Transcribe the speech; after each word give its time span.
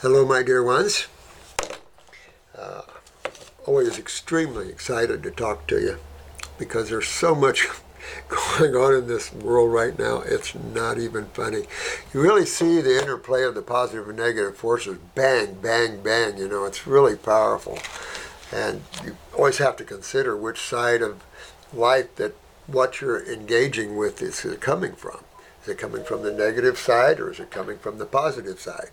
Hello, 0.00 0.26
my 0.26 0.42
dear 0.42 0.62
ones. 0.62 1.06
Uh, 2.54 2.82
always 3.64 3.98
extremely 3.98 4.68
excited 4.68 5.22
to 5.22 5.30
talk 5.30 5.66
to 5.68 5.80
you 5.80 5.98
because 6.58 6.90
there's 6.90 7.08
so 7.08 7.34
much 7.34 7.66
going 8.28 8.74
on 8.74 8.94
in 8.94 9.06
this 9.06 9.32
world 9.32 9.72
right 9.72 9.98
now. 9.98 10.18
It's 10.20 10.54
not 10.54 10.98
even 10.98 11.24
funny. 11.28 11.64
You 12.12 12.20
really 12.20 12.44
see 12.44 12.82
the 12.82 13.00
interplay 13.00 13.42
of 13.42 13.54
the 13.54 13.62
positive 13.62 14.06
and 14.06 14.18
negative 14.18 14.58
forces 14.58 14.98
bang, 15.14 15.54
bang, 15.62 16.02
bang. 16.02 16.36
You 16.36 16.48
know, 16.48 16.66
it's 16.66 16.86
really 16.86 17.16
powerful. 17.16 17.78
And 18.52 18.82
you 19.02 19.16
always 19.34 19.56
have 19.58 19.76
to 19.76 19.84
consider 19.84 20.36
which 20.36 20.60
side 20.60 21.00
of 21.00 21.24
life 21.72 22.14
that 22.16 22.34
what 22.66 23.00
you're 23.00 23.24
engaging 23.24 23.96
with 23.96 24.20
is 24.20 24.46
coming 24.60 24.92
from. 24.92 25.24
Is 25.62 25.68
it 25.68 25.78
coming 25.78 26.04
from 26.04 26.22
the 26.22 26.32
negative 26.32 26.76
side 26.76 27.18
or 27.18 27.32
is 27.32 27.40
it 27.40 27.50
coming 27.50 27.78
from 27.78 27.96
the 27.96 28.04
positive 28.04 28.60
side? 28.60 28.90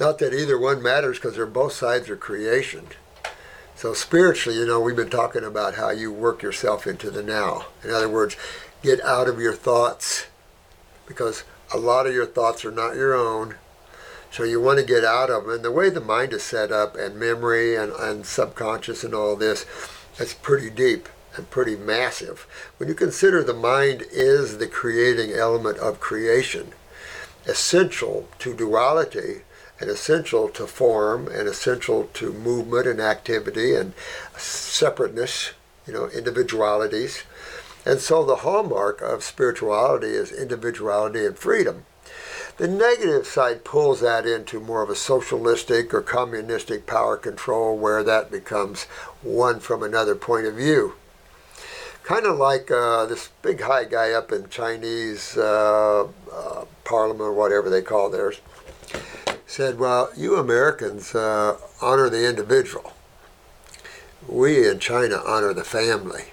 Not 0.00 0.18
that 0.18 0.34
either 0.34 0.58
one 0.58 0.82
matters 0.82 1.18
because 1.18 1.34
they're 1.34 1.46
both 1.46 1.72
sides 1.72 2.08
of 2.08 2.20
creation. 2.20 2.86
So 3.74 3.94
spiritually, 3.94 4.58
you 4.58 4.66
know, 4.66 4.80
we've 4.80 4.96
been 4.96 5.10
talking 5.10 5.44
about 5.44 5.74
how 5.74 5.90
you 5.90 6.12
work 6.12 6.42
yourself 6.42 6.86
into 6.86 7.10
the 7.10 7.22
now. 7.22 7.66
In 7.82 7.90
other 7.90 8.08
words, 8.08 8.36
get 8.82 9.00
out 9.02 9.28
of 9.28 9.40
your 9.40 9.54
thoughts 9.54 10.26
because 11.06 11.44
a 11.72 11.78
lot 11.78 12.06
of 12.06 12.14
your 12.14 12.26
thoughts 12.26 12.64
are 12.64 12.72
not 12.72 12.96
your 12.96 13.14
own. 13.14 13.56
So 14.30 14.42
you 14.44 14.60
want 14.60 14.78
to 14.78 14.84
get 14.84 15.04
out 15.04 15.30
of 15.30 15.44
them. 15.44 15.54
And 15.54 15.64
the 15.64 15.72
way 15.72 15.90
the 15.90 16.00
mind 16.00 16.32
is 16.32 16.42
set 16.42 16.70
up 16.70 16.96
and 16.96 17.16
memory 17.16 17.76
and, 17.76 17.92
and 17.92 18.26
subconscious 18.26 19.02
and 19.04 19.14
all 19.14 19.36
this, 19.36 19.64
it's 20.18 20.34
pretty 20.34 20.70
deep 20.70 21.08
and 21.36 21.50
pretty 21.50 21.76
massive. 21.76 22.46
When 22.76 22.88
you 22.88 22.94
consider 22.94 23.42
the 23.42 23.54
mind 23.54 24.04
is 24.10 24.58
the 24.58 24.66
creating 24.66 25.32
element 25.32 25.78
of 25.78 26.00
creation, 26.00 26.72
essential 27.46 28.28
to 28.40 28.54
duality, 28.54 29.42
and 29.80 29.88
essential 29.88 30.48
to 30.48 30.66
form 30.66 31.28
and 31.28 31.48
essential 31.48 32.08
to 32.14 32.32
movement 32.32 32.86
and 32.86 33.00
activity 33.00 33.74
and 33.74 33.92
separateness, 34.36 35.52
you 35.86 35.92
know, 35.92 36.08
individualities. 36.08 37.22
And 37.86 38.00
so 38.00 38.24
the 38.24 38.36
hallmark 38.36 39.00
of 39.00 39.22
spirituality 39.22 40.08
is 40.08 40.32
individuality 40.32 41.24
and 41.24 41.38
freedom. 41.38 41.84
The 42.56 42.66
negative 42.66 43.24
side 43.24 43.64
pulls 43.64 44.00
that 44.00 44.26
into 44.26 44.58
more 44.58 44.82
of 44.82 44.90
a 44.90 44.96
socialistic 44.96 45.94
or 45.94 46.02
communistic 46.02 46.86
power 46.86 47.16
control 47.16 47.78
where 47.78 48.02
that 48.02 48.32
becomes 48.32 48.84
one 49.22 49.60
from 49.60 49.84
another 49.84 50.16
point 50.16 50.46
of 50.46 50.56
view. 50.56 50.94
Kind 52.02 52.26
of 52.26 52.36
like 52.36 52.68
uh, 52.70 53.06
this 53.06 53.28
big 53.42 53.60
high 53.60 53.84
guy 53.84 54.10
up 54.10 54.32
in 54.32 54.48
Chinese 54.48 55.36
uh, 55.36 56.08
uh, 56.32 56.64
parliament 56.82 57.20
or 57.22 57.32
whatever 57.32 57.70
they 57.70 57.82
call 57.82 58.10
theirs 58.10 58.40
said, 59.48 59.78
Well, 59.78 60.10
you 60.14 60.36
Americans 60.36 61.14
uh, 61.14 61.56
honor 61.80 62.08
the 62.08 62.28
individual. 62.28 62.92
We 64.28 64.68
in 64.68 64.78
China 64.78 65.22
honor 65.26 65.54
the 65.54 65.64
family. 65.64 66.24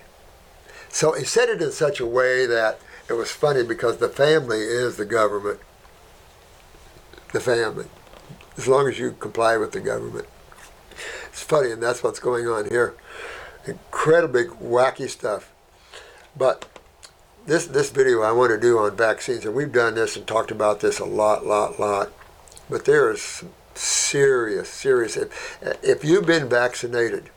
So 0.89 1.13
he 1.13 1.23
said 1.23 1.49
it 1.49 1.61
in 1.61 1.71
such 1.71 1.99
a 1.99 2.05
way 2.05 2.45
that 2.45 2.79
it 3.09 3.13
was 3.13 3.31
funny 3.31 3.63
because 3.63 3.97
the 3.97 4.09
family 4.09 4.59
is 4.59 4.97
the 4.97 5.05
government. 5.05 5.59
The 7.31 7.39
family. 7.39 7.85
As 8.57 8.67
long 8.67 8.87
as 8.87 8.99
you 8.99 9.13
comply 9.13 9.57
with 9.57 9.71
the 9.71 9.79
government. 9.79 10.27
It's 11.27 11.41
funny, 11.41 11.71
and 11.71 11.81
that's 11.81 12.03
what's 12.03 12.19
going 12.19 12.47
on 12.47 12.69
here. 12.69 12.95
Incredibly 13.65 14.45
wacky 14.45 15.09
stuff. 15.09 15.51
But 16.37 16.65
this 17.45 17.65
this 17.65 17.91
video 17.91 18.21
I 18.21 18.31
want 18.31 18.51
to 18.51 18.59
do 18.59 18.77
on 18.77 18.95
vaccines, 18.95 19.45
and 19.45 19.53
we've 19.53 19.71
done 19.71 19.95
this 19.95 20.15
and 20.15 20.25
talked 20.25 20.51
about 20.51 20.79
this 20.79 20.99
a 20.99 21.05
lot, 21.05 21.45
lot, 21.45 21.79
lot 21.79 22.11
but 22.69 22.85
there 22.85 23.11
is 23.11 23.43
serious, 23.73 24.69
serious. 24.69 25.17
If, 25.17 25.59
if 25.83 26.03
you've 26.03 26.25
been 26.25 26.49
vaccinated, 26.49 27.29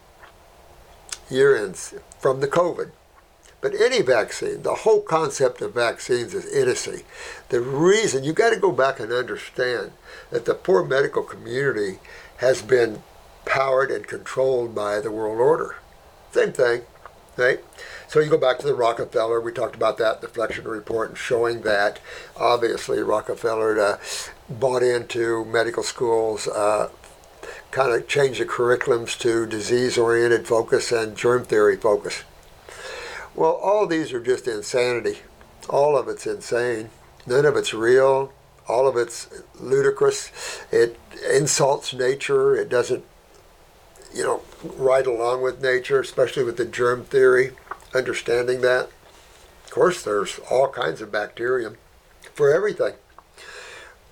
you're 1.30 1.56
in 1.56 1.75
from 1.75 2.41
the 2.41 2.48
COVID. 2.48 2.91
But 3.60 3.75
any 3.75 4.03
vaccine, 4.03 4.62
the 4.62 4.75
whole 4.75 5.00
concept 5.00 5.60
of 5.62 5.75
vaccines 5.75 6.32
is 6.32 6.47
idiocy. 6.47 7.04
The 7.48 7.60
reason 7.60 8.22
you 8.22 8.32
got 8.32 8.50
to 8.50 8.60
go 8.60 8.70
back 8.70 9.00
and 9.00 9.12
understand 9.12 9.92
that 10.30 10.44
the 10.44 10.54
poor 10.54 10.84
medical 10.84 11.25
community 11.25 11.98
has 12.36 12.62
been 12.62 13.03
powered 13.44 13.91
and 13.91 14.06
controlled 14.06 14.76
by 14.76 15.00
the 15.00 15.10
world 15.10 15.41
order. 15.41 15.76
Same 16.30 16.53
thing, 16.53 16.82
right? 17.38 17.65
So 18.09 18.21
you 18.21 18.28
go 18.28 18.37
back 18.37 18.59
to 18.59 18.66
the 18.66 18.75
Rockefeller. 18.75 19.41
We 19.41 19.53
talked 19.53 19.76
about 19.76 19.97
that, 19.99 20.21
the 20.21 20.28
Flexner 20.28 20.71
report, 20.71 21.10
and 21.10 21.19
showing 21.19 21.62
that 21.62 22.00
obviously 22.37 23.00
Rockefeller 23.00 23.81
uh, 23.81 23.99
bought 24.49 24.82
into 24.82 25.44
medical 25.44 25.82
schools, 25.82 26.48
uh, 26.48 26.91
kind 27.71 27.93
of 27.93 28.09
changed 28.09 28.41
the 28.41 28.47
curriculums 28.47 29.19
to 29.21 29.47
disease-oriented 29.47 30.47
focus 30.47 30.91
and 30.91 31.16
germ 31.16 31.44
theory 31.44 31.77
focus. 31.77 32.25
Well, 33.34 33.53
all 33.53 33.87
these 33.87 34.12
are 34.12 34.21
just 34.21 34.48
insanity. 34.48 35.19
All 35.69 35.97
of 35.97 36.09
it's 36.09 36.27
insane. 36.27 36.91
None 37.27 37.44
of 37.44 37.56
it's 37.56 37.75
real. 37.75 38.32
All 38.66 38.88
of 38.88 38.97
it's 38.97 39.28
ludicrous. 39.60 40.32
It 40.72 40.98
insults 41.31 41.93
nature. 41.94 42.56
It 42.56 42.69
doesn't, 42.69 43.04
you 44.14 44.22
know, 44.22 44.42
ride 44.62 45.06
along 45.06 45.42
with 45.42 45.62
nature, 45.62 46.00
especially 46.00 46.44
with 46.44 46.56
the 46.56 46.64
germ 46.64 47.04
theory 47.04 47.52
understanding 47.94 48.60
that. 48.62 48.88
Of 49.64 49.70
course, 49.70 50.02
there's 50.02 50.41
all 50.50 50.69
kinds 50.69 51.00
of 51.00 51.12
bacterium 51.12 51.76
for 52.34 52.52
everything. 52.52 52.94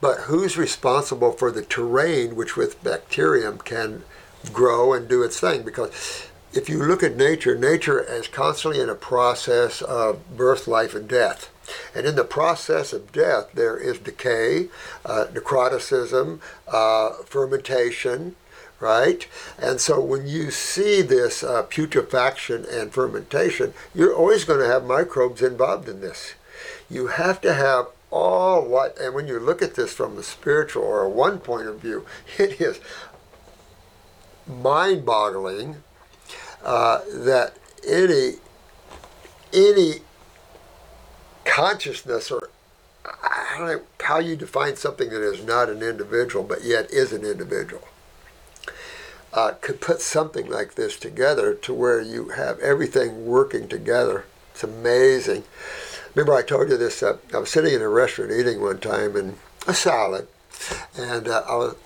But 0.00 0.20
who's 0.22 0.58
responsible 0.58 1.32
for 1.32 1.50
the 1.50 1.62
terrain 1.62 2.36
which 2.36 2.56
with 2.56 2.82
bacterium 2.84 3.58
can 3.58 4.04
grow 4.52 4.92
and 4.92 5.08
do 5.08 5.22
its 5.22 5.40
thing? 5.40 5.62
Because 5.62 6.28
if 6.52 6.68
you 6.68 6.82
look 6.82 7.02
at 7.02 7.16
nature, 7.16 7.56
nature 7.56 8.00
is 8.00 8.28
constantly 8.28 8.80
in 8.80 8.88
a 8.88 8.94
process 8.94 9.82
of 9.82 10.36
birth, 10.36 10.66
life, 10.66 10.94
and 10.94 11.08
death. 11.08 11.50
And 11.94 12.06
in 12.06 12.14
the 12.14 12.24
process 12.24 12.92
of 12.92 13.12
death, 13.12 13.50
there 13.54 13.76
is 13.76 13.98
decay, 13.98 14.68
uh, 15.04 15.26
necroticism, 15.32 16.40
uh, 16.68 17.12
fermentation, 17.24 18.36
right? 18.80 19.26
And 19.58 19.80
so 19.80 20.00
when 20.00 20.26
you 20.26 20.50
see 20.50 21.02
this 21.02 21.42
uh, 21.42 21.62
putrefaction 21.62 22.66
and 22.70 22.92
fermentation, 22.92 23.74
you're 23.94 24.14
always 24.14 24.44
going 24.44 24.60
to 24.60 24.66
have 24.66 24.84
microbes 24.84 25.42
involved 25.42 25.88
in 25.88 26.00
this. 26.00 26.34
You 26.90 27.08
have 27.08 27.40
to 27.42 27.54
have 27.54 27.86
all 28.10 28.64
what, 28.64 28.98
and 28.98 29.14
when 29.14 29.26
you 29.26 29.38
look 29.38 29.62
at 29.62 29.74
this 29.74 29.92
from 29.92 30.16
a 30.18 30.22
spiritual 30.22 30.84
or 30.84 31.08
one 31.08 31.38
point 31.38 31.68
of 31.68 31.80
view, 31.80 32.06
it 32.38 32.60
is 32.60 32.80
mind 34.46 35.04
boggling 35.04 35.76
uh, 36.64 37.00
that 37.12 37.54
any, 37.86 38.34
any 39.52 39.94
consciousness 41.44 42.30
or 42.30 42.50
I 43.04 43.54
don't 43.56 43.66
know 43.68 43.80
how 44.00 44.18
you 44.18 44.36
define 44.36 44.76
something 44.76 45.10
that 45.10 45.22
is 45.22 45.44
not 45.44 45.68
an 45.68 45.82
individual 45.82 46.44
but 46.44 46.64
yet 46.64 46.90
is 46.90 47.12
an 47.12 47.24
individual 47.24 47.86
uh, 49.36 49.52
could 49.60 49.80
put 49.80 50.00
something 50.00 50.48
like 50.48 50.74
this 50.74 50.98
together 50.98 51.54
to 51.54 51.74
where 51.74 52.00
you 52.00 52.30
have 52.30 52.58
everything 52.60 53.26
working 53.26 53.68
together. 53.68 54.24
It's 54.52 54.64
amazing. 54.64 55.44
Remember, 56.14 56.34
I 56.34 56.42
told 56.42 56.70
you 56.70 56.78
this. 56.78 57.02
Uh, 57.02 57.18
I 57.34 57.38
was 57.38 57.50
sitting 57.50 57.74
in 57.74 57.82
a 57.82 57.88
restaurant 57.88 58.32
eating 58.32 58.62
one 58.62 58.78
time 58.78 59.14
and 59.14 59.36
a 59.66 59.74
salad, 59.74 60.26
and 60.96 61.28
uh, 61.28 61.42
I 61.46 61.56
was 61.56 61.76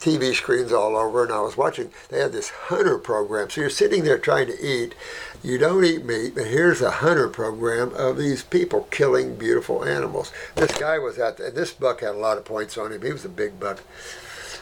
TV 0.00 0.34
screens 0.34 0.72
all 0.72 0.96
over, 0.96 1.24
and 1.24 1.32
I 1.32 1.40
was 1.40 1.56
watching. 1.56 1.90
They 2.10 2.20
had 2.20 2.32
this 2.32 2.50
hunter 2.50 2.98
program. 2.98 3.48
So 3.48 3.62
you're 3.62 3.70
sitting 3.70 4.04
there 4.04 4.18
trying 4.18 4.48
to 4.48 4.60
eat. 4.62 4.94
You 5.42 5.56
don't 5.56 5.84
eat 5.84 6.04
meat, 6.04 6.34
but 6.34 6.46
here's 6.46 6.82
a 6.82 6.90
hunter 6.90 7.28
program 7.28 7.94
of 7.94 8.18
these 8.18 8.42
people 8.42 8.88
killing 8.90 9.36
beautiful 9.36 9.84
animals. 9.84 10.32
This 10.54 10.72
guy 10.72 10.98
was 10.98 11.18
at, 11.18 11.38
the, 11.38 11.46
and 11.46 11.54
this 11.54 11.72
buck 11.72 12.00
had 12.00 12.10
a 12.10 12.18
lot 12.18 12.36
of 12.36 12.44
points 12.44 12.76
on 12.76 12.92
him. 12.92 13.00
He 13.00 13.12
was 13.12 13.24
a 13.24 13.30
big 13.30 13.58
buck. 13.58 13.82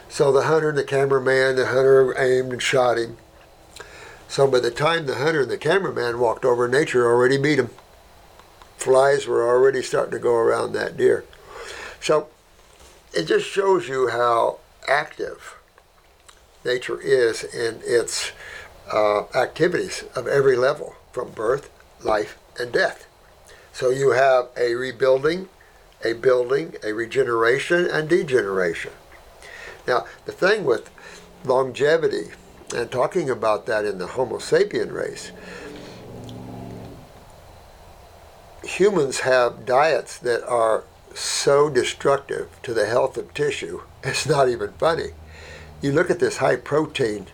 So 0.08 0.32
the 0.32 0.42
hunter 0.42 0.70
and 0.70 0.78
the 0.78 0.84
cameraman, 0.84 1.56
the 1.56 1.66
hunter 1.66 2.18
aimed 2.18 2.52
and 2.52 2.62
shot 2.62 2.98
him. 2.98 3.18
So 4.28 4.46
by 4.46 4.60
the 4.60 4.70
time 4.70 5.06
the 5.06 5.16
hunter 5.16 5.42
and 5.42 5.50
the 5.50 5.58
cameraman 5.58 6.18
walked 6.18 6.44
over, 6.44 6.68
nature 6.68 7.06
already 7.06 7.38
beat 7.38 7.58
him. 7.58 7.70
Flies 8.76 9.26
were 9.26 9.46
already 9.46 9.82
starting 9.82 10.12
to 10.12 10.18
go 10.18 10.34
around 10.34 10.72
that 10.72 10.96
deer. 10.96 11.24
So 12.00 12.28
it 13.12 13.24
just 13.24 13.46
shows 13.46 13.88
you 13.88 14.08
how 14.08 14.58
active 14.86 15.56
nature 16.64 17.00
is 17.00 17.44
in 17.44 17.80
its 17.84 18.32
uh, 18.92 19.24
activities 19.34 20.04
of 20.14 20.26
every 20.26 20.56
level, 20.56 20.94
from 21.12 21.30
birth, 21.30 21.70
life, 22.02 22.38
and 22.58 22.72
death. 22.72 23.06
So 23.72 23.90
you 23.90 24.10
have 24.10 24.48
a 24.56 24.74
rebuilding, 24.74 25.48
a 26.04 26.12
building, 26.14 26.76
a 26.82 26.92
regeneration, 26.92 27.86
and 27.86 28.08
degeneration. 28.08 28.92
Now, 29.88 30.04
the 30.26 30.32
thing 30.32 30.64
with 30.64 30.90
longevity 31.44 32.32
and 32.76 32.90
talking 32.90 33.30
about 33.30 33.64
that 33.66 33.86
in 33.86 33.96
the 33.96 34.08
Homo 34.08 34.36
sapien 34.36 34.92
race, 34.92 35.32
humans 38.62 39.20
have 39.20 39.64
diets 39.64 40.18
that 40.18 40.46
are 40.46 40.84
so 41.14 41.70
destructive 41.70 42.50
to 42.64 42.74
the 42.74 42.84
health 42.84 43.16
of 43.16 43.32
tissue, 43.32 43.80
it's 44.04 44.26
not 44.26 44.50
even 44.50 44.72
funny. 44.72 45.12
you 45.80 45.92
look 45.92 46.10
at 46.10 46.18
this 46.18 46.36
high 46.36 46.56
protein 46.56 47.26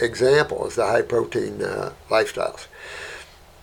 example 0.00 0.66
as 0.66 0.74
the 0.74 0.86
high 0.86 1.02
protein 1.02 1.62
uh, 1.62 1.92
lifestyles. 2.08 2.66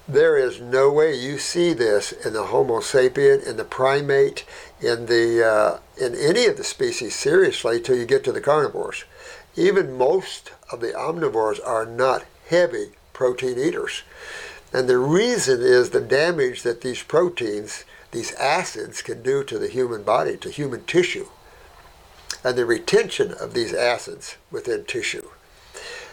There 0.07 0.37
is 0.37 0.61
no 0.61 0.89
way 0.89 1.13
you 1.13 1.37
see 1.37 1.73
this 1.73 2.13
in 2.13 2.31
the 2.31 2.45
Homo 2.45 2.79
sapien, 2.79 3.45
in 3.45 3.57
the 3.57 3.65
primate, 3.65 4.45
in 4.81 5.07
the 5.07 5.45
uh, 5.45 5.79
in 5.97 6.13
any 6.15 6.45
of 6.45 6.57
the 6.57 6.63
species 6.63 7.15
seriously 7.15 7.79
till 7.79 7.97
you 7.97 8.05
get 8.05 8.23
to 8.23 8.31
the 8.31 8.41
carnivores. 8.41 9.05
Even 9.55 9.97
most 9.97 10.51
of 10.71 10.81
the 10.81 10.91
omnivores 10.91 11.59
are 11.65 11.85
not 11.85 12.25
heavy 12.49 12.91
protein 13.13 13.57
eaters. 13.57 14.03
And 14.71 14.87
the 14.87 14.97
reason 14.99 15.61
is 15.61 15.89
the 15.89 16.01
damage 16.01 16.61
that 16.63 16.81
these 16.81 17.01
proteins, 17.01 17.85
these 18.11 18.33
acids, 18.35 19.01
can 19.01 19.23
do 19.23 19.43
to 19.43 19.57
the 19.57 19.69
human 19.69 20.03
body, 20.03 20.37
to 20.37 20.51
human 20.51 20.83
tissue, 20.83 21.27
and 22.43 22.57
the 22.57 22.65
retention 22.65 23.33
of 23.33 23.53
these 23.53 23.73
acids 23.73 24.37
within 24.51 24.83
tissue. 24.83 25.29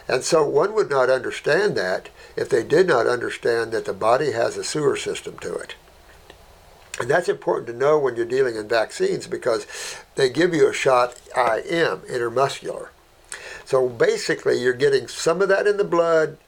And 0.08 0.22
so 0.22 0.46
one 0.46 0.74
would 0.74 0.90
not 0.90 1.10
understand 1.10 1.76
that 1.76 2.08
if 2.36 2.48
they 2.48 2.62
did 2.62 2.86
not 2.86 3.06
understand 3.06 3.72
that 3.72 3.84
the 3.84 3.92
body 3.92 4.32
has 4.32 4.56
a 4.56 4.64
sewer 4.64 4.96
system 4.96 5.38
to 5.38 5.54
it. 5.54 5.74
And 7.00 7.10
that's 7.10 7.28
important 7.28 7.66
to 7.68 7.72
know 7.72 7.98
when 7.98 8.16
you're 8.16 8.24
dealing 8.24 8.56
in 8.56 8.68
vaccines 8.68 9.26
because 9.26 9.66
they 10.14 10.30
give 10.30 10.54
you 10.54 10.68
a 10.68 10.72
shot 10.72 11.20
IM, 11.36 11.98
intermuscular. 12.08 12.88
So 13.64 13.88
basically, 13.88 14.60
you're 14.60 14.74
getting 14.74 15.08
some 15.08 15.42
of 15.42 15.48
that 15.48 15.66
in 15.66 15.76
the 15.76 15.84
blood 15.84 16.38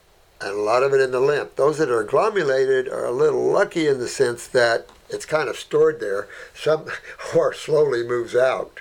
and 0.41 0.51
a 0.51 0.61
lot 0.61 0.83
of 0.83 0.93
it 0.93 1.01
in 1.01 1.11
the 1.11 1.21
lymph. 1.21 1.57
Those 1.57 1.79
that 1.79 1.91
are 1.91 2.03
agglomerated 2.03 2.89
are 2.89 3.07
a 3.07 3.13
little 3.13 3.45
lucky 3.51 3.89
in 3.89 3.99
the 3.99 4.09
sense 4.09 4.47
that 4.49 4.89
it's 5.09 5.25
kind 5.25 5.49
of 5.49 5.57
stored 5.57 6.01
there, 6.01 6.29
some 6.55 6.87
or 7.37 7.55
slowly 7.55 8.07
moves 8.07 8.37
out. 8.37 8.81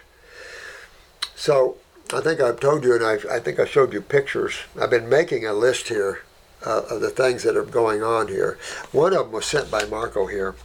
So 1.35 1.77
I 2.13 2.21
think 2.21 2.39
I've 2.39 2.59
told 2.59 2.83
you, 2.83 2.95
and 2.95 3.03
I, 3.03 3.35
I 3.35 3.39
think 3.39 3.59
I 3.59 3.65
showed 3.65 3.93
you 3.93 4.01
pictures. 4.01 4.55
I've 4.79 4.89
been 4.89 5.09
making 5.09 5.45
a 5.45 5.53
list 5.53 5.87
here 5.87 6.21
uh, 6.65 6.81
of 6.89 7.01
the 7.01 7.09
things 7.09 7.43
that 7.43 7.57
are 7.57 7.63
going 7.63 8.03
on 8.03 8.27
here. 8.27 8.57
One 8.91 9.13
of 9.13 9.25
them 9.25 9.31
was 9.31 9.45
sent 9.45 9.71
by 9.71 9.85
Marco 9.85 10.25
here, 10.25 10.55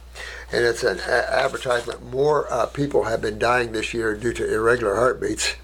and 0.51 0.65
it's 0.65 0.83
an 0.83 0.99
a- 0.99 1.33
advertisement. 1.33 2.11
More 2.11 2.51
uh, 2.51 2.65
people 2.65 3.05
have 3.05 3.21
been 3.21 3.39
dying 3.39 3.71
this 3.71 3.93
year 3.93 4.15
due 4.15 4.33
to 4.33 4.53
irregular 4.53 4.95
heartbeats. 4.95 5.55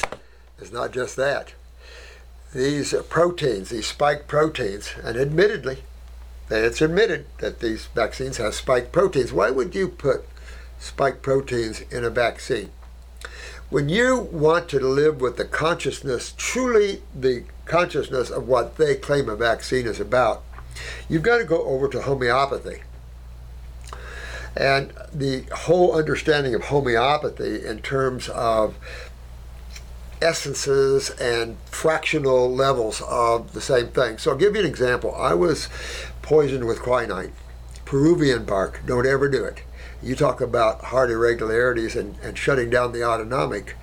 it's 0.58 0.72
not 0.72 0.92
just 0.92 1.16
that. 1.16 1.52
These 2.54 2.94
uh, 2.94 3.02
proteins, 3.02 3.70
these 3.70 3.86
spike 3.86 4.26
proteins, 4.26 4.94
and 5.04 5.16
admittedly, 5.16 5.78
it's 6.50 6.80
admitted 6.80 7.26
that 7.38 7.60
these 7.60 7.86
vaccines 7.94 8.38
have 8.38 8.54
spike 8.54 8.90
proteins. 8.90 9.32
Why 9.32 9.50
would 9.50 9.74
you 9.74 9.88
put 9.88 10.26
spike 10.80 11.22
proteins 11.22 11.82
in 11.92 12.04
a 12.04 12.10
vaccine? 12.10 12.70
When 13.68 13.88
you 13.88 14.18
want 14.18 14.68
to 14.70 14.80
live 14.80 15.20
with 15.20 15.36
the 15.36 15.44
consciousness, 15.44 16.34
truly 16.36 17.02
the 17.14 17.44
consciousness 17.66 18.28
of 18.28 18.48
what 18.48 18.78
they 18.78 18.96
claim 18.96 19.28
a 19.28 19.36
vaccine 19.36 19.86
is 19.86 20.00
about, 20.00 20.42
you've 21.08 21.22
got 21.22 21.38
to 21.38 21.44
go 21.44 21.62
over 21.62 21.86
to 21.88 22.02
homeopathy. 22.02 22.82
And 24.56 24.92
the 25.12 25.44
whole 25.54 25.94
understanding 25.94 26.54
of 26.54 26.64
homeopathy 26.64 27.64
in 27.64 27.82
terms 27.82 28.28
of 28.28 28.76
essences 30.20 31.10
and 31.10 31.56
fractional 31.66 32.52
levels 32.52 33.02
of 33.08 33.52
the 33.52 33.60
same 33.60 33.88
thing. 33.88 34.18
So 34.18 34.32
I'll 34.32 34.36
give 34.36 34.54
you 34.54 34.60
an 34.60 34.66
example. 34.66 35.14
I 35.14 35.34
was 35.34 35.68
poisoned 36.22 36.66
with 36.66 36.82
quinine, 36.82 37.32
Peruvian 37.84 38.44
bark. 38.44 38.82
Don't 38.86 39.06
ever 39.06 39.28
do 39.28 39.44
it. 39.44 39.62
You 40.02 40.14
talk 40.16 40.40
about 40.40 40.84
heart 40.84 41.10
irregularities 41.10 41.96
and, 41.96 42.16
and 42.22 42.36
shutting 42.36 42.70
down 42.70 42.92
the 42.92 43.04
autonomic. 43.04 43.76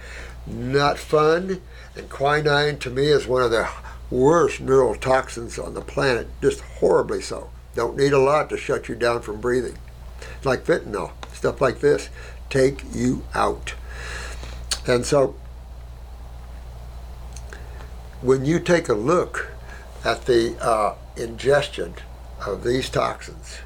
Not 0.45 0.97
fun. 0.97 1.61
And 1.95 2.09
quinine 2.09 2.77
to 2.79 2.89
me 2.89 3.07
is 3.07 3.27
one 3.27 3.41
of 3.41 3.51
the 3.51 3.67
worst 4.09 4.65
neurotoxins 4.65 5.63
on 5.63 5.73
the 5.73 5.81
planet, 5.81 6.27
just 6.41 6.61
horribly 6.61 7.21
so. 7.21 7.49
Don't 7.75 7.97
need 7.97 8.13
a 8.13 8.19
lot 8.19 8.49
to 8.49 8.57
shut 8.57 8.87
you 8.87 8.95
down 8.95 9.21
from 9.21 9.41
breathing. 9.41 9.77
Like 10.43 10.65
fentanyl, 10.65 11.11
stuff 11.33 11.61
like 11.61 11.79
this, 11.79 12.09
take 12.49 12.83
you 12.93 13.23
out. 13.33 13.73
And 14.85 15.05
so 15.05 15.35
when 18.21 18.45
you 18.45 18.59
take 18.59 18.89
a 18.89 18.93
look 18.93 19.51
at 20.03 20.25
the 20.25 20.57
uh, 20.61 20.95
ingestion 21.15 21.93
of 22.45 22.63
these 22.63 22.89
toxins, 22.89 23.57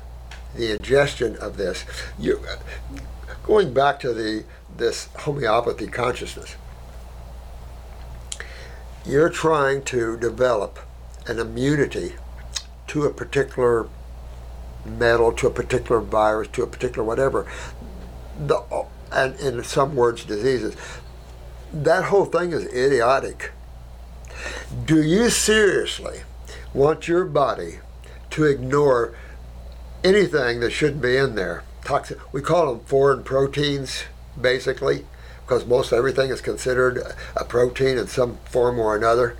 the 0.55 0.73
ingestion 0.73 1.37
of 1.37 1.57
this, 1.57 1.85
you, 2.19 2.41
going 3.43 3.73
back 3.73 3.99
to 3.99 4.13
the 4.13 4.43
this 4.77 5.09
homeopathy 5.19 5.87
consciousness, 5.87 6.55
you're 9.05 9.29
trying 9.29 9.83
to 9.83 10.17
develop 10.17 10.79
an 11.27 11.39
immunity 11.39 12.13
to 12.87 13.03
a 13.03 13.13
particular 13.13 13.87
metal, 14.85 15.31
to 15.33 15.47
a 15.47 15.51
particular 15.51 16.01
virus, 16.01 16.47
to 16.49 16.63
a 16.63 16.67
particular 16.67 17.03
whatever, 17.03 17.47
the, 18.39 18.85
and 19.11 19.39
in 19.39 19.63
some 19.63 19.95
words, 19.95 20.25
diseases. 20.25 20.75
That 21.73 22.05
whole 22.05 22.25
thing 22.25 22.51
is 22.51 22.65
idiotic 22.65 23.51
do 24.85 25.01
you 25.01 25.29
seriously 25.29 26.21
want 26.73 27.07
your 27.07 27.25
body 27.25 27.79
to 28.31 28.45
ignore 28.45 29.13
anything 30.03 30.59
that 30.61 30.71
shouldn't 30.71 31.01
be 31.01 31.17
in 31.17 31.35
there? 31.35 31.63
Toxic. 31.83 32.17
We 32.33 32.41
call 32.41 32.73
them 32.73 32.85
foreign 32.85 33.23
proteins, 33.23 34.03
basically, 34.39 35.05
because 35.45 35.65
most 35.65 35.91
everything 35.91 36.29
is 36.29 36.41
considered 36.41 37.01
a 37.35 37.43
protein 37.43 37.97
in 37.97 38.07
some 38.07 38.37
form 38.45 38.79
or 38.79 38.95
another. 38.95 39.37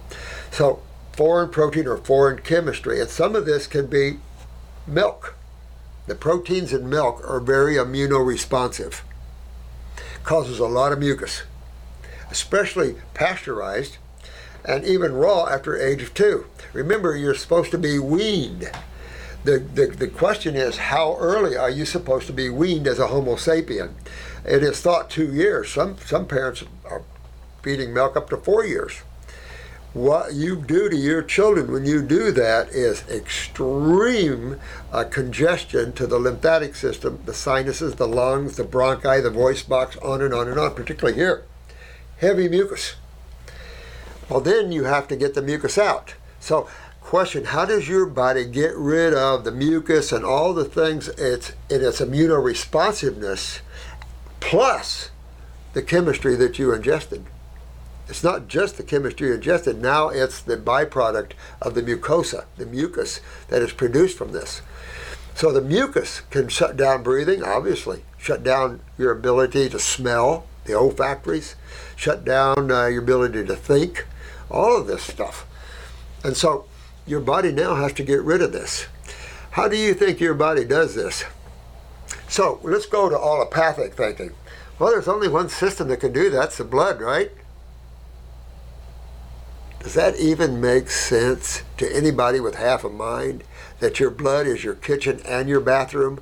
So, 0.52 0.82
foreign 1.14 1.50
protein 1.50 1.88
or 1.88 1.98
foreign 1.98 2.42
chemistry, 2.42 3.00
and 3.00 3.10
some 3.10 3.36
of 3.36 3.46
this 3.46 3.68
can 3.68 3.88
be 3.88 4.20
milk. 4.88 5.36
The 6.08 6.16
proteins 6.16 6.74
in 6.74 6.90
milk 6.90 7.24
are 7.28 7.40
very 7.40 7.76
immunoresponsive. 7.76 9.02
Causes 10.24 10.60
a 10.60 10.66
lot 10.66 10.92
of 10.92 11.00
mucus, 11.00 11.44
especially 12.30 12.96
pasteurized 13.14 13.98
and 14.64 14.86
even 14.86 15.14
raw 15.14 15.46
after 15.46 15.78
age 15.78 16.02
of 16.02 16.14
two. 16.14 16.46
Remember, 16.74 17.16
you're 17.16 17.34
supposed 17.36 17.72
to 17.72 17.78
be 17.78 18.00
weaned. 18.00 18.70
The, 19.44 19.60
the, 19.60 19.88
the 19.88 20.08
question 20.08 20.56
is, 20.56 20.78
how 20.78 21.18
early 21.18 21.58
are 21.58 21.70
you 21.70 21.86
supposed 21.86 22.28
to 22.28 22.34
be 22.34 22.50
weaned 22.50 22.88
as 22.88 23.00
a 23.00 23.08
Homo 23.08 23.36
sapien? 23.36 23.94
It 24.46 24.64
is 24.64 24.80
thought 24.82 25.10
two 25.10 25.34
years. 25.34 25.72
Some, 25.72 25.98
some 25.98 26.28
parents 26.28 26.64
are 26.86 27.02
feeding 27.64 27.94
milk 27.94 28.16
up 28.16 28.30
to 28.30 28.38
four 28.38 28.64
years. 28.64 29.02
What 29.94 30.34
you 30.34 30.56
do 30.56 30.90
to 30.90 30.96
your 30.96 31.22
children 31.22 31.70
when 31.70 31.86
you 31.86 32.02
do 32.02 32.32
that 32.32 32.70
is 32.70 33.06
extreme 33.10 34.58
uh, 34.90 35.04
congestion 35.04 35.92
to 35.94 36.08
the 36.08 36.18
lymphatic 36.18 36.76
system, 36.76 37.20
the 37.26 37.34
sinuses, 37.34 37.96
the 37.96 38.08
lungs, 38.08 38.56
the 38.56 38.64
bronchi, 38.64 39.22
the 39.22 39.30
voice 39.30 39.64
box, 39.64 39.98
on 39.98 40.22
and 40.22 40.34
on 40.34 40.48
and 40.48 40.58
on, 40.58 40.76
particularly 40.76 41.18
here. 41.18 41.44
Heavy 42.20 42.48
mucus. 42.48 42.96
Well, 44.30 44.40
then 44.40 44.72
you 44.72 44.86
have 44.86 45.10
to 45.10 45.18
get 45.18 45.34
the 45.34 45.42
mucus 45.42 45.78
out. 45.78 46.14
So, 46.40 46.70
question: 47.02 47.44
How 47.46 47.66
does 47.66 47.90
your 47.90 48.06
body 48.06 48.46
get 48.46 48.74
rid 48.78 49.14
of 49.14 49.44
the 49.44 49.52
mucus 49.52 50.14
and 50.14 50.24
all 50.24 50.54
the 50.54 50.64
things 50.64 51.10
it's 51.10 51.52
in 51.70 51.84
its 51.84 52.00
immunoresponsiveness, 52.00 53.60
plus 54.40 55.12
the 55.74 55.82
chemistry 55.82 56.38
that 56.38 56.58
you 56.58 56.74
ingested? 56.74 57.26
It's 58.12 58.26
not 58.26 58.50
just 58.50 58.76
the 58.76 58.84
chemistry 58.84 59.34
ingested. 59.34 59.82
Now 59.82 60.10
it's 60.10 60.42
the 60.42 60.58
byproduct 60.58 61.32
of 61.62 61.76
the 61.76 61.82
mucosa, 61.82 62.44
the 62.58 62.66
mucus 62.66 63.22
that 63.48 63.62
is 63.62 63.72
produced 63.72 64.18
from 64.18 64.34
this. 64.34 64.62
So 65.34 65.54
the 65.54 65.62
mucus 65.62 66.20
can 66.30 66.50
shut 66.50 66.76
down 66.76 67.04
breathing, 67.04 67.42
obviously, 67.42 68.04
shut 68.18 68.44
down 68.44 68.82
your 68.98 69.14
ability 69.14 69.70
to 69.70 69.80
smell, 69.80 70.46
the 70.66 70.74
olfactories, 70.74 71.56
shut 71.96 72.26
down 72.26 72.70
uh, 72.70 72.88
your 72.88 73.02
ability 73.02 73.46
to 73.46 73.56
think, 73.56 74.06
all 74.50 74.78
of 74.78 74.88
this 74.88 75.04
stuff. 75.04 75.48
And 76.22 76.36
so 76.36 76.66
your 77.08 77.22
body 77.22 77.54
now 77.54 77.76
has 77.76 77.94
to 77.94 78.04
get 78.04 78.22
rid 78.24 78.42
of 78.42 78.52
this. 78.52 78.88
How 79.52 79.70
do 79.70 79.78
you 79.78 79.94
think 79.94 80.20
your 80.20 80.34
body 80.34 80.66
does 80.66 80.96
this? 80.96 81.24
So 82.28 82.60
let's 82.62 82.88
go 82.88 83.08
to 83.08 83.16
allopathic 83.16 83.94
thinking. 83.94 84.32
Well, 84.80 84.92
there's 84.92 85.08
only 85.08 85.30
one 85.30 85.48
system 85.48 85.88
that 85.88 86.02
can 86.02 86.12
do 86.12 86.30
that. 86.30 86.36
That's 86.36 86.58
the 86.58 86.66
blood, 86.66 87.00
right? 87.00 87.32
Does 89.84 89.96
that 89.96 90.18
even 90.18 90.62
make 90.62 90.90
sense 90.90 91.64
to 91.78 91.96
anybody 91.96 92.40
with 92.40 92.56
half 92.56 92.84
a 92.84 92.90
mind 92.90 93.44
that 93.80 94.00
your 94.00 94.12
blood 94.12 94.48
is 94.48 94.64
your 94.64 94.76
kitchen 94.76 95.20
and 95.26 95.50
your 95.50 95.60
bathroom? 95.60 96.22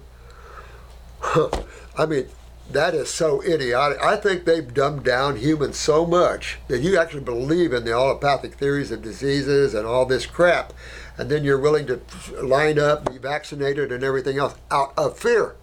I 1.98 2.06
mean, 2.08 2.28
that 2.72 2.94
is 2.94 3.10
so 3.10 3.42
idiotic. 3.44 4.02
I 4.02 4.16
think 4.16 4.46
they've 4.46 4.74
dumbed 4.74 5.04
down 5.04 5.36
humans 5.36 5.78
so 5.78 6.06
much 6.06 6.60
that 6.68 6.80
you 6.80 6.98
actually 6.98 7.24
believe 7.24 7.74
in 7.74 7.84
the 7.84 7.92
allopathic 7.92 8.54
theories 8.54 8.92
of 8.92 9.02
diseases 9.02 9.74
and 9.74 9.86
all 9.86 10.06
this 10.06 10.26
crap, 10.26 10.72
and 11.18 11.30
then 11.30 11.44
you're 11.44 11.60
willing 11.60 11.86
to 11.88 12.00
line 12.42 12.80
up, 12.80 13.12
be 13.12 13.18
vaccinated, 13.18 13.92
and 13.92 14.04
everything 14.04 14.38
else 14.38 14.56
out 14.72 14.94
of 14.98 15.18
fear. 15.18 15.56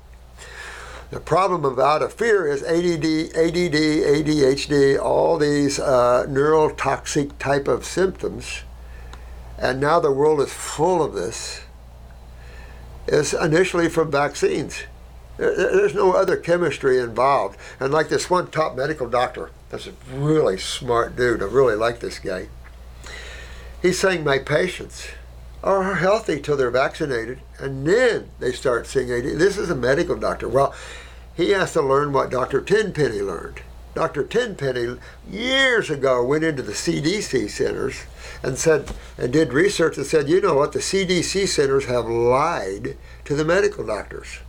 The 1.10 1.20
problem 1.20 1.64
about 1.64 2.02
a 2.02 2.08
fear 2.08 2.48
is 2.48 2.64
ADD, 2.64 3.36
ADD, 3.36 4.26
ADHD, 4.26 5.00
all 5.00 5.38
these 5.38 5.78
uh, 5.78 6.26
neurotoxic 6.28 7.38
type 7.38 7.68
of 7.68 7.84
symptoms, 7.84 8.62
and 9.56 9.80
now 9.80 10.00
the 10.00 10.10
world 10.10 10.40
is 10.40 10.52
full 10.52 11.02
of 11.02 11.14
this, 11.14 11.62
is 13.06 13.32
initially 13.32 13.88
from 13.88 14.10
vaccines. 14.10 14.82
There's 15.36 15.94
no 15.94 16.12
other 16.12 16.36
chemistry 16.36 16.98
involved. 16.98 17.58
And 17.78 17.92
like 17.92 18.08
this 18.08 18.28
one 18.28 18.48
top 18.48 18.74
medical 18.76 19.08
doctor, 19.08 19.50
that's 19.70 19.86
a 19.86 19.92
really 20.12 20.58
smart 20.58 21.14
dude. 21.14 21.42
I 21.42 21.46
really 21.46 21.76
like 21.76 22.00
this 22.00 22.18
guy. 22.18 22.48
He's 23.80 23.98
saying 23.98 24.24
my 24.24 24.38
patients 24.38 25.08
are 25.62 25.94
healthy 25.94 26.40
till 26.40 26.56
they're 26.56 26.70
vaccinated, 26.70 27.40
and 27.58 27.86
then 27.86 28.28
they 28.38 28.52
start 28.52 28.86
seeing 28.86 29.10
AD. 29.10 29.38
This 29.38 29.58
is 29.58 29.70
a 29.70 29.74
medical 29.74 30.16
doctor. 30.16 30.48
Well, 30.48 30.74
he 31.36 31.50
has 31.50 31.72
to 31.72 31.82
learn 31.82 32.12
what 32.12 32.30
Dr. 32.30 32.60
Tenpenny 32.60 33.20
learned. 33.20 33.62
Dr. 33.94 34.24
Tenpenny 34.24 34.98
years 35.30 35.88
ago 35.88 36.22
went 36.22 36.44
into 36.44 36.62
the 36.62 36.72
CDC 36.72 37.48
centers 37.48 38.02
and 38.42 38.58
said 38.58 38.90
and 39.16 39.32
did 39.32 39.54
research 39.54 39.96
and 39.96 40.04
said, 40.04 40.28
you 40.28 40.40
know 40.40 40.54
what, 40.54 40.72
the 40.72 40.80
CDC 40.80 41.48
centers 41.48 41.86
have 41.86 42.06
lied 42.06 42.96
to 43.24 43.34
the 43.34 43.44
medical 43.44 43.86
doctors. 43.86 44.40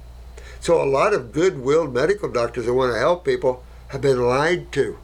So 0.60 0.82
a 0.82 0.86
lot 0.86 1.14
of 1.14 1.32
good-willed 1.32 1.94
medical 1.94 2.30
doctors 2.30 2.66
that 2.66 2.74
want 2.74 2.94
to 2.94 3.00
help 3.00 3.24
people 3.24 3.64
have 3.90 4.02
been 4.02 4.28
lied 4.28 4.72
to. 4.74 4.98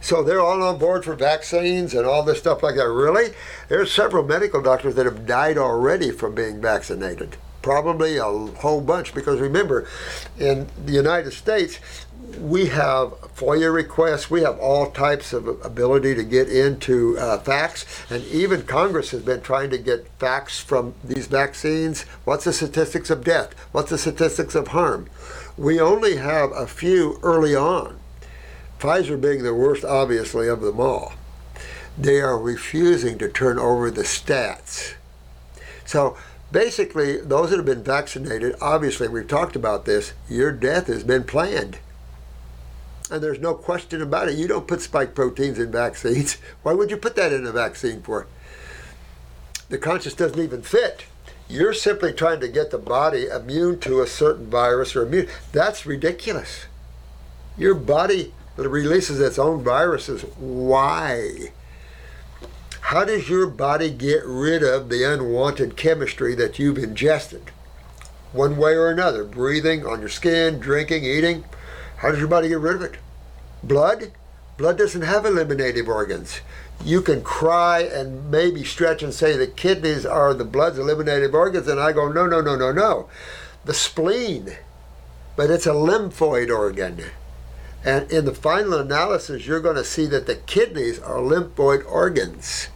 So 0.00 0.22
they're 0.22 0.40
all 0.40 0.62
on 0.62 0.78
board 0.78 1.04
for 1.04 1.14
vaccines 1.14 1.94
and 1.94 2.06
all 2.06 2.22
this 2.22 2.38
stuff 2.38 2.62
like 2.62 2.76
that. 2.76 2.88
Really? 2.88 3.34
There's 3.68 3.92
several 3.92 4.24
medical 4.24 4.62
doctors 4.62 4.94
that 4.94 5.06
have 5.06 5.26
died 5.26 5.58
already 5.58 6.10
from 6.10 6.34
being 6.34 6.60
vaccinated. 6.60 7.36
Probably 7.62 8.16
a 8.16 8.24
whole 8.24 8.80
bunch 8.80 9.14
because 9.14 9.38
remember, 9.38 9.86
in 10.38 10.68
the 10.82 10.92
United 10.92 11.32
States, 11.32 11.78
we 12.38 12.66
have 12.66 13.10
FOIA 13.36 13.72
requests. 13.72 14.30
We 14.30 14.40
have 14.42 14.58
all 14.58 14.90
types 14.90 15.34
of 15.34 15.46
ability 15.64 16.14
to 16.14 16.22
get 16.22 16.48
into 16.48 17.18
uh, 17.18 17.38
facts, 17.38 17.84
and 18.10 18.24
even 18.26 18.62
Congress 18.62 19.10
has 19.10 19.22
been 19.22 19.42
trying 19.42 19.70
to 19.70 19.78
get 19.78 20.08
facts 20.18 20.58
from 20.60 20.94
these 21.04 21.26
vaccines. 21.26 22.02
What's 22.24 22.44
the 22.44 22.52
statistics 22.52 23.10
of 23.10 23.24
death? 23.24 23.54
What's 23.72 23.90
the 23.90 23.98
statistics 23.98 24.54
of 24.54 24.68
harm? 24.68 25.10
We 25.58 25.80
only 25.80 26.16
have 26.16 26.52
a 26.52 26.66
few 26.66 27.18
early 27.22 27.54
on 27.54 27.99
Pfizer 28.80 29.20
being 29.20 29.42
the 29.42 29.54
worst, 29.54 29.84
obviously, 29.84 30.48
of 30.48 30.62
them 30.62 30.80
all, 30.80 31.12
they 31.98 32.20
are 32.20 32.38
refusing 32.38 33.18
to 33.18 33.28
turn 33.28 33.58
over 33.58 33.90
the 33.90 34.02
stats. 34.02 34.94
So 35.84 36.16
basically, 36.50 37.20
those 37.20 37.50
that 37.50 37.58
have 37.58 37.66
been 37.66 37.84
vaccinated, 37.84 38.56
obviously, 38.60 39.06
we've 39.06 39.28
talked 39.28 39.54
about 39.54 39.84
this, 39.84 40.14
your 40.30 40.50
death 40.50 40.86
has 40.86 41.04
been 41.04 41.24
planned. 41.24 41.78
And 43.10 43.22
there's 43.22 43.40
no 43.40 43.54
question 43.54 44.00
about 44.00 44.28
it. 44.28 44.38
You 44.38 44.48
don't 44.48 44.68
put 44.68 44.80
spike 44.80 45.14
proteins 45.14 45.58
in 45.58 45.70
vaccines. 45.70 46.38
Why 46.62 46.72
would 46.72 46.90
you 46.90 46.96
put 46.96 47.16
that 47.16 47.32
in 47.32 47.44
a 47.44 47.52
vaccine 47.52 48.00
for? 48.00 48.28
The 49.68 49.78
conscience 49.78 50.14
doesn't 50.14 50.40
even 50.40 50.62
fit. 50.62 51.04
You're 51.48 51.74
simply 51.74 52.12
trying 52.12 52.40
to 52.40 52.48
get 52.48 52.70
the 52.70 52.78
body 52.78 53.26
immune 53.26 53.80
to 53.80 54.00
a 54.00 54.06
certain 54.06 54.48
virus 54.48 54.96
or 54.96 55.02
immune. 55.02 55.28
That's 55.52 55.84
ridiculous. 55.84 56.66
Your 57.58 57.74
body 57.74 58.32
that 58.60 58.68
releases 58.68 59.18
its 59.20 59.38
own 59.38 59.64
viruses. 59.64 60.20
Why? 60.36 61.50
How 62.82 63.06
does 63.06 63.26
your 63.26 63.46
body 63.46 63.88
get 63.88 64.22
rid 64.26 64.62
of 64.62 64.90
the 64.90 65.02
unwanted 65.02 65.78
chemistry 65.78 66.34
that 66.34 66.58
you've 66.58 66.76
ingested? 66.76 67.52
One 68.32 68.58
way 68.58 68.72
or 68.72 68.90
another, 68.90 69.24
breathing 69.24 69.86
on 69.86 70.00
your 70.00 70.10
skin, 70.10 70.58
drinking, 70.58 71.04
eating. 71.04 71.44
How 71.96 72.10
does 72.10 72.18
your 72.18 72.28
body 72.28 72.50
get 72.50 72.58
rid 72.58 72.74
of 72.74 72.82
it? 72.82 72.96
Blood? 73.62 74.12
Blood 74.58 74.76
doesn't 74.76 75.02
have 75.02 75.24
eliminative 75.24 75.88
organs. 75.88 76.40
You 76.84 77.00
can 77.00 77.22
cry 77.22 77.80
and 77.80 78.30
maybe 78.30 78.62
stretch 78.62 79.02
and 79.02 79.14
say 79.14 79.38
the 79.38 79.46
kidneys 79.46 80.04
are 80.04 80.34
the 80.34 80.44
blood's 80.44 80.78
eliminative 80.78 81.34
organs, 81.34 81.66
and 81.66 81.80
I 81.80 81.92
go, 81.92 82.12
no, 82.12 82.26
no, 82.26 82.42
no, 82.42 82.56
no, 82.56 82.72
no. 82.72 83.08
The 83.64 83.72
spleen, 83.72 84.58
but 85.34 85.48
it's 85.48 85.66
a 85.66 85.70
lymphoid 85.70 86.54
organ. 86.54 87.04
And 87.84 88.10
in 88.10 88.26
the 88.26 88.34
final 88.34 88.74
analysis, 88.74 89.46
you're 89.46 89.60
going 89.60 89.76
to 89.76 89.84
see 89.84 90.06
that 90.06 90.26
the 90.26 90.36
kidneys 90.36 90.98
are 90.98 91.16
lymphoid 91.16 91.90
organs. 91.90 92.68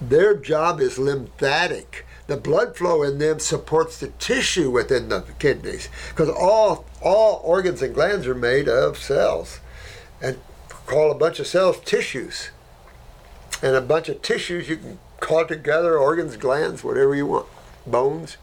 Their 0.00 0.34
job 0.36 0.80
is 0.80 0.98
lymphatic. 0.98 2.06
The 2.26 2.36
blood 2.36 2.76
flow 2.76 3.02
in 3.02 3.18
them 3.18 3.38
supports 3.38 3.98
the 3.98 4.08
tissue 4.08 4.70
within 4.70 5.08
the 5.08 5.24
kidneys 5.38 5.88
because 6.08 6.28
all, 6.28 6.86
all 7.02 7.40
organs 7.44 7.82
and 7.82 7.94
glands 7.94 8.26
are 8.26 8.34
made 8.34 8.68
of 8.68 8.96
cells. 8.98 9.60
And 10.22 10.38
call 10.86 11.10
a 11.10 11.14
bunch 11.14 11.40
of 11.40 11.46
cells 11.46 11.80
tissues. 11.80 12.50
And 13.62 13.74
a 13.74 13.80
bunch 13.80 14.08
of 14.08 14.22
tissues 14.22 14.68
you 14.68 14.76
can 14.76 14.98
call 15.20 15.46
together 15.46 15.98
organs, 15.98 16.36
glands, 16.36 16.84
whatever 16.84 17.14
you 17.14 17.26
want, 17.26 17.46
bones. 17.86 18.36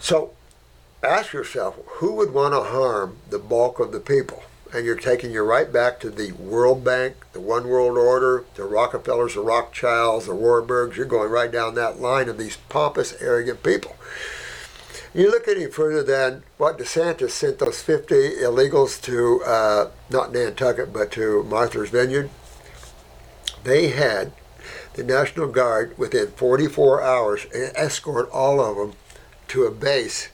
So 0.00 0.32
ask 1.04 1.32
yourself 1.32 1.78
who 1.86 2.14
would 2.14 2.32
want 2.32 2.54
to 2.54 2.62
harm 2.62 3.18
the 3.30 3.38
bulk 3.38 3.78
of 3.78 3.92
the 3.92 4.00
people? 4.00 4.42
And 4.72 4.84
you're 4.84 4.96
taking 4.96 5.30
you 5.30 5.42
right 5.42 5.72
back 5.72 6.00
to 6.00 6.10
the 6.10 6.32
World 6.32 6.82
Bank, 6.82 7.14
the 7.32 7.40
One 7.40 7.68
World 7.68 7.96
Order, 7.96 8.44
the 8.56 8.64
Rockefellers, 8.64 9.34
the 9.34 9.40
Rothschilds, 9.40 10.26
the 10.26 10.32
Warburgs. 10.32 10.96
You're 10.96 11.06
going 11.06 11.30
right 11.30 11.50
down 11.50 11.76
that 11.76 12.00
line 12.00 12.28
of 12.28 12.38
these 12.38 12.56
pompous, 12.68 13.14
arrogant 13.20 13.62
people. 13.62 13.96
You 15.14 15.30
look 15.30 15.46
any 15.46 15.66
further 15.66 16.02
than 16.02 16.42
what 16.58 16.76
DeSantis 16.76 17.30
sent 17.30 17.60
those 17.60 17.80
50 17.80 18.14
illegals 18.14 19.00
to, 19.02 19.44
uh, 19.44 19.90
not 20.10 20.32
Nantucket, 20.32 20.92
but 20.92 21.12
to 21.12 21.44
Martha's 21.44 21.90
Vineyard. 21.90 22.30
They 23.62 23.88
had 23.90 24.32
the 24.94 25.04
National 25.04 25.46
Guard 25.46 25.96
within 25.96 26.28
44 26.32 27.00
hours 27.02 27.46
escort 27.52 28.28
all 28.30 28.60
of 28.60 28.76
them 28.76 28.98
to 29.48 29.64
a 29.64 29.70
base 29.70 30.30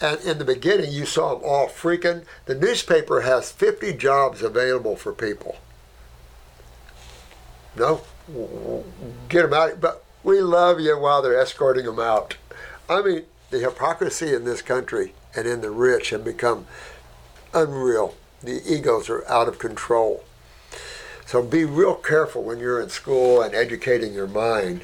and 0.00 0.20
in 0.20 0.38
the 0.38 0.44
beginning, 0.44 0.92
you 0.92 1.06
saw 1.06 1.34
them 1.34 1.44
all 1.44 1.68
freaking. 1.68 2.24
The 2.46 2.54
newspaper 2.54 3.22
has 3.22 3.50
50 3.50 3.94
jobs 3.94 4.42
available 4.42 4.96
for 4.96 5.12
people. 5.12 5.56
No, 7.76 8.02
get 9.28 9.42
them 9.42 9.54
out. 9.54 9.80
But 9.80 10.04
we 10.22 10.40
love 10.40 10.80
you 10.80 10.98
while 10.98 11.22
they're 11.22 11.40
escorting 11.40 11.86
them 11.86 11.98
out. 11.98 12.36
I 12.88 13.02
mean, 13.02 13.24
the 13.50 13.58
hypocrisy 13.60 14.34
in 14.34 14.44
this 14.44 14.62
country 14.62 15.14
and 15.34 15.46
in 15.46 15.60
the 15.60 15.70
rich 15.70 16.10
have 16.10 16.24
become 16.24 16.66
unreal. 17.54 18.14
The 18.42 18.62
egos 18.66 19.08
are 19.08 19.26
out 19.28 19.48
of 19.48 19.58
control. 19.58 20.24
So 21.26 21.42
be 21.42 21.64
real 21.64 21.94
careful 21.94 22.42
when 22.42 22.58
you're 22.58 22.80
in 22.80 22.90
school 22.90 23.40
and 23.40 23.54
educating 23.54 24.12
your 24.12 24.26
mind 24.26 24.82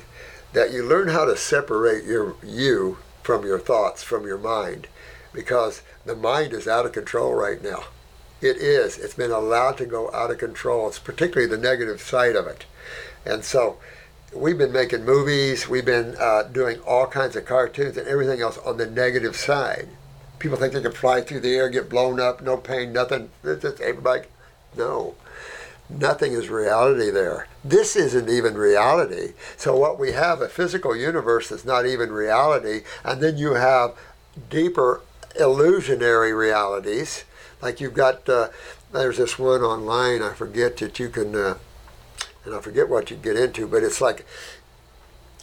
that 0.53 0.73
you 0.73 0.83
learn 0.83 1.09
how 1.09 1.25
to 1.25 1.37
separate 1.37 2.05
your 2.05 2.37
you 2.43 2.99
from 3.29 3.45
your 3.45 3.59
thoughts, 3.59 4.03
from 4.03 4.27
your 4.27 4.39
mind, 4.39 4.87
because 5.35 5.83
the 6.07 6.17
mind 6.17 6.55
is 6.55 6.67
out 6.67 6.87
of 6.87 6.93
control 6.93 7.35
right 7.35 7.63
now. 7.63 7.85
It 8.41 8.57
is. 8.57 8.97
It's 8.97 9.13
been 9.13 9.31
allowed 9.31 9.77
to 9.77 9.85
go 9.85 10.11
out 10.15 10.31
of 10.31 10.39
control. 10.39 10.89
It's 10.89 10.99
particularly 10.99 11.47
the 11.47 11.61
negative 11.61 12.01
side 12.01 12.37
of 12.37 12.47
it. 12.47 12.65
And 13.27 13.45
so 13.45 13.77
we've 14.33 14.57
been 14.57 14.73
making 14.73 15.05
movies, 15.05 15.69
we've 15.69 15.85
been 15.85 16.17
uh, 16.19 16.45
doing 16.45 16.81
all 16.87 17.07
kinds 17.07 17.37
of 17.37 17.45
cartoons 17.45 17.99
and 17.99 18.09
everything 18.09 18.41
else 18.41 18.57
on 18.65 18.79
the 18.79 18.87
negative 18.87 19.37
side. 19.37 19.89
People 20.39 20.57
think 20.57 20.73
they 20.73 20.81
can 20.81 20.93
fly 20.93 21.21
through 21.21 21.41
the 21.41 21.55
air, 21.55 21.69
get 21.69 21.91
blown 21.91 22.19
up, 22.19 22.41
no 22.41 22.57
pain, 22.57 22.95
nothing. 22.95 23.29
It's 23.45 23.61
just 23.61 23.83
everybody. 23.83 24.23
No. 24.75 25.17
Nothing 25.91 26.33
is 26.33 26.51
reality 26.51 27.11
there. 27.11 27.49
This 27.65 27.97
isn't 27.97 28.29
even 28.29 28.55
reality. 28.55 29.33
So, 29.57 29.77
what 29.77 29.99
we 29.99 30.13
have 30.13 30.43
a 30.43 30.49
physical 30.49 30.95
universe 30.95 31.49
that's 31.49 31.65
not 31.65 31.87
even 31.87 32.13
reality, 32.13 32.83
and 33.05 33.23
then 33.23 33.39
you 33.39 33.55
have 33.55 33.97
deeper 34.51 35.01
illusionary 35.39 36.33
realities. 36.33 37.25
Like 37.63 37.81
you've 37.81 37.95
got, 37.95 38.29
uh, 38.29 38.49
there's 38.93 39.17
this 39.17 39.39
one 39.39 39.63
online, 39.63 40.23
I 40.23 40.35
forget 40.35 40.77
that 40.77 40.99
you 40.99 41.09
can, 41.09 41.35
uh, 41.35 41.57
and 42.45 42.55
I 42.55 42.61
forget 42.61 42.89
what 42.89 43.11
you 43.11 43.17
get 43.17 43.37
into, 43.37 43.67
but 43.67 43.83
it's 43.83 44.01
like 44.01 44.27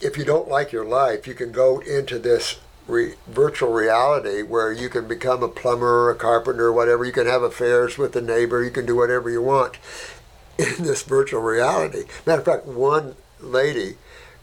if 0.00 0.16
you 0.16 0.24
don't 0.24 0.48
like 0.48 0.72
your 0.72 0.84
life, 0.84 1.26
you 1.26 1.34
can 1.34 1.52
go 1.52 1.80
into 1.80 2.18
this 2.18 2.60
re- 2.86 3.14
virtual 3.26 3.72
reality 3.72 4.42
where 4.42 4.70
you 4.72 4.88
can 4.88 5.08
become 5.08 5.42
a 5.42 5.48
plumber 5.48 6.10
a 6.10 6.14
carpenter 6.14 6.72
whatever. 6.72 7.04
You 7.04 7.12
can 7.12 7.26
have 7.26 7.42
affairs 7.42 7.98
with 7.98 8.12
the 8.12 8.20
neighbor. 8.20 8.62
You 8.62 8.70
can 8.70 8.86
do 8.86 8.96
whatever 8.96 9.30
you 9.30 9.42
want 9.42 9.78
in 10.58 10.84
this 10.84 11.02
virtual 11.02 11.40
reality. 11.40 12.04
Matter 12.24 12.40
of 12.40 12.44
fact, 12.44 12.66
one 12.66 13.16
lady 13.40 13.96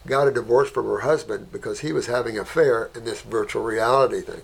got 0.06 0.28
a 0.28 0.32
divorce 0.32 0.70
from 0.70 0.86
her 0.86 1.00
husband 1.00 1.50
because 1.50 1.80
he 1.80 1.92
was 1.92 2.06
having 2.06 2.36
an 2.36 2.42
affair 2.42 2.90
in 2.94 3.04
this 3.04 3.22
virtual 3.22 3.62
reality 3.62 4.20
thing. 4.20 4.42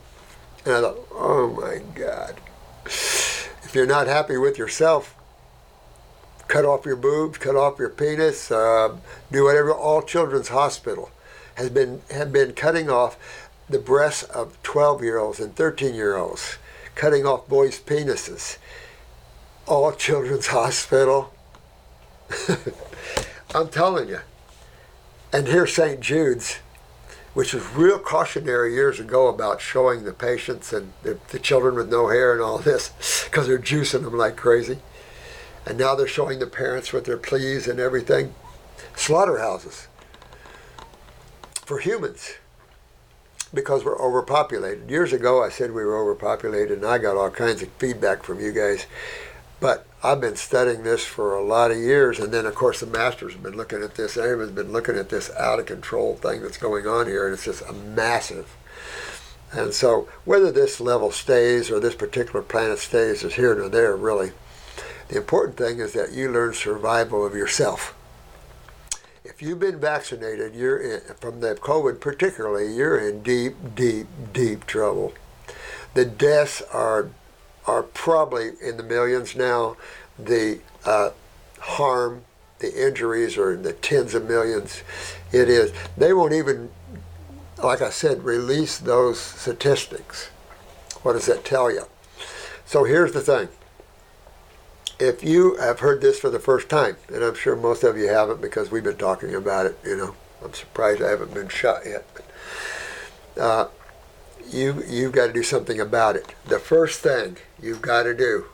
And 0.65 0.75
I 0.75 0.81
thought, 0.81 0.99
oh 1.13 1.51
my 1.51 1.83
God. 1.95 2.37
If 2.85 3.73
you're 3.75 3.87
not 3.87 4.07
happy 4.07 4.37
with 4.37 4.59
yourself, 4.59 5.15
cut 6.49 6.65
off 6.65 6.85
your 6.85 6.97
boobs, 6.97 7.39
cut 7.39 7.55
off 7.55 7.79
your 7.79 7.89
penis, 7.89 8.51
uh, 8.51 8.97
do 9.31 9.45
whatever. 9.45 9.73
All 9.73 10.03
Children's 10.03 10.49
Hospital 10.49 11.11
has 11.55 11.71
been 11.71 12.03
have 12.11 12.33
been 12.33 12.53
cutting 12.53 12.91
off 12.91 13.17
the 13.69 13.79
breasts 13.79 14.25
of 14.25 14.61
12 14.65 15.03
year 15.03 15.19
olds 15.19 15.39
and 15.39 15.55
13 15.55 15.95
year 15.95 16.17
olds, 16.17 16.57
cutting 16.95 17.25
off 17.25 17.47
boys' 17.49 17.79
penises. 17.79 18.59
All 19.67 19.93
Children's 19.93 20.49
Hospital. 20.49 21.33
I'm 23.55 23.69
telling 23.69 24.09
you. 24.09 24.21
And 25.33 25.47
here's 25.47 25.75
St. 25.75 26.01
Jude's, 26.01 26.59
which 27.35 27.55
was 27.55 27.65
real 27.75 27.99
cautionary 27.99 28.75
years 28.75 28.99
ago 28.99 29.29
about 29.29 29.61
showing 29.61 30.05
the 30.05 30.13
patients 30.13 30.73
and 30.73 30.93
the, 31.03 31.19
the 31.31 31.39
children 31.39 31.77
with 31.77 31.89
no 31.89 32.09
hair 32.09 32.33
and 32.33 32.43
all 32.43 32.59
this 32.59 32.93
because 33.25 33.47
they're 33.47 33.59
juicing 33.59 34.03
them 34.03 34.17
like 34.17 34.37
crazy. 34.37 34.79
And 35.67 35.79
now 35.79 35.95
they're 35.95 36.09
showing 36.09 36.39
the 36.39 36.47
parents 36.47 36.93
with 36.93 37.05
their 37.05 37.17
pleas 37.17 37.69
and 37.69 37.79
everything. 37.79 38.35
Slaughterhouses 38.97 39.89
for 41.65 41.79
humans 41.79 42.35
because 43.53 43.85
we're 43.85 44.01
overpopulated. 44.01 44.91
Years 44.91 45.13
ago, 45.13 45.43
I 45.43 45.49
said 45.49 45.71
we 45.71 45.85
were 45.85 45.99
overpopulated, 45.99 46.79
and 46.79 46.87
I 46.87 46.99
got 46.99 47.17
all 47.17 47.31
kinds 47.31 47.63
of 47.63 47.69
feedback 47.73 48.23
from 48.23 48.41
you 48.41 48.53
guys. 48.53 48.87
But 49.61 49.87
I've 50.03 50.21
been 50.21 50.37
studying 50.37 50.83
this 50.83 51.05
for 51.05 51.35
a 51.35 51.45
lot 51.45 51.71
of 51.71 51.77
years, 51.77 52.19
and 52.19 52.33
then 52.33 52.47
of 52.47 52.55
course 52.55 52.81
the 52.81 52.87
masters 52.87 53.35
have 53.35 53.43
been 53.43 53.57
looking 53.57 53.83
at 53.83 53.97
this. 53.97 54.17
Everyone's 54.17 54.53
been 54.53 54.73
looking 54.73 54.97
at 54.97 55.11
this 55.11 55.31
out 55.37 55.59
of 55.59 55.67
control 55.67 56.17
thing 56.17 56.41
that's 56.41 56.57
going 56.57 56.87
on 56.87 57.07
here, 57.07 57.27
and 57.27 57.35
it's 57.35 57.45
just 57.45 57.63
a 57.69 57.73
massive. 57.75 58.57
And 59.53 59.75
so, 59.75 60.09
whether 60.25 60.51
this 60.51 60.81
level 60.81 61.11
stays 61.11 61.71
or 61.71 61.81
this 61.81 61.95
particular 61.95 62.41
planet 62.41 62.79
stays 62.79 63.25
is 63.25 63.35
here 63.35 63.55
nor 63.55 63.69
there, 63.69 63.95
really. 63.95 64.33
The 65.09 65.19
important 65.19 65.59
thing 65.59 65.81
is 65.81 65.93
that 65.93 66.13
you 66.13 66.31
learn 66.31 66.55
survival 66.55 67.27
of 67.27 67.35
yourself. 67.35 67.95
If 69.23 69.43
you've 69.43 69.61
been 69.61 69.81
vaccinated, 69.81 70.55
you're 70.55 70.79
in, 70.79 71.01
from 71.21 71.41
the 71.41 71.57
COVID 71.57 72.01
particularly, 72.01 72.75
you're 72.75 72.99
in 72.99 73.23
deep, 73.23 73.57
deep, 73.75 74.07
deep 74.33 74.67
trouble. 74.67 75.13
The 75.93 76.05
deaths 76.07 76.63
are 76.73 77.11
are 77.67 77.83
probably 77.83 78.53
in 78.63 78.77
the 78.77 78.83
millions 78.83 79.37
now. 79.37 79.77
The 80.19 80.61
uh, 80.85 81.11
harm, 81.61 82.25
the 82.59 82.87
injuries 82.87 83.37
are 83.37 83.53
in 83.53 83.63
the 83.63 83.73
tens 83.73 84.15
of 84.15 84.29
millions. 84.29 84.83
It 85.33 85.49
is. 85.49 85.73
They 85.97 86.13
won't 86.13 86.33
even, 86.33 86.71
like 87.63 87.81
I 87.83 87.91
said, 87.91 88.25
release 88.25 88.79
those 88.79 89.21
statistics. 89.21 90.31
What 91.03 91.15
does 91.15 91.27
that 91.27 91.45
tell 91.45 91.71
you? 91.71 91.85
So 92.67 92.85
here's 92.85 93.13
the 93.13 93.21
thing. 93.21 93.49
If 94.99 95.25
you 95.25 95.57
have 95.57 95.81
heard 95.81 96.03
this 96.03 96.19
for 96.19 96.29
the 96.29 96.39
first 96.39 96.69
time, 96.69 96.97
and 97.09 97.25
I'm 97.25 97.35
sure 97.35 97.57
most 97.57 97.85
of 97.85 97.97
you 97.97 98.09
haven't 98.09 98.43
because 98.43 98.71
we've 98.71 98.85
been 98.85 98.99
talking 98.99 99.35
about 99.35 99.65
it, 99.65 99.79
you 99.83 99.97
know, 99.97 100.15
I'm 100.45 100.53
surprised 100.53 101.03
I 101.03 101.09
haven't 101.09 101.33
been 101.33 101.49
shot 101.49 101.87
yet. 101.87 102.05
But, 102.15 103.43
uh, 103.43 103.69
you 104.53 104.83
you've 104.89 105.13
got 105.13 105.29
to 105.29 105.33
do 105.33 105.43
something 105.43 105.81
about 105.81 106.17
it. 106.17 106.35
The 106.47 106.59
first 106.59 107.01
thing 107.01 107.37
you've 107.61 107.83
got 107.83 108.05
to 108.05 108.15
do, 108.15 108.47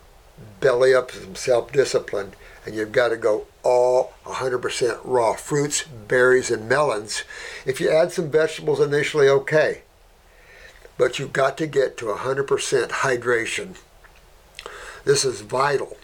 belly 0.59 0.93
up 0.93 1.11
some 1.11 1.35
self-discipline, 1.35 2.33
and 2.65 2.75
you've 2.75 2.91
got 2.91 3.09
to 3.09 3.17
go 3.17 3.47
all 3.63 4.13
100% 4.25 4.99
raw 5.03 5.33
fruits, 5.33 5.83
berries, 5.83 6.51
and 6.51 6.67
melons. 6.69 7.23
If 7.65 7.79
you 7.79 7.89
add 7.89 8.11
some 8.11 8.29
vegetables 8.29 8.79
initially, 8.79 9.29
okay, 9.29 9.81
but 10.97 11.19
you've 11.19 11.33
got 11.33 11.57
to 11.57 11.67
get 11.67 11.97
to 11.97 12.05
100% 12.05 12.89
hydration. 12.89 13.77
This 15.05 15.23
is 15.23 15.41
vital, 15.41 15.97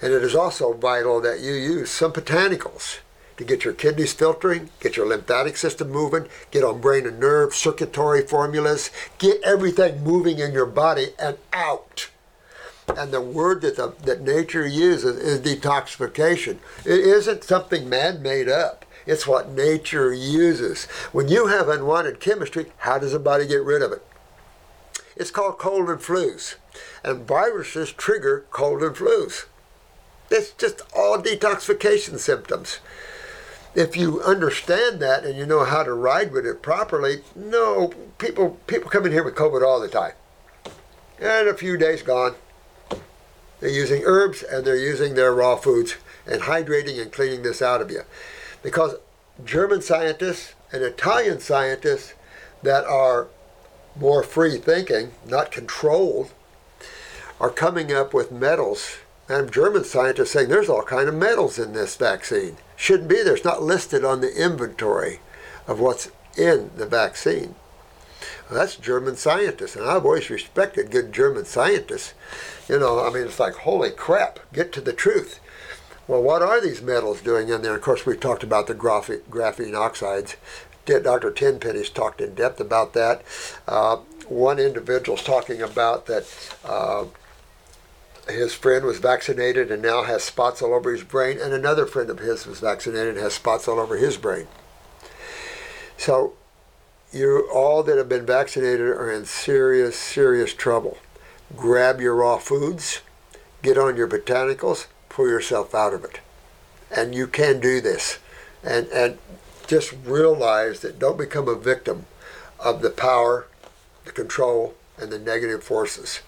and 0.00 0.12
it 0.12 0.22
is 0.22 0.34
also 0.34 0.72
vital 0.72 1.20
that 1.20 1.40
you 1.40 1.52
use 1.52 1.90
some 1.90 2.12
botanicals 2.12 2.98
to 3.36 3.44
get 3.44 3.64
your 3.64 3.74
kidneys 3.74 4.12
filtering, 4.12 4.70
get 4.80 4.96
your 4.96 5.06
lymphatic 5.06 5.56
system 5.56 5.90
moving, 5.90 6.26
get 6.50 6.64
on 6.64 6.80
brain 6.80 7.06
and 7.06 7.20
nerve 7.20 7.54
circulatory 7.54 8.22
formulas, 8.22 8.90
get 9.18 9.42
everything 9.42 10.02
moving 10.02 10.38
in 10.38 10.52
your 10.52 10.66
body 10.66 11.08
and 11.18 11.36
out. 11.52 12.08
And 12.88 13.12
the 13.12 13.20
word 13.20 13.62
that, 13.62 13.76
the, 13.76 13.94
that 14.04 14.22
nature 14.22 14.66
uses 14.66 15.16
is 15.16 15.40
detoxification. 15.40 16.58
It 16.84 17.00
isn't 17.00 17.44
something 17.44 17.88
man 17.88 18.22
made 18.22 18.48
up. 18.48 18.84
It's 19.06 19.26
what 19.26 19.50
nature 19.50 20.12
uses. 20.12 20.84
When 21.12 21.28
you 21.28 21.46
have 21.46 21.68
unwanted 21.68 22.20
chemistry, 22.20 22.66
how 22.78 22.98
does 22.98 23.12
the 23.12 23.18
body 23.18 23.46
get 23.46 23.62
rid 23.62 23.82
of 23.82 23.92
it? 23.92 24.04
It's 25.16 25.30
called 25.30 25.58
cold 25.58 25.88
and 25.88 26.00
flus. 26.00 26.56
And 27.04 27.26
viruses 27.26 27.92
trigger 27.92 28.44
cold 28.50 28.82
and 28.82 28.94
flus. 28.94 29.46
It's 30.30 30.50
just 30.52 30.82
all 30.94 31.18
detoxification 31.18 32.18
symptoms 32.18 32.80
if 33.76 33.94
you 33.94 34.22
understand 34.22 35.00
that 35.00 35.24
and 35.24 35.36
you 35.36 35.44
know 35.44 35.64
how 35.64 35.82
to 35.82 35.92
ride 35.92 36.32
with 36.32 36.46
it 36.46 36.62
properly, 36.62 37.20
no, 37.36 37.92
people 38.16 38.58
people 38.66 38.90
come 38.90 39.04
in 39.04 39.12
here 39.12 39.22
with 39.22 39.34
COVID 39.34 39.64
all 39.64 39.78
the 39.78 39.86
time. 39.86 40.14
And 41.20 41.46
a 41.46 41.54
few 41.54 41.76
days 41.76 42.02
gone. 42.02 42.34
They're 43.60 43.68
using 43.68 44.02
herbs 44.04 44.42
and 44.42 44.66
they're 44.66 44.76
using 44.76 45.14
their 45.14 45.34
raw 45.34 45.56
foods 45.56 45.96
and 46.26 46.42
hydrating 46.42 47.00
and 47.00 47.12
cleaning 47.12 47.42
this 47.42 47.60
out 47.60 47.82
of 47.82 47.90
you. 47.90 48.02
Because 48.62 48.96
German 49.44 49.82
scientists 49.82 50.54
and 50.72 50.82
Italian 50.82 51.40
scientists 51.40 52.14
that 52.62 52.86
are 52.86 53.28
more 53.94 54.22
free 54.22 54.56
thinking, 54.56 55.12
not 55.26 55.52
controlled, 55.52 56.30
are 57.38 57.50
coming 57.50 57.92
up 57.92 58.14
with 58.14 58.32
metals. 58.32 58.98
And 59.28 59.52
German 59.52 59.84
scientists 59.84 60.30
saying 60.30 60.48
there's 60.48 60.70
all 60.70 60.82
kind 60.82 61.08
of 61.08 61.14
metals 61.14 61.58
in 61.58 61.74
this 61.74 61.94
vaccine 61.96 62.56
shouldn't 62.76 63.08
be 63.08 63.22
there. 63.22 63.34
It's 63.34 63.44
not 63.44 63.62
listed 63.62 64.04
on 64.04 64.20
the 64.20 64.34
inventory 64.34 65.20
of 65.66 65.80
what's 65.80 66.10
in 66.36 66.70
the 66.76 66.86
vaccine. 66.86 67.54
Well, 68.48 68.60
that's 68.60 68.76
German 68.76 69.16
scientists, 69.16 69.74
and 69.74 69.84
I've 69.84 70.04
always 70.04 70.30
respected 70.30 70.90
good 70.90 71.12
German 71.12 71.44
scientists. 71.46 72.14
You 72.68 72.78
know, 72.78 73.04
I 73.04 73.10
mean, 73.10 73.24
it's 73.24 73.40
like, 73.40 73.54
holy 73.54 73.90
crap, 73.90 74.40
get 74.52 74.72
to 74.72 74.80
the 74.80 74.92
truth. 74.92 75.40
Well, 76.06 76.22
what 76.22 76.42
are 76.42 76.60
these 76.60 76.82
metals 76.82 77.20
doing 77.20 77.48
in 77.48 77.62
there? 77.62 77.74
Of 77.74 77.82
course, 77.82 78.06
we've 78.06 78.20
talked 78.20 78.44
about 78.44 78.68
the 78.68 78.74
graph- 78.74 79.24
graphene 79.28 79.76
oxides. 79.76 80.36
Dr. 80.84 81.32
Tenpenny's 81.32 81.90
talked 81.90 82.20
in 82.20 82.34
depth 82.34 82.60
about 82.60 82.92
that. 82.92 83.22
Uh, 83.66 83.96
one 84.28 84.60
individual's 84.60 85.22
talking 85.22 85.60
about 85.60 86.06
that 86.06 86.24
uh, 86.64 87.06
his 88.28 88.54
friend 88.54 88.84
was 88.84 88.98
vaccinated 88.98 89.70
and 89.70 89.82
now 89.82 90.02
has 90.02 90.24
spots 90.24 90.60
all 90.60 90.74
over 90.74 90.92
his 90.92 91.04
brain, 91.04 91.38
and 91.40 91.52
another 91.52 91.86
friend 91.86 92.10
of 92.10 92.18
his 92.18 92.46
was 92.46 92.60
vaccinated 92.60 93.14
and 93.14 93.18
has 93.18 93.34
spots 93.34 93.68
all 93.68 93.78
over 93.78 93.96
his 93.96 94.16
brain. 94.16 94.46
So, 95.96 96.34
you 97.12 97.48
all 97.52 97.82
that 97.84 97.96
have 97.96 98.08
been 98.08 98.26
vaccinated 98.26 98.80
are 98.80 99.10
in 99.10 99.24
serious, 99.24 99.96
serious 99.96 100.52
trouble. 100.52 100.98
Grab 101.56 102.00
your 102.00 102.16
raw 102.16 102.38
foods, 102.38 103.00
get 103.62 103.78
on 103.78 103.96
your 103.96 104.08
botanicals, 104.08 104.86
pull 105.08 105.28
yourself 105.28 105.74
out 105.74 105.94
of 105.94 106.04
it. 106.04 106.20
And 106.94 107.14
you 107.14 107.26
can 107.26 107.60
do 107.60 107.80
this. 107.80 108.18
And, 108.62 108.88
and 108.88 109.18
just 109.66 109.94
realize 110.04 110.80
that 110.80 110.98
don't 110.98 111.18
become 111.18 111.48
a 111.48 111.54
victim 111.54 112.06
of 112.58 112.82
the 112.82 112.90
power, 112.90 113.46
the 114.04 114.12
control, 114.12 114.74
and 114.98 115.10
the 115.10 115.18
negative 115.18 115.62
forces. 115.62 116.20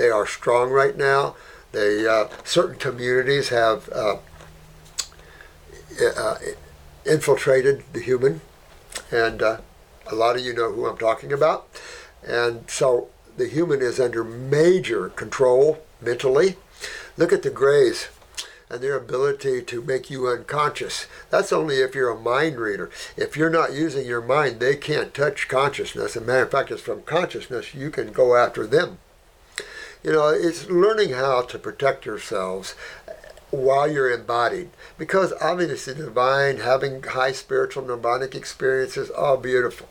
They 0.00 0.08
are 0.08 0.26
strong 0.26 0.70
right 0.70 0.96
now. 0.96 1.36
They 1.72 2.08
uh, 2.08 2.28
certain 2.42 2.76
communities 2.76 3.50
have 3.50 3.86
uh, 3.90 4.16
uh, 6.16 6.38
infiltrated 7.04 7.84
the 7.92 8.00
human, 8.00 8.40
and 9.10 9.42
uh, 9.42 9.58
a 10.06 10.14
lot 10.14 10.36
of 10.36 10.42
you 10.42 10.54
know 10.54 10.72
who 10.72 10.86
I'm 10.86 10.96
talking 10.96 11.34
about. 11.34 11.68
And 12.26 12.64
so 12.66 13.10
the 13.36 13.46
human 13.46 13.82
is 13.82 14.00
under 14.00 14.24
major 14.24 15.10
control 15.10 15.82
mentally. 16.00 16.56
Look 17.18 17.30
at 17.30 17.42
the 17.42 17.50
Greys 17.50 18.08
and 18.70 18.80
their 18.80 18.96
ability 18.96 19.60
to 19.64 19.82
make 19.82 20.08
you 20.08 20.28
unconscious. 20.28 21.08
That's 21.28 21.52
only 21.52 21.80
if 21.80 21.94
you're 21.94 22.08
a 22.08 22.18
mind 22.18 22.56
reader. 22.56 22.88
If 23.18 23.36
you're 23.36 23.50
not 23.50 23.74
using 23.74 24.06
your 24.06 24.22
mind, 24.22 24.60
they 24.60 24.76
can't 24.76 25.12
touch 25.12 25.46
consciousness. 25.46 26.16
As 26.16 26.22
a 26.22 26.24
matter 26.24 26.44
of 26.44 26.52
fact, 26.52 26.70
it's 26.70 26.80
from 26.80 27.02
consciousness 27.02 27.74
you 27.74 27.90
can 27.90 28.12
go 28.12 28.34
after 28.34 28.66
them. 28.66 28.96
You 30.02 30.12
know, 30.12 30.28
it's 30.28 30.68
learning 30.68 31.10
how 31.10 31.42
to 31.42 31.58
protect 31.58 32.06
yourselves 32.06 32.74
while 33.50 33.90
you're 33.90 34.10
embodied. 34.10 34.70
Because 34.96 35.32
obviously, 35.40 35.94
divine, 35.94 36.58
having 36.58 37.02
high 37.02 37.32
spiritual 37.32 37.84
mnemonic 37.84 38.34
experiences, 38.34 39.10
all 39.10 39.36
beautiful. 39.36 39.88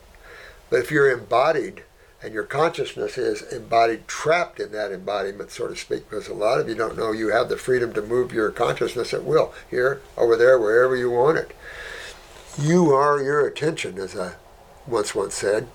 But 0.68 0.80
if 0.80 0.90
you're 0.90 1.10
embodied 1.10 1.84
and 2.22 2.34
your 2.34 2.44
consciousness 2.44 3.16
is 3.16 3.42
embodied, 3.42 4.06
trapped 4.06 4.60
in 4.60 4.72
that 4.72 4.92
embodiment, 4.92 5.50
so 5.50 5.68
to 5.68 5.76
speak, 5.76 6.08
because 6.08 6.28
a 6.28 6.34
lot 6.34 6.60
of 6.60 6.68
you 6.68 6.74
don't 6.74 6.96
know 6.96 7.12
you 7.12 7.28
have 7.28 7.48
the 7.48 7.56
freedom 7.56 7.92
to 7.94 8.02
move 8.02 8.32
your 8.32 8.50
consciousness 8.50 9.14
at 9.14 9.24
will, 9.24 9.54
here, 9.70 10.02
over 10.16 10.36
there, 10.36 10.58
wherever 10.58 10.94
you 10.94 11.10
want 11.10 11.38
it. 11.38 11.52
You 12.58 12.92
are 12.92 13.22
your 13.22 13.46
attention, 13.46 13.98
as 13.98 14.16
I 14.16 14.34
once 14.86 15.14
once 15.14 15.34
said. 15.34 15.68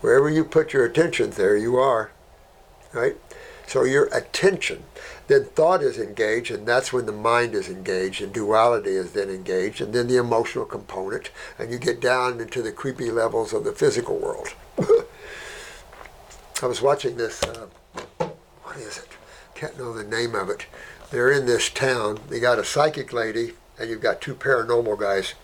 Wherever 0.00 0.30
you 0.30 0.44
put 0.44 0.72
your 0.72 0.84
attention, 0.84 1.30
there 1.30 1.56
you 1.56 1.76
are. 1.76 2.10
Right? 2.92 3.16
So 3.66 3.82
your 3.84 4.06
attention, 4.06 4.84
then 5.26 5.44
thought 5.44 5.82
is 5.82 5.98
engaged, 5.98 6.50
and 6.52 6.66
that's 6.66 6.92
when 6.92 7.06
the 7.06 7.12
mind 7.12 7.54
is 7.54 7.68
engaged, 7.68 8.22
and 8.22 8.32
duality 8.32 8.90
is 8.90 9.12
then 9.12 9.28
engaged, 9.28 9.80
and 9.80 9.92
then 9.92 10.06
the 10.06 10.18
emotional 10.18 10.64
component, 10.64 11.30
and 11.58 11.72
you 11.72 11.78
get 11.78 12.00
down 12.00 12.40
into 12.40 12.62
the 12.62 12.70
creepy 12.70 13.10
levels 13.10 13.52
of 13.52 13.64
the 13.64 13.72
physical 13.72 14.18
world. 14.18 14.48
I 16.62 16.66
was 16.66 16.80
watching 16.80 17.16
this. 17.16 17.42
Uh, 17.42 17.66
what 18.62 18.76
is 18.76 18.98
it? 18.98 19.08
Can't 19.54 19.78
know 19.78 19.92
the 19.92 20.04
name 20.04 20.34
of 20.34 20.48
it. 20.48 20.66
They're 21.10 21.32
in 21.32 21.46
this 21.46 21.68
town. 21.70 22.18
They 22.28 22.40
got 22.40 22.58
a 22.58 22.64
psychic 22.64 23.12
lady, 23.12 23.52
and 23.78 23.90
you've 23.90 24.00
got 24.00 24.20
two 24.20 24.34
paranormal 24.34 24.98
guys. 24.98 25.34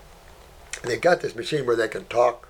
And 0.82 0.90
they 0.90 0.96
got 0.96 1.20
this 1.20 1.36
machine 1.36 1.66
where 1.66 1.76
they 1.76 1.88
can 1.88 2.06
talk. 2.06 2.48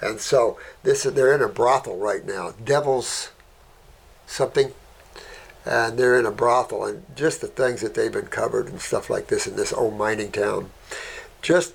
And 0.00 0.20
so 0.20 0.58
this 0.82 1.06
is 1.06 1.14
they're 1.14 1.34
in 1.34 1.42
a 1.42 1.48
brothel 1.48 1.96
right 1.96 2.24
now. 2.24 2.52
Devils 2.62 3.30
something. 4.34 4.72
And 5.64 5.98
they're 5.98 6.18
in 6.18 6.26
a 6.26 6.30
brothel 6.30 6.84
and 6.84 7.04
just 7.16 7.40
the 7.40 7.46
things 7.46 7.80
that 7.80 7.94
they've 7.94 8.14
uncovered 8.14 8.68
and 8.68 8.80
stuff 8.80 9.08
like 9.08 9.28
this 9.28 9.46
in 9.46 9.56
this 9.56 9.72
old 9.72 9.96
mining 9.96 10.30
town. 10.30 10.70
Just 11.40 11.74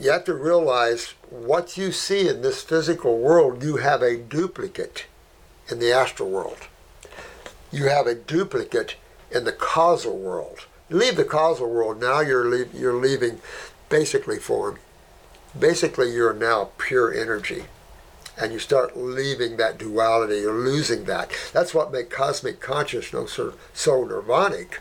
you 0.00 0.10
have 0.10 0.24
to 0.24 0.34
realize 0.34 1.14
what 1.28 1.76
you 1.76 1.92
see 1.92 2.26
in 2.26 2.40
this 2.40 2.62
physical 2.62 3.18
world, 3.18 3.62
you 3.62 3.76
have 3.76 4.00
a 4.00 4.16
duplicate 4.16 5.04
in 5.68 5.78
the 5.78 5.92
astral 5.92 6.30
world. 6.30 6.56
You 7.70 7.88
have 7.88 8.06
a 8.06 8.14
duplicate 8.14 8.96
in 9.30 9.44
the 9.44 9.52
causal 9.52 10.16
world. 10.16 10.66
You 10.88 10.96
leave 10.96 11.16
the 11.16 11.24
causal 11.24 11.70
world, 11.70 12.00
now 12.00 12.20
you're, 12.20 12.46
leave, 12.46 12.74
you're 12.74 12.94
leaving 12.94 13.40
basically 13.88 14.38
form. 14.38 14.78
Basically, 15.58 16.12
you're 16.12 16.32
now 16.32 16.70
pure 16.78 17.12
energy. 17.12 17.64
And 18.40 18.52
you 18.52 18.58
start 18.58 18.96
leaving 18.96 19.56
that 19.56 19.78
duality, 19.78 20.38
you're 20.38 20.54
losing 20.54 21.04
that. 21.04 21.30
That's 21.52 21.74
what 21.74 21.92
makes 21.92 22.14
cosmic 22.14 22.58
consciousness 22.60 23.32
so, 23.32 23.54
so 23.74 24.04
nirvanic, 24.04 24.78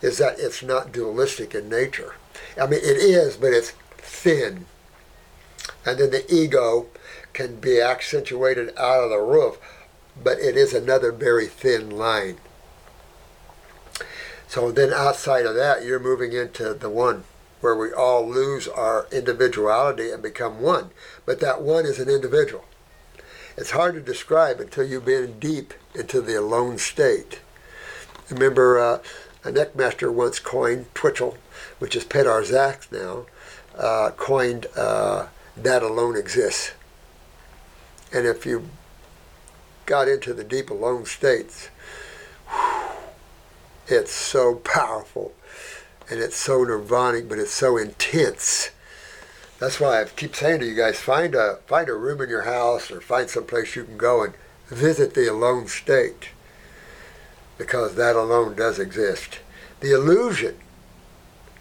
is 0.00 0.18
that 0.18 0.38
it's 0.38 0.62
not 0.62 0.92
dualistic 0.92 1.54
in 1.54 1.68
nature. 1.68 2.14
I 2.60 2.66
mean, 2.66 2.80
it 2.80 2.96
is, 2.96 3.36
but 3.36 3.52
it's 3.52 3.72
thin. 3.98 4.66
And 5.84 5.98
then 5.98 6.10
the 6.10 6.24
ego 6.34 6.86
can 7.32 7.60
be 7.60 7.80
accentuated 7.80 8.76
out 8.78 9.04
of 9.04 9.10
the 9.10 9.18
roof, 9.18 9.58
but 10.22 10.38
it 10.38 10.56
is 10.56 10.72
another 10.72 11.12
very 11.12 11.46
thin 11.46 11.90
line. 11.90 12.38
So 14.48 14.72
then 14.72 14.94
outside 14.94 15.44
of 15.44 15.54
that, 15.56 15.84
you're 15.84 16.00
moving 16.00 16.32
into 16.32 16.72
the 16.72 16.88
one 16.88 17.24
where 17.60 17.76
we 17.76 17.92
all 17.92 18.26
lose 18.26 18.66
our 18.66 19.06
individuality 19.12 20.10
and 20.10 20.22
become 20.22 20.60
one. 20.60 20.90
But 21.26 21.40
that 21.40 21.60
one 21.60 21.84
is 21.84 21.98
an 21.98 22.08
individual. 22.08 22.64
It's 23.58 23.72
hard 23.72 23.96
to 23.96 24.00
describe 24.00 24.60
until 24.60 24.84
you've 24.84 25.04
been 25.04 25.40
deep 25.40 25.74
into 25.92 26.20
the 26.20 26.38
alone 26.38 26.78
state. 26.78 27.40
Remember, 28.30 28.78
uh, 28.78 28.98
a 29.42 29.50
neckmaster 29.50 30.12
once 30.12 30.38
coined 30.38 30.86
Twitchell, 30.94 31.36
which 31.80 31.96
is 31.96 32.04
Peddar 32.04 32.42
Zaskq 32.42 32.92
now, 32.92 33.26
uh, 33.76 34.12
coined 34.16 34.66
uh, 34.76 35.26
that 35.56 35.82
alone 35.82 36.16
exists. 36.16 36.70
And 38.12 38.28
if 38.28 38.46
you 38.46 38.68
got 39.86 40.06
into 40.06 40.32
the 40.32 40.44
deep 40.44 40.70
alone 40.70 41.04
states, 41.04 41.68
it's 43.88 44.12
so 44.12 44.54
powerful 44.54 45.32
and 46.08 46.20
it's 46.20 46.36
so 46.36 46.64
nirvanic, 46.64 47.28
but 47.28 47.40
it's 47.40 47.54
so 47.54 47.76
intense. 47.76 48.70
That's 49.58 49.80
why 49.80 50.00
I 50.00 50.04
keep 50.04 50.36
saying 50.36 50.60
to 50.60 50.66
you 50.66 50.74
guys, 50.74 51.00
find 51.00 51.34
a 51.34 51.58
find 51.66 51.88
a 51.88 51.94
room 51.94 52.20
in 52.20 52.28
your 52.28 52.42
house 52.42 52.90
or 52.90 53.00
find 53.00 53.28
some 53.28 53.44
place 53.44 53.74
you 53.74 53.84
can 53.84 53.96
go 53.96 54.22
and 54.22 54.34
visit 54.68 55.14
the 55.14 55.30
alone 55.30 55.66
state, 55.66 56.30
because 57.56 57.96
that 57.96 58.14
alone 58.14 58.54
does 58.54 58.78
exist. 58.78 59.40
The 59.80 59.92
illusion 59.92 60.56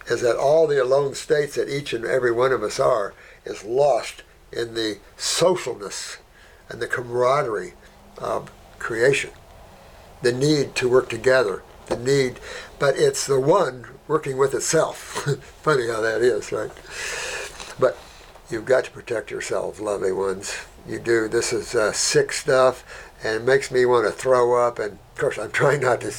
is 0.07 0.21
that 0.21 0.37
all 0.37 0.67
the 0.67 0.81
alone 0.81 1.15
states 1.15 1.55
that 1.55 1.69
each 1.69 1.91
and 1.91 2.05
every 2.05 2.31
one 2.31 2.51
of 2.51 2.63
us 2.63 2.79
are 2.79 3.13
is 3.45 3.63
lost 3.63 4.23
in 4.51 4.73
the 4.73 4.99
socialness 5.17 6.17
and 6.69 6.81
the 6.81 6.87
camaraderie 6.87 7.73
of 8.17 8.51
creation. 8.79 9.31
The 10.21 10.31
need 10.31 10.75
to 10.75 10.89
work 10.89 11.09
together, 11.09 11.63
the 11.87 11.97
need, 11.97 12.39
but 12.79 12.97
it's 12.97 13.25
the 13.25 13.39
one 13.39 13.85
working 14.07 14.37
with 14.37 14.53
itself. 14.53 14.97
Funny 15.61 15.87
how 15.87 16.01
that 16.01 16.21
is, 16.21 16.51
right? 16.51 16.71
You've 18.49 18.65
got 18.65 18.85
to 18.85 18.91
protect 18.91 19.29
yourselves, 19.29 19.81
lovely 19.81 20.13
ones. 20.13 20.55
You 20.87 20.99
do. 20.99 21.27
This 21.27 21.51
is 21.51 21.75
uh, 21.75 21.91
sick 21.91 22.31
stuff, 22.31 23.11
and 23.23 23.35
it 23.35 23.43
makes 23.43 23.71
me 23.71 23.85
want 23.85 24.07
to 24.07 24.11
throw 24.11 24.55
up. 24.65 24.79
And 24.79 24.93
of 24.93 25.15
course, 25.17 25.37
I'm 25.37 25.51
trying 25.51 25.81
not 25.81 26.01
to 26.01 26.13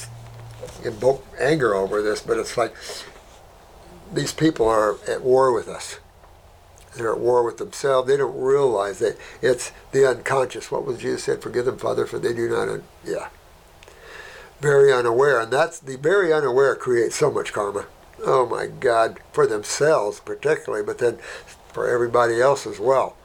invoke 0.83 1.25
anger 1.39 1.73
over 1.73 2.01
this, 2.01 2.21
but 2.21 2.37
it's 2.37 2.55
like 2.55 2.75
these 4.13 4.31
people 4.31 4.67
are 4.67 4.97
at 5.07 5.23
war 5.23 5.51
with 5.51 5.67
us. 5.67 5.99
They're 6.95 7.13
at 7.13 7.19
war 7.19 7.43
with 7.43 7.57
themselves. 7.57 8.07
They 8.07 8.17
don't 8.17 8.39
realize 8.39 8.99
that 8.99 9.17
it's 9.41 9.71
the 9.91 10.07
unconscious. 10.07 10.71
What 10.71 10.85
was 10.85 10.99
Jesus 10.99 11.23
said? 11.23 11.41
Forgive 11.41 11.65
them, 11.65 11.77
Father, 11.77 12.05
for 12.05 12.19
they 12.19 12.33
do 12.33 12.49
not. 12.49 12.69
Un-. 12.69 12.83
Yeah. 13.03 13.29
Very 14.59 14.91
unaware, 14.91 15.39
and 15.39 15.51
that's 15.51 15.79
the 15.79 15.95
very 15.95 16.33
unaware 16.33 16.75
creates 16.75 17.15
so 17.15 17.31
much 17.31 17.53
karma. 17.53 17.85
Oh 18.25 18.45
my 18.45 18.67
God, 18.67 19.19
for 19.31 19.47
themselves 19.47 20.19
particularly, 20.19 20.83
but 20.83 20.97
then 20.97 21.19
for 21.73 21.87
everybody 21.87 22.41
else 22.41 22.65
as 22.67 22.79
well. 22.79 23.15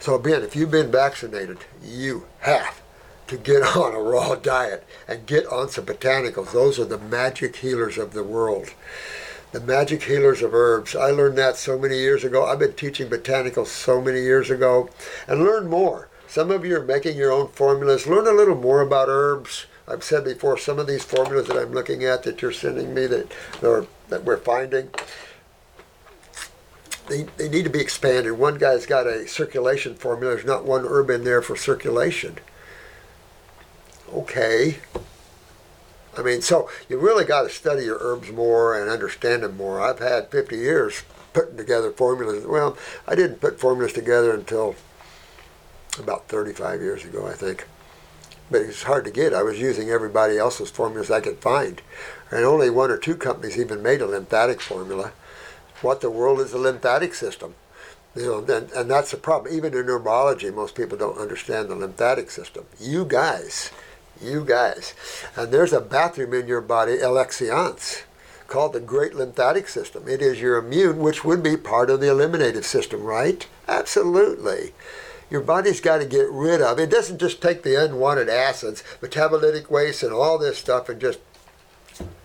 So 0.00 0.14
again, 0.14 0.42
if 0.42 0.56
you've 0.56 0.70
been 0.70 0.90
vaccinated, 0.90 1.58
you 1.82 2.26
have 2.40 2.80
to 3.26 3.36
get 3.36 3.62
on 3.76 3.94
a 3.94 4.00
raw 4.00 4.34
diet 4.34 4.86
and 5.06 5.26
get 5.26 5.46
on 5.46 5.68
some 5.68 5.86
botanicals. 5.86 6.52
Those 6.52 6.78
are 6.78 6.84
the 6.84 6.98
magic 6.98 7.56
healers 7.56 7.98
of 7.98 8.12
the 8.12 8.24
world 8.24 8.70
the 9.52 9.60
magic 9.60 10.04
healers 10.04 10.42
of 10.42 10.54
herbs. 10.54 10.94
I 10.94 11.10
learned 11.10 11.36
that 11.38 11.56
so 11.56 11.78
many 11.78 11.98
years 11.98 12.22
ago. 12.24 12.46
I've 12.46 12.58
been 12.58 12.74
teaching 12.74 13.08
botanicals 13.08 13.66
so 13.66 14.00
many 14.00 14.20
years 14.20 14.50
ago 14.50 14.88
and 15.26 15.42
learn 15.42 15.68
more. 15.68 16.08
Some 16.28 16.50
of 16.52 16.64
you 16.64 16.76
are 16.76 16.84
making 16.84 17.16
your 17.16 17.32
own 17.32 17.48
formulas. 17.48 18.06
Learn 18.06 18.28
a 18.28 18.32
little 18.32 18.54
more 18.54 18.80
about 18.80 19.08
herbs. 19.08 19.66
I've 19.88 20.04
said 20.04 20.24
before, 20.24 20.56
some 20.56 20.78
of 20.78 20.86
these 20.86 21.02
formulas 21.02 21.48
that 21.48 21.56
I'm 21.56 21.72
looking 21.72 22.04
at 22.04 22.22
that 22.22 22.40
you're 22.40 22.52
sending 22.52 22.94
me 22.94 23.06
that, 23.06 23.32
or 23.60 23.86
that 24.08 24.22
we're 24.22 24.36
finding, 24.36 24.90
they, 27.10 27.24
they 27.36 27.48
need 27.48 27.64
to 27.64 27.70
be 27.70 27.80
expanded. 27.80 28.32
One 28.32 28.56
guy's 28.56 28.86
got 28.86 29.06
a 29.06 29.26
circulation 29.26 29.94
formula. 29.96 30.34
There's 30.34 30.46
not 30.46 30.64
one 30.64 30.86
herb 30.86 31.10
in 31.10 31.24
there 31.24 31.42
for 31.42 31.56
circulation. 31.56 32.38
Okay, 34.12 34.78
I 36.16 36.22
mean, 36.22 36.42
so 36.42 36.68
you 36.88 36.98
really 36.98 37.24
got 37.24 37.42
to 37.42 37.48
study 37.48 37.84
your 37.84 37.98
herbs 38.00 38.30
more 38.30 38.80
and 38.80 38.90
understand 38.90 39.42
them 39.42 39.56
more. 39.56 39.80
I've 39.80 40.00
had 40.00 40.30
50 40.30 40.56
years 40.56 41.02
putting 41.32 41.56
together 41.56 41.92
formulas. 41.92 42.44
Well, 42.44 42.76
I 43.06 43.14
didn't 43.14 43.40
put 43.40 43.60
formulas 43.60 43.92
together 43.92 44.34
until 44.34 44.74
about 45.98 46.28
35 46.28 46.80
years 46.80 47.04
ago, 47.04 47.26
I 47.26 47.34
think. 47.34 47.66
But 48.50 48.62
it's 48.62 48.82
hard 48.82 49.04
to 49.04 49.12
get. 49.12 49.32
I 49.32 49.44
was 49.44 49.60
using 49.60 49.90
everybody 49.90 50.36
else's 50.36 50.70
formulas 50.70 51.10
I 51.10 51.20
could 51.20 51.38
find. 51.38 51.80
And 52.32 52.44
only 52.44 52.70
one 52.70 52.90
or 52.90 52.96
two 52.96 53.16
companies 53.16 53.58
even 53.58 53.82
made 53.82 54.00
a 54.00 54.06
lymphatic 54.06 54.60
formula. 54.60 55.12
What 55.82 56.00
the 56.00 56.10
world 56.10 56.40
is 56.40 56.52
a 56.52 56.58
lymphatic 56.58 57.14
system? 57.14 57.54
You 58.14 58.44
know, 58.46 58.54
and, 58.54 58.70
and 58.72 58.90
that's 58.90 59.12
the 59.12 59.16
problem. 59.16 59.54
Even 59.54 59.72
in 59.72 59.86
neurology, 59.86 60.50
most 60.50 60.74
people 60.74 60.98
don't 60.98 61.18
understand 61.18 61.68
the 61.68 61.76
lymphatic 61.76 62.30
system. 62.30 62.66
You 62.78 63.04
guys 63.04 63.70
you 64.22 64.44
guys. 64.44 64.94
And 65.36 65.52
there's 65.52 65.72
a 65.72 65.80
bathroom 65.80 66.34
in 66.34 66.46
your 66.46 66.60
body, 66.60 66.98
Elexiance, 66.98 68.02
called 68.46 68.72
the 68.72 68.80
Great 68.80 69.14
Lymphatic 69.14 69.68
System. 69.68 70.08
It 70.08 70.20
is 70.20 70.40
your 70.40 70.56
immune, 70.56 70.98
which 70.98 71.24
would 71.24 71.42
be 71.42 71.56
part 71.56 71.90
of 71.90 72.00
the 72.00 72.10
eliminative 72.10 72.66
system, 72.66 73.02
right? 73.02 73.46
Absolutely. 73.68 74.72
Your 75.30 75.40
body's 75.40 75.80
got 75.80 75.98
to 75.98 76.06
get 76.06 76.28
rid 76.30 76.60
of. 76.60 76.78
It 76.78 76.90
doesn't 76.90 77.20
just 77.20 77.40
take 77.40 77.62
the 77.62 77.82
unwanted 77.82 78.28
acids, 78.28 78.82
metabolitic 79.00 79.70
waste, 79.70 80.02
and 80.02 80.12
all 80.12 80.38
this 80.38 80.58
stuff 80.58 80.88
and 80.88 81.00
just 81.00 81.20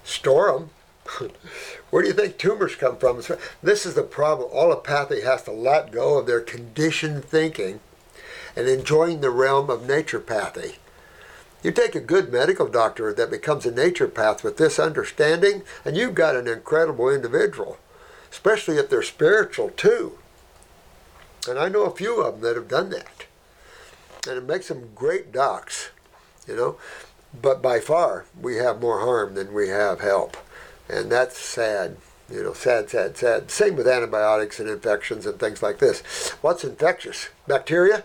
store 0.04 0.52
them. 0.52 0.70
Where 1.96 2.02
do 2.02 2.10
you 2.10 2.14
think 2.14 2.38
tumors 2.38 2.76
come 2.76 2.98
from? 2.98 3.22
This 3.64 3.86
is 3.86 3.94
the 3.94 4.04
problem. 4.04 4.50
Allopathy 4.52 5.22
has 5.22 5.44
to 5.44 5.52
let 5.54 5.94
go 5.94 6.18
of 6.18 6.26
their 6.26 6.42
conditioned 6.42 7.24
thinking 7.24 7.80
and 8.54 8.68
enjoying 8.68 9.22
the 9.22 9.30
realm 9.30 9.70
of 9.70 9.84
naturopathy. 9.84 10.76
You 11.64 11.72
take 11.72 11.96
a 11.96 12.02
good 12.02 12.34
medical 12.34 12.68
doctor 12.68 13.14
that 13.14 13.32
becomes 13.32 13.66
a 13.66 13.72
naturopath 13.72 14.44
with 14.44 14.58
this 14.58 14.78
understanding, 14.78 15.64
and 15.86 15.96
you've 15.96 16.16
got 16.16 16.36
an 16.36 16.50
incredible 16.50 17.10
individual, 17.10 17.78
especially 18.30 18.76
if 18.76 18.90
they're 18.90 19.02
spiritual 19.02 19.70
too. 19.70 20.18
And 21.48 21.58
I 21.58 21.70
know 21.70 21.86
a 21.86 21.96
few 21.96 22.22
of 22.22 22.34
them 22.34 22.42
that 22.42 22.58
have 22.58 22.68
done 22.68 22.90
that. 22.90 23.26
And 24.28 24.38
it 24.38 24.46
makes 24.46 24.68
them 24.68 24.90
great 24.96 25.32
docs, 25.32 25.92
you 26.46 26.58
know. 26.58 26.76
But 27.42 27.62
by 27.62 27.80
far, 27.80 28.26
we 28.38 28.58
have 28.58 28.82
more 28.82 29.00
harm 29.00 29.36
than 29.36 29.54
we 29.54 29.70
have 29.70 30.02
help. 30.02 30.36
And 30.90 31.12
that's 31.12 31.38
sad. 31.38 31.98
You 32.30 32.44
know, 32.44 32.54
sad, 32.54 32.90
sad, 32.90 33.18
sad. 33.18 33.52
Same 33.52 33.76
with 33.76 33.88
antibiotics 33.88 34.60
and 34.60 34.70
infections 34.70 35.26
and 35.26 35.40
things 35.40 35.62
like 35.62 35.80
this. 35.80 36.02
What's 36.42 36.64
infectious? 36.64 37.30
Bacteria? 37.48 38.04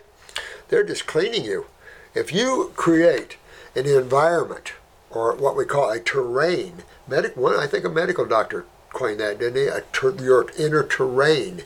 They're 0.68 0.84
just 0.84 1.06
cleaning 1.06 1.44
you. 1.44 1.66
If 2.14 2.32
you 2.32 2.72
create 2.76 3.36
an 3.74 3.86
environment 3.86 4.72
or 5.10 5.34
what 5.34 5.56
we 5.56 5.64
call 5.64 5.90
a 5.90 6.00
terrain. 6.00 6.82
Medic, 7.08 7.36
one, 7.36 7.58
I 7.58 7.66
think 7.66 7.84
a 7.84 7.88
medical 7.88 8.24
doctor 8.24 8.64
coined 8.90 9.20
that, 9.20 9.38
didn't 9.38 9.56
he? 9.56 9.66
A 9.66 9.82
ter, 9.92 10.14
your 10.22 10.46
inner 10.58 10.84
terrain. 10.84 11.62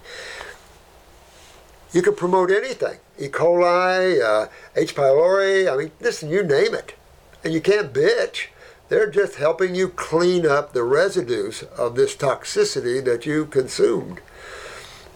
You 1.92 2.02
can 2.02 2.14
promote 2.14 2.50
anything. 2.50 2.98
E. 3.18 3.28
coli, 3.28 4.20
uh, 4.22 4.48
H. 4.74 4.96
pylori. 4.96 5.72
I 5.72 5.76
mean, 5.76 5.92
listen, 6.00 6.30
you 6.30 6.42
name 6.42 6.74
it, 6.74 6.94
and 7.44 7.52
you 7.52 7.60
can't 7.60 7.92
bitch. 7.92 8.46
They're 8.88 9.10
just 9.10 9.36
helping 9.36 9.74
you 9.74 9.88
clean 9.88 10.46
up 10.46 10.72
the 10.72 10.82
residues 10.82 11.62
of 11.78 11.94
this 11.94 12.14
toxicity 12.14 13.02
that 13.04 13.24
you 13.24 13.46
consumed. 13.46 14.20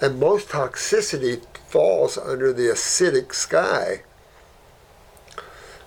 And 0.00 0.18
most 0.18 0.48
toxicity 0.48 1.44
falls 1.66 2.16
under 2.16 2.52
the 2.52 2.68
acidic 2.68 3.34
sky. 3.34 4.02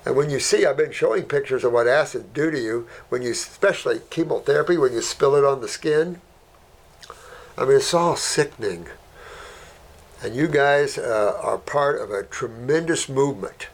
And 0.06 0.15
when 0.15 0.30
you 0.30 0.39
see, 0.39 0.65
I've 0.65 0.78
been 0.78 0.91
showing 0.91 1.24
pictures 1.24 1.63
of 1.63 1.74
what 1.74 1.88
acids 1.88 2.26
do 2.34 2.52
to 2.52 2.60
you, 2.60 2.88
when 3.10 3.22
you, 3.22 3.32
especially 3.32 4.02
chemotherapy, 4.10 4.78
when 4.78 4.94
you 4.94 5.02
spill 5.02 5.36
it 5.36 5.44
on 5.44 5.62
the 5.62 5.67
skin. 5.67 6.22
I 7.58 7.65
mean, 7.65 7.78
it's 7.78 7.94
all 7.94 8.15
sickening. 8.15 8.88
And 10.24 10.36
you 10.36 10.48
guys 10.48 10.98
uh, 10.98 11.39
are 11.41 11.58
part 11.58 12.00
of 12.00 12.12
a 12.12 12.24
tremendous 12.24 13.10
movement 13.10 13.70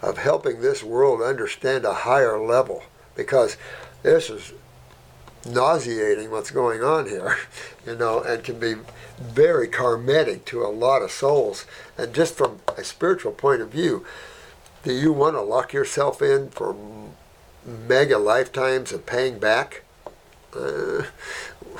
of 0.00 0.16
helping 0.16 0.60
this 0.60 0.82
world 0.82 1.20
understand 1.20 1.84
a 1.84 1.92
higher 1.92 2.38
level 2.38 2.84
because 3.20 3.58
this 4.02 4.30
is 4.30 4.54
nauseating 5.44 6.30
what's 6.30 6.50
going 6.50 6.82
on 6.82 7.06
here, 7.06 7.36
you 7.86 7.94
know, 7.94 8.22
and 8.22 8.42
can 8.42 8.58
be 8.58 8.76
very 9.18 9.68
karmatic 9.68 10.46
to 10.46 10.64
a 10.64 10.68
lot 10.68 11.02
of 11.02 11.10
souls. 11.10 11.66
And 11.98 12.14
just 12.14 12.34
from 12.34 12.60
a 12.78 12.82
spiritual 12.82 13.32
point 13.32 13.60
of 13.60 13.68
view, 13.68 14.06
do 14.84 14.94
you 14.94 15.12
want 15.12 15.36
to 15.36 15.42
lock 15.42 15.74
yourself 15.74 16.22
in 16.22 16.48
for 16.48 16.74
mega 17.66 18.16
lifetimes 18.16 18.90
of 18.90 19.04
paying 19.04 19.38
back? 19.38 19.82
Uh, 20.56 21.02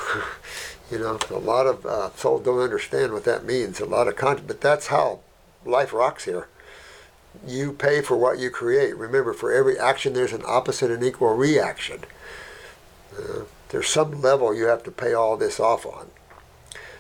you 0.91 0.99
know, 0.99 1.19
a 1.31 1.39
lot 1.39 1.67
of 1.67 1.87
uh, 1.87 2.11
souls 2.17 2.45
don't 2.45 2.61
understand 2.61 3.15
what 3.15 3.25
that 3.25 3.47
means. 3.47 3.81
A 3.81 3.87
lot 3.87 4.09
of 4.09 4.17
content, 4.17 4.47
but 4.47 4.61
that's 4.61 4.89
how 4.89 5.21
life 5.65 5.95
rocks 5.95 6.27
here. 6.27 6.49
You 7.47 7.73
pay 7.73 8.03
for 8.03 8.17
what 8.17 8.39
you 8.39 8.51
create. 8.51 8.97
Remember, 8.97 9.33
for 9.33 9.53
every 9.53 9.79
action, 9.79 10.13
there's 10.13 10.33
an 10.33 10.43
opposite 10.47 10.91
and 10.91 11.03
equal 11.03 11.35
reaction. 11.35 12.01
Uh, 13.17 13.43
there's 13.71 13.89
some 13.89 14.21
level 14.21 14.55
you 14.55 14.67
have 14.67 14.83
to 14.85 14.91
pay 14.91 15.15
all 15.15 15.37
this 15.37 15.61
off 15.61 15.87
on. 15.87 16.11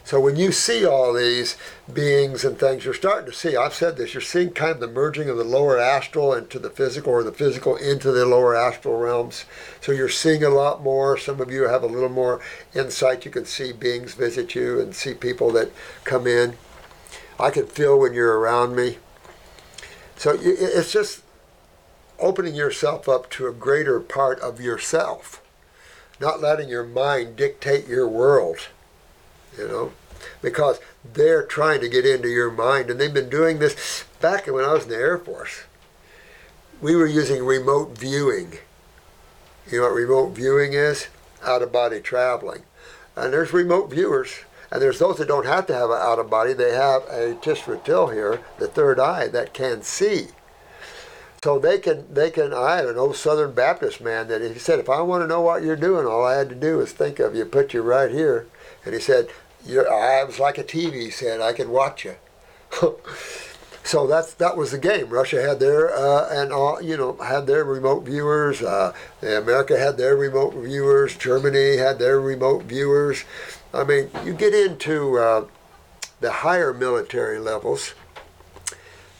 So 0.04 0.18
when 0.18 0.36
you 0.36 0.50
see 0.50 0.84
all 0.84 1.12
these 1.12 1.56
beings 1.92 2.44
and 2.44 2.58
things, 2.58 2.84
you're 2.84 2.94
starting 2.94 3.30
to 3.30 3.36
see, 3.36 3.56
I've 3.56 3.74
said 3.74 3.96
this, 3.96 4.14
you're 4.14 4.20
seeing 4.20 4.50
kind 4.50 4.72
of 4.72 4.80
the 4.80 4.88
merging 4.88 5.28
of 5.28 5.36
the 5.36 5.44
lower 5.44 5.78
astral 5.78 6.32
into 6.32 6.58
the 6.58 6.70
physical 6.70 7.12
or 7.12 7.22
the 7.22 7.32
physical 7.32 7.76
into 7.76 8.10
the 8.10 8.24
lower 8.26 8.56
astral 8.56 8.98
realms. 8.98 9.44
So 9.80 9.92
you're 9.92 10.08
seeing 10.08 10.42
a 10.42 10.48
lot 10.48 10.82
more. 10.82 11.16
Some 11.16 11.40
of 11.40 11.50
you 11.50 11.68
have 11.68 11.82
a 11.82 11.86
little 11.86 12.08
more 12.08 12.40
insight. 12.74 13.24
You 13.24 13.30
can 13.30 13.44
see 13.44 13.72
beings 13.72 14.14
visit 14.14 14.54
you 14.54 14.80
and 14.80 14.94
see 14.94 15.14
people 15.14 15.52
that 15.52 15.70
come 16.04 16.26
in. 16.26 16.54
I 17.38 17.50
can 17.50 17.66
feel 17.66 17.98
when 17.98 18.14
you're 18.14 18.38
around 18.38 18.74
me. 18.74 18.98
So 20.20 20.36
it's 20.38 20.92
just 20.92 21.22
opening 22.18 22.54
yourself 22.54 23.08
up 23.08 23.30
to 23.30 23.46
a 23.46 23.54
greater 23.54 24.00
part 24.00 24.38
of 24.40 24.60
yourself, 24.60 25.40
not 26.20 26.42
letting 26.42 26.68
your 26.68 26.84
mind 26.84 27.36
dictate 27.36 27.88
your 27.88 28.06
world 28.06 28.68
you 29.56 29.66
know, 29.66 29.92
because 30.42 30.78
they're 31.14 31.42
trying 31.42 31.80
to 31.80 31.88
get 31.88 32.04
into 32.04 32.28
your 32.28 32.50
mind, 32.50 32.90
and 32.90 33.00
they've 33.00 33.14
been 33.14 33.30
doing 33.30 33.60
this 33.60 34.04
back 34.20 34.46
when 34.46 34.62
I 34.62 34.74
was 34.74 34.82
in 34.82 34.90
the 34.90 34.96
Air 34.96 35.16
Force. 35.16 35.62
We 36.82 36.94
were 36.96 37.06
using 37.06 37.42
remote 37.42 37.96
viewing. 37.96 38.58
You 39.70 39.78
know 39.78 39.84
what 39.84 39.94
remote 39.94 40.32
viewing 40.32 40.74
is? 40.74 41.08
Out 41.42 41.62
of 41.62 41.72
body 41.72 42.00
traveling. 42.00 42.64
And 43.16 43.32
there's 43.32 43.54
remote 43.54 43.88
viewers, 43.88 44.44
and 44.70 44.80
there's 44.80 44.98
those 44.98 45.18
that 45.18 45.28
don't 45.28 45.46
have 45.46 45.66
to 45.66 45.74
have 45.74 45.90
an 45.90 45.98
out 46.00 46.18
of 46.18 46.30
body. 46.30 46.52
They 46.52 46.72
have 46.72 47.02
a 47.04 47.34
Tisra 47.34 47.82
Til 47.82 48.08
here, 48.08 48.40
the 48.58 48.68
third 48.68 49.00
eye, 49.00 49.26
that 49.28 49.52
can 49.52 49.82
see. 49.82 50.28
So 51.42 51.58
they 51.58 51.78
can, 51.78 52.12
they 52.12 52.30
can. 52.30 52.52
I 52.52 52.76
had 52.76 52.86
an 52.86 52.98
old 52.98 53.16
Southern 53.16 53.52
Baptist 53.52 54.00
man 54.00 54.28
that 54.28 54.42
he 54.42 54.58
said, 54.58 54.78
if 54.78 54.90
I 54.90 55.00
want 55.00 55.22
to 55.22 55.26
know 55.26 55.40
what 55.40 55.62
you're 55.62 55.74
doing, 55.74 56.06
all 56.06 56.24
I 56.24 56.36
had 56.36 56.50
to 56.50 56.54
do 56.54 56.80
is 56.80 56.92
think 56.92 57.18
of 57.18 57.34
you, 57.34 57.44
put 57.46 57.72
you 57.72 57.82
right 57.82 58.10
here, 58.10 58.46
and 58.84 58.94
he 58.94 59.00
said, 59.00 59.28
I 59.66 60.24
was 60.24 60.38
like 60.38 60.58
a 60.58 60.64
TV. 60.64 60.94
He 60.94 61.10
said, 61.10 61.40
I 61.40 61.52
could 61.52 61.68
watch 61.68 62.04
you. 62.04 62.16
so 63.84 64.06
that's 64.06 64.34
that 64.34 64.56
was 64.56 64.70
the 64.70 64.78
game. 64.78 65.08
Russia 65.08 65.42
had 65.42 65.60
their 65.60 65.94
uh, 65.94 66.28
and 66.30 66.52
all 66.52 66.80
you 66.80 66.96
know 66.96 67.16
had 67.16 67.46
their 67.46 67.64
remote 67.64 68.04
viewers. 68.04 68.62
Uh, 68.62 68.92
America 69.22 69.78
had 69.78 69.96
their 69.96 70.16
remote 70.16 70.54
viewers. 70.54 71.16
Germany 71.16 71.76
had 71.76 71.98
their 71.98 72.20
remote 72.20 72.64
viewers. 72.64 73.24
I 73.72 73.84
mean, 73.84 74.10
you 74.24 74.34
get 74.34 74.52
into 74.52 75.18
uh, 75.18 75.46
the 76.20 76.30
higher 76.30 76.74
military 76.74 77.38
levels. 77.38 77.94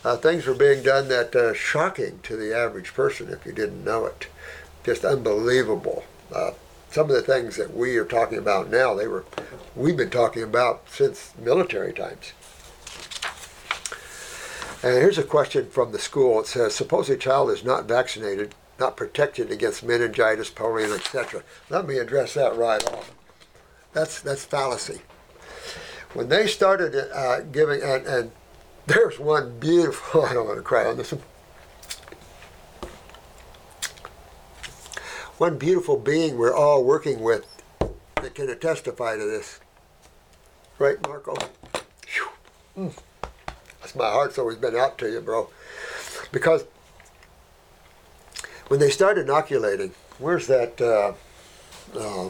Uh, 0.05 0.17
things 0.17 0.47
were 0.47 0.55
being 0.55 0.83
done 0.83 1.09
that 1.09 1.37
uh, 1.37 1.55
shocking 1.55 2.21
to 2.23 2.37
the 2.37 2.57
average 2.57 2.95
person 2.95 3.29
if 3.29 3.47
you 3.47 3.53
didn't 3.53 3.85
know 3.85 4.07
it. 4.07 4.27
Just 4.85 5.05
unbelievable. 5.05 6.05
Uh, 6.35 6.53
some 6.91 7.09
of 7.09 7.15
the 7.15 7.23
things 7.23 7.57
that 7.57 7.77
we 7.77 7.97
are 7.97 8.05
talking 8.05 8.39
about 8.39 8.71
now, 8.71 8.95
they 8.95 9.07
were, 9.07 9.25
we've 9.77 9.97
been 9.97 10.11
talking 10.11 10.43
about 10.43 10.83
since 10.89 11.33
military 11.39 11.93
times. 11.93 12.33
And 14.83 14.95
here's 14.95 15.19
a 15.19 15.23
question 15.23 15.69
from 15.69 15.93
the 15.93 15.99
school. 15.99 16.41
It 16.41 16.47
says, 16.47 16.75
suppose 16.75 17.11
a 17.11 17.17
child 17.17 17.51
is 17.51 17.63
not 17.63 17.85
vaccinated, 17.85 18.55
not 18.79 18.97
protected 18.97 19.51
against 19.51 19.85
meningitis, 19.85 20.51
polio, 20.51 20.97
etc. 20.97 21.43
Let 21.69 21.87
me 21.87 21.99
address 21.99 22.35
that 22.35 22.57
right 22.57 22.83
off. 22.93 23.13
That's 23.93 24.21
that's 24.21 24.45
fallacy. 24.45 25.01
When 26.15 26.29
they 26.29 26.47
started 26.47 26.95
uh, 27.13 27.41
giving, 27.43 27.83
and, 27.83 28.07
and 28.07 28.33
there's 28.87 29.19
one 29.19 29.59
beautiful, 29.59 30.25
I 30.27 30.35
don't 30.35 30.47
want 30.47 30.59
to 30.59 30.63
cry 30.63 30.87
on 30.87 30.97
this 30.97 31.13
one. 31.13 31.23
one 35.41 35.57
beautiful 35.57 35.97
being 35.97 36.37
we're 36.37 36.55
all 36.55 36.85
working 36.85 37.21
with 37.21 37.47
that 38.17 38.35
can 38.35 38.59
testify 38.59 39.17
to 39.17 39.25
this. 39.25 39.59
Right, 40.79 41.01
Marco? 41.09 41.35
Mm. 42.77 42.95
That's 43.81 43.95
my 43.95 44.11
heart's 44.11 44.39
always 44.39 44.59
been 44.59 44.77
out 44.77 44.99
to 44.99 45.11
you, 45.11 45.23
bro. 45.23 45.49
Because 46.31 46.65
when 48.69 48.81
they 48.81 48.91
start 48.91 49.17
inoculating, 49.17 49.95
where's 50.19 50.47
that? 50.47 50.79
Uh, 50.79 51.15
uh, 51.99 52.29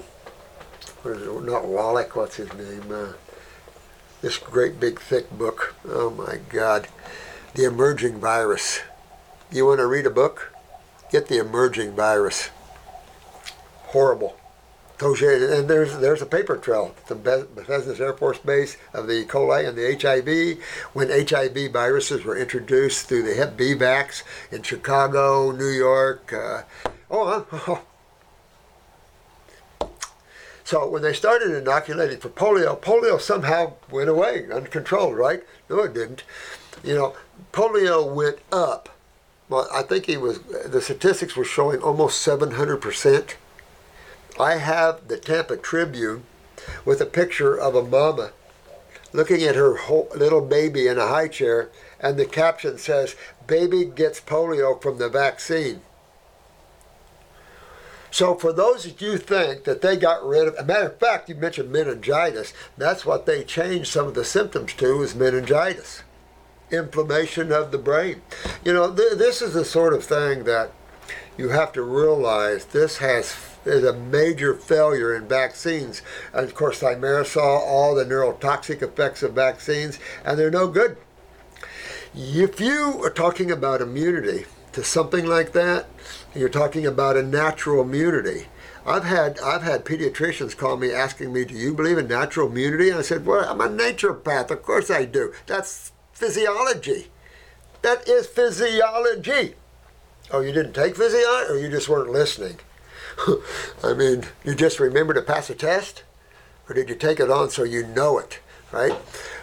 where's 1.02 1.22
it? 1.22 1.44
Not 1.44 1.66
Wallach. 1.66 2.14
What's 2.16 2.36
his 2.36 2.52
name? 2.54 2.90
Uh, 2.90 3.12
this 4.22 4.38
great 4.38 4.78
big 4.78 5.00
thick 5.00 5.30
book. 5.30 5.74
Oh 5.88 6.10
my 6.10 6.38
God, 6.48 6.88
the 7.54 7.64
emerging 7.64 8.20
virus. 8.20 8.80
You 9.50 9.66
want 9.66 9.80
to 9.80 9.86
read 9.86 10.06
a 10.06 10.10
book? 10.10 10.52
Get 11.10 11.28
the 11.28 11.38
emerging 11.38 11.96
virus 11.96 12.50
horrible. 13.90 14.36
And 15.02 15.66
there's 15.66 15.96
there's 15.96 16.20
a 16.20 16.26
paper 16.26 16.58
trail 16.58 16.94
from 17.06 17.22
Bethesda 17.22 18.04
Air 18.04 18.12
Force 18.12 18.38
Base 18.38 18.76
of 18.92 19.06
the 19.06 19.22
E. 19.22 19.24
coli 19.24 19.66
and 19.66 19.76
the 19.76 19.96
HIV 19.96 20.62
when 20.92 21.08
HIV 21.08 21.72
viruses 21.72 22.22
were 22.22 22.36
introduced 22.36 23.06
through 23.06 23.22
the 23.22 23.34
Hep 23.34 23.56
B 23.56 23.74
vax 23.74 24.22
in 24.52 24.62
Chicago, 24.62 25.52
New 25.52 25.70
York. 25.70 26.34
Uh, 26.34 26.62
oh, 27.10 27.46
oh, 27.66 27.82
So 30.70 30.86
when 30.86 31.02
they 31.02 31.14
started 31.14 31.50
inoculating 31.50 32.20
for 32.20 32.28
polio, 32.28 32.78
polio 32.80 33.20
somehow 33.20 33.72
went 33.90 34.08
away 34.08 34.46
uncontrolled, 34.52 35.16
right? 35.16 35.42
No, 35.68 35.80
it 35.80 35.94
didn't. 35.94 36.22
You 36.84 36.94
know, 36.94 37.16
polio 37.52 38.14
went 38.14 38.38
up. 38.52 38.88
Well, 39.48 39.68
I 39.74 39.82
think 39.82 40.06
he 40.06 40.16
was. 40.16 40.38
The 40.38 40.80
statistics 40.80 41.34
were 41.34 41.44
showing 41.44 41.82
almost 41.82 42.20
700 42.20 42.76
percent 42.76 43.36
I 44.38 44.58
have 44.58 45.08
the 45.08 45.16
Tampa 45.16 45.56
Tribune 45.56 46.22
with 46.84 47.00
a 47.00 47.06
picture 47.06 47.58
of 47.58 47.74
a 47.74 47.82
mama 47.82 48.30
looking 49.12 49.42
at 49.42 49.56
her 49.56 49.76
little 50.14 50.40
baby 50.40 50.86
in 50.86 50.98
a 50.98 51.08
high 51.08 51.26
chair, 51.26 51.68
and 51.98 52.16
the 52.16 52.26
caption 52.26 52.78
says, 52.78 53.16
Baby 53.48 53.86
gets 53.86 54.20
polio 54.20 54.80
from 54.80 54.98
the 54.98 55.08
vaccine. 55.08 55.80
So, 58.10 58.34
for 58.34 58.52
those 58.52 58.84
that 58.84 59.00
you 59.00 59.18
think 59.18 59.64
that 59.64 59.82
they 59.82 59.96
got 59.96 60.26
rid 60.26 60.48
of, 60.48 60.54
a 60.56 60.64
matter 60.64 60.86
of 60.86 60.98
fact, 60.98 61.28
you 61.28 61.36
mentioned 61.36 61.70
meningitis. 61.70 62.52
That's 62.76 63.06
what 63.06 63.24
they 63.24 63.44
changed 63.44 63.92
some 63.92 64.08
of 64.08 64.14
the 64.14 64.24
symptoms 64.24 64.74
to 64.74 65.02
is 65.02 65.14
meningitis, 65.14 66.02
inflammation 66.70 67.52
of 67.52 67.70
the 67.70 67.78
brain. 67.78 68.22
You 68.64 68.72
know, 68.72 68.94
th- 68.94 69.18
this 69.18 69.40
is 69.40 69.54
the 69.54 69.64
sort 69.64 69.94
of 69.94 70.04
thing 70.04 70.44
that 70.44 70.72
you 71.38 71.50
have 71.50 71.72
to 71.72 71.82
realize 71.82 72.66
this 72.66 72.98
has 72.98 73.46
is 73.64 73.84
a 73.84 73.92
major 73.92 74.54
failure 74.54 75.14
in 75.14 75.28
vaccines. 75.28 76.02
And 76.32 76.44
of 76.44 76.54
course, 76.54 76.80
thimerosal, 76.80 77.42
all 77.42 77.94
the 77.94 78.04
neurotoxic 78.04 78.82
effects 78.82 79.22
of 79.22 79.34
vaccines, 79.34 79.98
and 80.24 80.38
they're 80.38 80.50
no 80.50 80.66
good. 80.66 80.96
If 82.14 82.60
you 82.60 83.00
are 83.04 83.10
talking 83.10 83.50
about 83.50 83.80
immunity 83.80 84.46
to 84.72 84.84
something 84.84 85.26
like 85.26 85.52
that, 85.52 85.86
you're 86.34 86.48
talking 86.48 86.86
about 86.86 87.16
a 87.16 87.22
natural 87.22 87.82
immunity. 87.82 88.46
I've 88.86 89.04
had 89.04 89.38
I've 89.40 89.62
had 89.62 89.84
pediatricians 89.84 90.56
call 90.56 90.76
me 90.76 90.92
asking 90.92 91.32
me, 91.32 91.44
"Do 91.44 91.54
you 91.54 91.74
believe 91.74 91.98
in 91.98 92.08
natural 92.08 92.48
immunity?" 92.48 92.88
And 92.88 92.98
I 92.98 93.02
said, 93.02 93.26
"Well, 93.26 93.48
I'm 93.48 93.60
a 93.60 93.68
naturopath. 93.68 94.50
Of 94.50 94.62
course 94.62 94.90
I 94.90 95.04
do. 95.04 95.32
That's 95.46 95.92
physiology. 96.12 97.10
That 97.82 98.08
is 98.08 98.26
physiology. 98.26 99.54
Oh, 100.30 100.40
you 100.40 100.52
didn't 100.52 100.74
take 100.74 100.96
physiology, 100.96 101.52
or 101.52 101.56
you 101.56 101.68
just 101.68 101.88
weren't 101.88 102.10
listening? 102.10 102.58
I 103.82 103.94
mean, 103.94 104.24
you 104.44 104.54
just 104.54 104.80
remember 104.80 105.14
to 105.14 105.22
pass 105.22 105.50
a 105.50 105.54
test, 105.54 106.04
or 106.68 106.74
did 106.74 106.88
you 106.88 106.94
take 106.94 107.20
it 107.20 107.30
on 107.30 107.50
so 107.50 107.64
you 107.64 107.86
know 107.86 108.18
it, 108.18 108.38
right? 108.70 108.96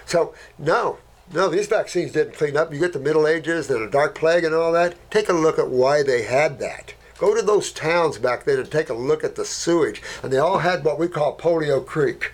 So 0.05 0.33
no, 0.57 0.97
no, 1.33 1.49
these 1.49 1.67
vaccines 1.67 2.11
didn't 2.11 2.35
clean 2.35 2.57
up. 2.57 2.73
You 2.73 2.79
get 2.79 2.93
the 2.93 2.99
Middle 2.99 3.27
Ages 3.27 3.69
and 3.69 3.81
the 3.85 3.91
Dark 3.91 4.15
Plague 4.15 4.43
and 4.43 4.55
all 4.55 4.71
that. 4.71 4.95
Take 5.11 5.29
a 5.29 5.33
look 5.33 5.59
at 5.59 5.69
why 5.69 6.03
they 6.03 6.23
had 6.23 6.59
that. 6.59 6.93
Go 7.17 7.35
to 7.35 7.41
those 7.41 7.71
towns 7.71 8.17
back 8.17 8.45
then 8.45 8.59
and 8.59 8.71
take 8.71 8.89
a 8.89 8.93
look 8.93 9.23
at 9.23 9.35
the 9.35 9.45
sewage, 9.45 10.01
and 10.21 10.31
they 10.31 10.37
all 10.37 10.59
had 10.59 10.83
what 10.83 10.99
we 10.99 11.07
call 11.07 11.37
Polio 11.37 11.85
Creek 11.85 12.33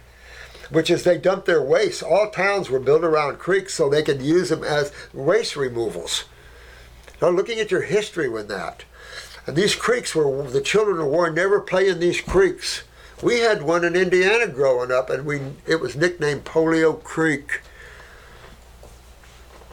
which 0.73 0.89
is 0.89 1.03
they 1.03 1.17
dumped 1.17 1.45
their 1.45 1.61
waste. 1.61 2.03
All 2.03 2.29
towns 2.29 2.69
were 2.69 2.79
built 2.79 3.03
around 3.03 3.37
creeks 3.37 3.73
so 3.73 3.89
they 3.89 4.03
could 4.03 4.21
use 4.21 4.49
them 4.49 4.63
as 4.63 4.91
waste 5.13 5.55
removals. 5.55 6.25
Now, 7.21 7.29
looking 7.29 7.59
at 7.59 7.71
your 7.71 7.83
history 7.83 8.27
with 8.27 8.47
that, 8.49 8.83
and 9.45 9.55
these 9.55 9.75
creeks 9.75 10.15
were 10.15 10.43
the 10.49 10.61
children 10.61 10.99
of 10.99 11.07
war 11.07 11.29
never 11.29 11.59
play 11.59 11.87
in 11.87 11.99
these 11.99 12.21
creeks. 12.21 12.83
We 13.21 13.39
had 13.39 13.61
one 13.61 13.85
in 13.85 13.95
Indiana 13.95 14.47
growing 14.47 14.91
up, 14.91 15.09
and 15.09 15.25
we 15.25 15.41
it 15.65 15.79
was 15.79 15.95
nicknamed 15.95 16.45
Polio 16.45 17.01
Creek. 17.03 17.61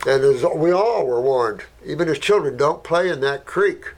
And 0.07 0.25
as 0.25 0.45
we 0.55 0.73
all 0.73 1.07
were 1.07 1.21
warned, 1.21 1.65
even 1.85 2.09
as 2.09 2.19
children, 2.19 2.57
don't 2.57 2.83
play 2.83 3.09
in 3.09 3.21
that 3.21 3.45
creek. 3.45 3.95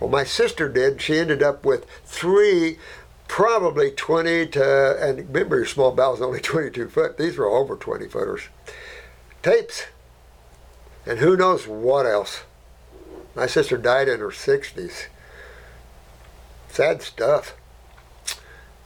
Well, 0.00 0.10
my 0.10 0.24
sister 0.24 0.68
did. 0.68 1.00
She 1.00 1.16
ended 1.18 1.42
up 1.42 1.64
with 1.64 1.86
three 2.04 2.78
probably 3.28 3.90
20 3.90 4.46
to, 4.48 4.98
and 5.00 5.18
remember 5.28 5.56
your 5.56 5.66
small 5.66 5.92
bowel 5.92 6.14
is 6.14 6.22
only 6.22 6.40
22 6.42 6.88
foot. 6.88 7.18
These 7.18 7.36
were 7.36 7.46
over 7.46 7.76
20 7.76 8.08
footers. 8.08 8.42
Tapes. 9.42 9.84
And 11.04 11.20
who 11.20 11.36
knows 11.36 11.68
what 11.68 12.04
else. 12.04 12.42
My 13.34 13.46
sister 13.46 13.76
died 13.76 14.08
in 14.08 14.20
her 14.20 14.30
60s. 14.30 15.06
Sad 16.68 17.02
stuff. 17.02 17.54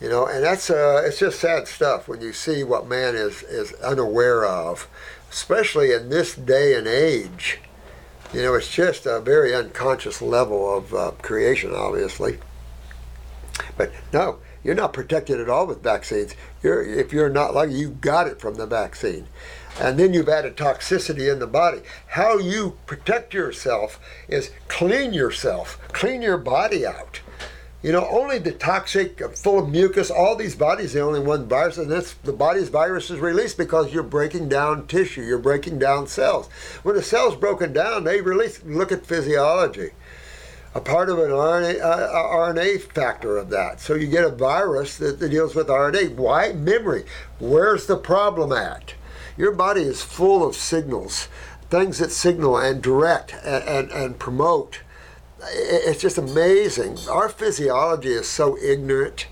You 0.00 0.08
know, 0.08 0.26
and 0.26 0.42
that's 0.42 0.70
uh, 0.70 1.02
it's 1.04 1.18
just 1.18 1.40
sad 1.40 1.68
stuff 1.68 2.08
when 2.08 2.22
you 2.22 2.32
see 2.32 2.64
what 2.64 2.88
man 2.88 3.14
is 3.14 3.42
is 3.42 3.74
unaware 3.74 4.46
of, 4.46 4.88
especially 5.30 5.92
in 5.92 6.08
this 6.08 6.34
day 6.34 6.74
and 6.74 6.86
age. 6.86 7.58
You 8.32 8.42
know, 8.42 8.54
it's 8.54 8.70
just 8.70 9.06
a 9.06 9.20
very 9.20 9.54
unconscious 9.54 10.22
level 10.22 10.76
of 10.76 10.94
uh, 10.94 11.10
creation, 11.22 11.74
obviously. 11.74 12.38
But 13.76 13.92
no, 14.12 14.38
you're 14.62 14.74
not 14.74 14.92
protected 14.92 15.40
at 15.40 15.48
all 15.48 15.66
with 15.66 15.82
vaccines. 15.82 16.34
You're, 16.62 16.82
if 16.82 17.12
you're 17.12 17.30
not 17.30 17.54
lucky, 17.54 17.74
you 17.74 17.90
got 17.90 18.28
it 18.28 18.40
from 18.40 18.54
the 18.54 18.66
vaccine. 18.66 19.26
And 19.80 19.98
then 19.98 20.12
you've 20.12 20.28
added 20.28 20.56
toxicity 20.56 21.32
in 21.32 21.38
the 21.38 21.46
body. 21.46 21.80
How 22.08 22.38
you 22.38 22.76
protect 22.86 23.32
yourself 23.32 23.98
is 24.28 24.50
clean 24.68 25.12
yourself, 25.12 25.78
clean 25.92 26.22
your 26.22 26.38
body 26.38 26.86
out. 26.86 27.20
You 27.82 27.92
know, 27.92 28.06
only 28.10 28.38
the 28.38 28.52
toxic, 28.52 29.20
full 29.36 29.58
of 29.58 29.70
mucus, 29.70 30.10
all 30.10 30.36
these 30.36 30.54
bodies, 30.54 30.92
the 30.92 31.00
only 31.00 31.20
one 31.20 31.48
virus, 31.48 31.78
and 31.78 31.90
that's 31.90 32.12
the 32.12 32.32
body's 32.32 32.68
virus 32.68 33.10
is 33.10 33.20
released 33.20 33.56
because 33.56 33.92
you're 33.92 34.02
breaking 34.02 34.50
down 34.50 34.86
tissue, 34.86 35.22
you're 35.22 35.38
breaking 35.38 35.78
down 35.78 36.06
cells. 36.06 36.48
When 36.82 36.96
a 36.96 37.02
cell's 37.02 37.36
broken 37.36 37.72
down, 37.72 38.04
they 38.04 38.20
release, 38.20 38.62
look 38.64 38.92
at 38.92 39.06
physiology 39.06 39.92
a 40.74 40.80
part 40.80 41.10
of 41.10 41.18
an 41.18 41.30
RNA, 41.30 41.80
uh, 41.80 42.12
RNA 42.12 42.82
factor 42.82 43.36
of 43.36 43.50
that. 43.50 43.80
So 43.80 43.94
you 43.94 44.06
get 44.06 44.24
a 44.24 44.30
virus 44.30 44.96
that, 44.98 45.18
that, 45.18 45.28
deals 45.30 45.54
with 45.54 45.68
RNA. 45.68 46.14
Why? 46.14 46.52
Memory. 46.52 47.04
Where's 47.38 47.86
the 47.86 47.96
problem 47.96 48.52
at? 48.52 48.94
Your 49.36 49.52
body 49.52 49.82
is 49.82 50.02
full 50.02 50.46
of 50.46 50.54
signals, 50.54 51.28
things 51.70 51.98
that 51.98 52.12
signal 52.12 52.56
and 52.56 52.82
direct 52.82 53.34
and, 53.44 53.64
and, 53.64 53.90
and 53.90 54.18
promote. 54.18 54.80
It's 55.42 56.00
just 56.00 56.18
amazing. 56.18 56.98
Our 57.08 57.28
physiology 57.28 58.12
is 58.12 58.28
so 58.28 58.58
ignorant 58.58 59.26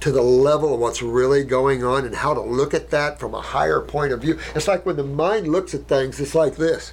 to 0.00 0.10
the 0.10 0.22
level 0.22 0.74
of 0.74 0.80
what's 0.80 1.02
really 1.02 1.44
going 1.44 1.84
on 1.84 2.04
and 2.04 2.14
how 2.14 2.34
to 2.34 2.40
look 2.40 2.74
at 2.74 2.90
that 2.90 3.20
from 3.20 3.34
a 3.34 3.40
higher 3.40 3.80
point 3.80 4.12
of 4.12 4.20
view. 4.20 4.38
It's 4.54 4.66
like 4.66 4.84
when 4.84 4.96
the 4.96 5.04
mind 5.04 5.48
looks 5.48 5.74
at 5.74 5.86
things, 5.86 6.18
it's 6.18 6.34
like 6.34 6.56
this 6.56 6.92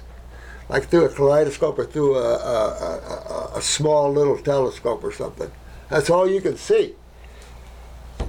like 0.70 0.84
through 0.84 1.04
a 1.04 1.08
kaleidoscope 1.08 1.78
or 1.78 1.84
through 1.84 2.16
a, 2.16 2.36
a, 2.36 3.50
a, 3.50 3.50
a, 3.56 3.60
small 3.60 4.12
little 4.12 4.38
telescope 4.38 5.02
or 5.02 5.10
something. 5.10 5.50
That's 5.88 6.08
all 6.08 6.30
you 6.30 6.40
can 6.40 6.56
see. 6.56 6.94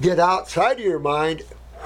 Get 0.02 0.18
outside 0.18 0.80
of 0.80 0.86
your 0.86 0.98
mind. 0.98 1.44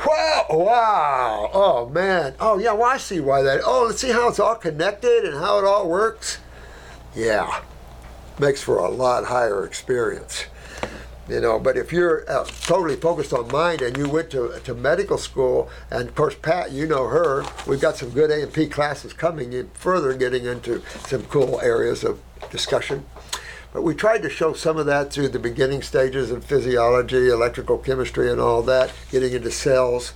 Wow! 0.08 0.46
Wow! 0.50 1.50
Oh 1.54 1.90
man! 1.90 2.36
Oh 2.40 2.58
yeah! 2.58 2.72
Well, 2.72 2.90
I 2.90 2.98
see 2.98 3.20
why 3.20 3.42
that. 3.42 3.62
Oh, 3.66 3.86
let's 3.88 4.00
see 4.00 4.12
how 4.12 4.30
it's 4.30 4.40
all 4.40 4.56
connected 4.56 5.26
and 5.26 5.36
how 5.36 5.60
it 5.60 5.66
all 5.66 5.90
works. 5.90 6.40
Yeah, 7.14 7.62
makes 8.40 8.62
for 8.62 8.78
a 8.78 8.90
lot 8.90 9.26
higher 9.26 9.66
experience. 9.66 10.46
You 11.28 11.42
know 11.42 11.60
but 11.60 11.76
if 11.76 11.92
you're 11.92 12.30
uh, 12.30 12.46
totally 12.62 12.98
focused 12.98 13.34
on 13.34 13.48
mind 13.48 13.82
and 13.82 13.98
you 13.98 14.08
went 14.08 14.30
to, 14.32 14.60
to 14.64 14.76
medical 14.76 15.18
school 15.18 15.70
and 15.90 16.10
of 16.10 16.14
course 16.14 16.36
pat 16.40 16.72
you 16.72 16.86
know 16.86 17.08
her 17.08 17.44
we've 17.66 17.82
got 17.82 17.98
some 17.98 18.12
good 18.12 18.30
a&p 18.30 18.68
classes 18.68 19.12
coming 19.12 19.52
in 19.52 19.70
further 19.74 20.14
getting 20.14 20.46
into 20.46 20.84
some 21.08 21.24
cool 21.24 21.60
areas 21.62 22.04
of 22.04 22.20
discussion. 22.52 23.06
But 23.74 23.82
we 23.82 23.94
tried 23.94 24.22
to 24.22 24.30
show 24.30 24.54
some 24.54 24.78
of 24.78 24.86
that 24.86 25.12
through 25.12 25.30
the 25.30 25.40
beginning 25.40 25.82
stages 25.82 26.32
of 26.32 26.46
physiology 26.46 27.28
electrical 27.28 27.78
chemistry 27.78 28.32
and 28.32 28.40
all 28.40 28.62
that 28.62 28.94
getting 29.12 29.34
into 29.34 29.52
cells 29.52 30.14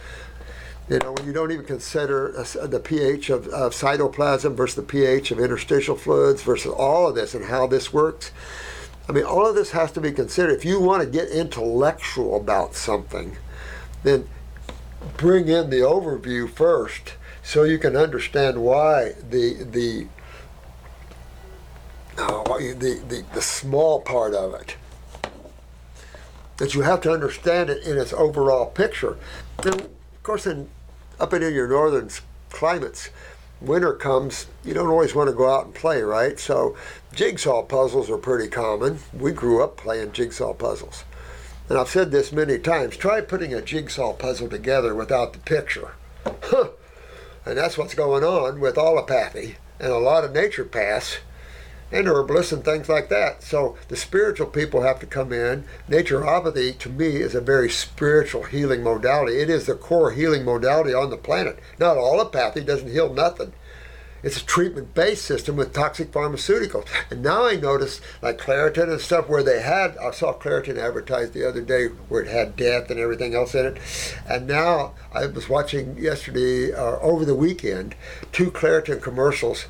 you 0.89 0.97
know, 0.99 1.11
when 1.11 1.25
you 1.25 1.33
don't 1.33 1.51
even 1.51 1.65
consider 1.65 2.31
the 2.63 2.79
pH 2.79 3.29
of, 3.29 3.47
of 3.49 3.73
cytoplasm 3.73 4.55
versus 4.55 4.75
the 4.75 4.81
pH 4.81 5.29
of 5.31 5.39
interstitial 5.39 5.95
fluids 5.95 6.41
versus 6.41 6.71
all 6.71 7.07
of 7.07 7.15
this 7.15 7.35
and 7.35 7.45
how 7.45 7.67
this 7.67 7.93
works, 7.93 8.31
I 9.07 9.11
mean, 9.11 9.23
all 9.23 9.45
of 9.45 9.55
this 9.55 9.71
has 9.71 9.91
to 9.93 10.01
be 10.01 10.11
considered. 10.11 10.53
If 10.53 10.65
you 10.65 10.79
want 10.79 11.03
to 11.03 11.09
get 11.09 11.29
intellectual 11.29 12.35
about 12.35 12.75
something, 12.75 13.37
then 14.03 14.27
bring 15.17 15.47
in 15.47 15.69
the 15.69 15.77
overview 15.77 16.49
first 16.49 17.13
so 17.43 17.63
you 17.63 17.77
can 17.77 17.95
understand 17.95 18.61
why 18.61 19.13
the 19.29 19.63
the 19.63 20.07
oh, 22.17 22.59
the, 22.59 23.01
the, 23.07 23.23
the 23.33 23.41
small 23.41 24.01
part 24.01 24.33
of 24.33 24.53
it 24.55 24.75
that 26.57 26.73
you 26.73 26.81
have 26.81 26.99
to 27.01 27.11
understand 27.11 27.69
it 27.69 27.81
in 27.83 27.97
its 27.97 28.11
overall 28.11 28.65
picture. 28.65 29.17
And 29.63 29.81
of 29.81 30.23
course, 30.23 30.45
in 30.45 30.69
up 31.19 31.33
and 31.33 31.43
in 31.43 31.53
your 31.53 31.67
northern 31.67 32.09
climates, 32.49 33.09
winter 33.61 33.93
comes, 33.93 34.47
you 34.63 34.73
don't 34.73 34.89
always 34.89 35.13
want 35.13 35.29
to 35.29 35.35
go 35.35 35.53
out 35.53 35.65
and 35.65 35.75
play, 35.75 36.01
right? 36.01 36.39
So 36.39 36.77
jigsaw 37.13 37.63
puzzles 37.63 38.09
are 38.09 38.17
pretty 38.17 38.49
common. 38.49 38.99
We 39.13 39.31
grew 39.31 39.63
up 39.63 39.77
playing 39.77 40.13
jigsaw 40.13 40.53
puzzles. 40.53 41.03
And 41.67 41.77
I've 41.77 41.89
said 41.89 42.11
this 42.11 42.31
many 42.31 42.57
times 42.57 42.97
try 42.97 43.21
putting 43.21 43.53
a 43.53 43.61
jigsaw 43.61 44.13
puzzle 44.13 44.49
together 44.49 44.95
without 44.95 45.33
the 45.33 45.39
picture. 45.39 45.93
Huh. 46.43 46.69
and 47.45 47.57
that's 47.57 47.77
what's 47.77 47.93
going 47.93 48.23
on 48.23 48.59
with 48.59 48.75
allopathy 48.75 49.55
and 49.79 49.91
a 49.91 49.97
lot 49.97 50.23
of 50.23 50.31
naturopaths 50.31 51.19
and 51.91 52.07
herbalists 52.07 52.51
and 52.51 52.63
things 52.63 52.89
like 52.89 53.09
that. 53.09 53.43
So 53.43 53.77
the 53.87 53.95
spiritual 53.95 54.47
people 54.47 54.81
have 54.81 54.99
to 54.99 55.05
come 55.05 55.33
in. 55.33 55.65
Naturopathy, 55.89 56.77
to 56.79 56.89
me, 56.89 57.17
is 57.17 57.35
a 57.35 57.41
very 57.41 57.69
spiritual 57.69 58.43
healing 58.43 58.83
modality. 58.83 59.39
It 59.39 59.49
is 59.49 59.65
the 59.65 59.75
core 59.75 60.11
healing 60.11 60.45
modality 60.45 60.93
on 60.93 61.09
the 61.09 61.17
planet. 61.17 61.59
Not 61.79 61.97
allopathy 61.97 62.61
doesn't 62.61 62.91
heal 62.91 63.13
nothing. 63.13 63.53
It's 64.21 64.41
a 64.41 64.45
treatment-based 64.45 65.23
system 65.23 65.55
with 65.55 65.73
toxic 65.73 66.11
pharmaceuticals. 66.11 66.85
And 67.09 67.23
now 67.23 67.45
I 67.45 67.55
notice, 67.55 68.01
like 68.21 68.37
Claritin 68.37 68.91
and 68.91 68.99
stuff, 68.99 69.29
where 69.29 69.43
they 69.43 69.61
had, 69.61 69.97
I 69.97 70.11
saw 70.11 70.33
Claritin 70.33 70.77
advertised 70.77 71.33
the 71.33 71.47
other 71.47 71.61
day 71.61 71.87
where 72.09 72.21
it 72.23 72.27
had 72.27 72.57
death 72.57 72.91
and 72.91 72.99
everything 72.99 73.33
else 73.33 73.55
in 73.55 73.65
it. 73.65 73.77
And 74.27 74.45
now 74.45 74.93
I 75.13 75.27
was 75.27 75.47
watching 75.47 75.97
yesterday, 75.97 76.73
or 76.73 76.99
uh, 76.99 77.01
over 77.01 77.23
the 77.23 77.35
weekend, 77.35 77.95
two 78.33 78.51
Claritin 78.51 79.01
commercials 79.01 79.67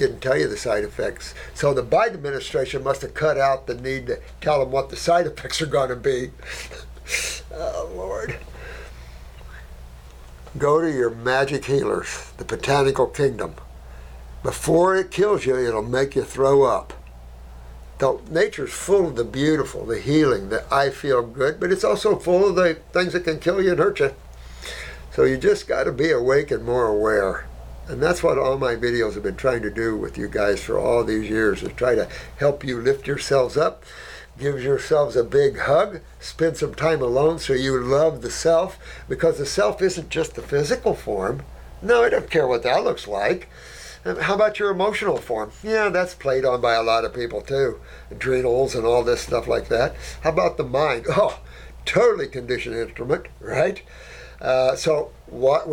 didn't 0.00 0.20
tell 0.20 0.36
you 0.36 0.48
the 0.48 0.56
side 0.56 0.82
effects. 0.82 1.34
So 1.52 1.74
the 1.74 1.82
Biden 1.82 2.14
administration 2.14 2.82
must 2.82 3.02
have 3.02 3.12
cut 3.12 3.36
out 3.36 3.66
the 3.66 3.74
need 3.74 4.06
to 4.06 4.18
tell 4.40 4.58
them 4.58 4.72
what 4.72 4.88
the 4.88 4.96
side 4.96 5.26
effects 5.26 5.60
are 5.60 5.66
going 5.66 5.90
to 5.90 5.96
be. 5.96 6.30
oh, 7.54 7.92
Lord. 7.94 8.38
Go 10.56 10.80
to 10.80 10.90
your 10.90 11.10
magic 11.10 11.66
healers, 11.66 12.32
the 12.38 12.46
botanical 12.46 13.06
kingdom. 13.06 13.54
Before 14.42 14.96
it 14.96 15.10
kills 15.10 15.44
you, 15.44 15.56
it'll 15.58 15.82
make 15.82 16.16
you 16.16 16.24
throw 16.24 16.62
up. 16.62 16.94
Though 17.98 18.22
nature's 18.30 18.72
full 18.72 19.08
of 19.08 19.16
the 19.16 19.24
beautiful, 19.24 19.84
the 19.84 20.00
healing, 20.00 20.48
the 20.48 20.64
I 20.72 20.88
feel 20.88 21.22
good, 21.22 21.60
but 21.60 21.70
it's 21.70 21.84
also 21.84 22.16
full 22.16 22.48
of 22.48 22.56
the 22.56 22.78
things 22.92 23.12
that 23.12 23.24
can 23.24 23.38
kill 23.38 23.60
you 23.60 23.72
and 23.72 23.78
hurt 23.78 24.00
you. 24.00 24.14
So 25.12 25.24
you 25.24 25.36
just 25.36 25.68
got 25.68 25.84
to 25.84 25.92
be 25.92 26.10
awake 26.10 26.50
and 26.50 26.64
more 26.64 26.86
aware. 26.86 27.49
And 27.90 28.00
that's 28.00 28.22
what 28.22 28.38
all 28.38 28.56
my 28.56 28.76
videos 28.76 29.14
have 29.14 29.24
been 29.24 29.34
trying 29.34 29.62
to 29.62 29.70
do 29.70 29.96
with 29.96 30.16
you 30.16 30.28
guys 30.28 30.62
for 30.62 30.78
all 30.78 31.02
these 31.02 31.28
years 31.28 31.64
is 31.64 31.72
try 31.72 31.96
to 31.96 32.08
help 32.38 32.62
you 32.62 32.80
lift 32.80 33.08
yourselves 33.08 33.56
up, 33.56 33.82
give 34.38 34.62
yourselves 34.62 35.16
a 35.16 35.24
big 35.24 35.58
hug, 35.58 36.00
spend 36.20 36.56
some 36.56 36.72
time 36.72 37.02
alone 37.02 37.40
so 37.40 37.52
you 37.52 37.76
love 37.80 38.22
the 38.22 38.30
self 38.30 38.78
because 39.08 39.38
the 39.38 39.44
self 39.44 39.82
isn't 39.82 40.08
just 40.08 40.36
the 40.36 40.42
physical 40.42 40.94
form. 40.94 41.42
No, 41.82 42.04
I 42.04 42.10
don't 42.10 42.30
care 42.30 42.46
what 42.46 42.62
that 42.62 42.84
looks 42.84 43.08
like. 43.08 43.48
How 44.04 44.36
about 44.36 44.60
your 44.60 44.70
emotional 44.70 45.16
form? 45.16 45.50
Yeah, 45.60 45.88
that's 45.88 46.14
played 46.14 46.44
on 46.44 46.60
by 46.60 46.74
a 46.74 46.84
lot 46.84 47.04
of 47.04 47.12
people 47.12 47.40
too. 47.40 47.80
Adrenals 48.08 48.76
and 48.76 48.86
all 48.86 49.02
this 49.02 49.22
stuff 49.22 49.48
like 49.48 49.66
that. 49.66 49.96
How 50.20 50.30
about 50.30 50.58
the 50.58 50.64
mind? 50.64 51.06
Oh, 51.08 51.40
totally 51.84 52.28
conditioned 52.28 52.76
instrument, 52.76 53.26
right? 53.40 53.82
Uh, 54.40 54.76
so, 54.76 55.10
what 55.30 55.66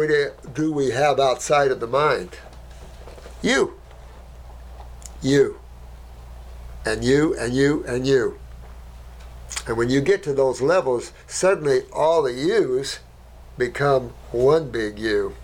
do 0.54 0.72
we 0.72 0.92
have 0.92 1.20
outside 1.20 1.72
of 1.72 1.80
the 1.80 1.88
mind? 1.88 2.38
You. 3.42 3.74
You. 5.22 5.60
And 6.86 7.04
you, 7.04 7.36
and 7.38 7.54
you, 7.54 7.84
and 7.86 8.08
you. 8.08 8.40
And 9.66 9.78
when 9.78 9.90
you 9.90 10.00
get 10.00 10.24
to 10.24 10.34
those 10.34 10.62
levels, 10.62 11.12
suddenly 11.26 11.82
all 11.92 12.22
the 12.24 12.34
yous 12.34 13.00
become 13.58 14.14
one 14.32 14.70
big 14.70 15.00
you. 15.00 15.36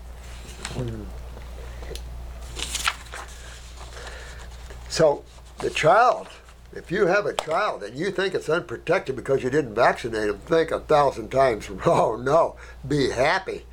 So 4.88 5.24
the 5.58 5.70
child, 5.70 6.28
if 6.72 6.92
you 6.92 7.06
have 7.06 7.26
a 7.26 7.34
child 7.34 7.82
and 7.82 7.98
you 7.98 8.12
think 8.12 8.32
it's 8.32 8.48
unprotected 8.48 9.16
because 9.16 9.42
you 9.42 9.50
didn't 9.50 9.74
vaccinate 9.74 10.28
them, 10.28 10.38
think 10.38 10.70
a 10.70 10.80
thousand 10.80 11.30
times, 11.30 11.68
oh 11.84 12.16
no, 12.16 12.56
be 12.86 13.10
happy. 13.10 13.64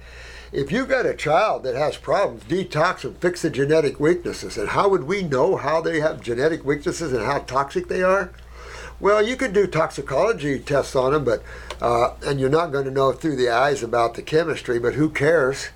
If 0.52 0.70
you've 0.70 0.90
got 0.90 1.06
a 1.06 1.14
child 1.14 1.64
that 1.64 1.76
has 1.76 1.96
problems, 1.96 2.44
detox 2.44 3.02
them, 3.02 3.16
fix 3.16 3.42
the 3.42 3.50
genetic 3.50 4.02
weaknesses. 4.02 4.58
And 4.58 4.70
how 4.70 4.90
would 4.90 5.04
we 5.04 5.24
know 5.24 5.56
how 5.56 5.80
they 5.80 6.02
have 6.02 6.22
genetic 6.22 6.66
weaknesses 6.66 7.14
and 7.14 7.26
how 7.26 7.40
toxic 7.40 7.88
they 7.88 8.04
are? 8.04 8.32
Well, 9.00 9.26
you 9.26 9.38
could 9.38 9.54
do 9.54 9.66
toxicology 9.66 10.60
tests 10.60 10.96
on 10.96 11.14
them, 11.14 11.24
but 11.24 11.42
uh, 11.82 12.16
and 12.26 12.40
you're 12.40 12.50
not 12.50 12.72
going 12.72 12.86
to 12.86 12.92
know 12.92 13.14
through 13.14 13.38
the 13.38 13.50
eyes 13.50 13.82
about 13.82 14.14
the 14.14 14.22
chemistry. 14.22 14.78
But 14.78 14.96
who 14.96 15.10
cares? 15.10 15.70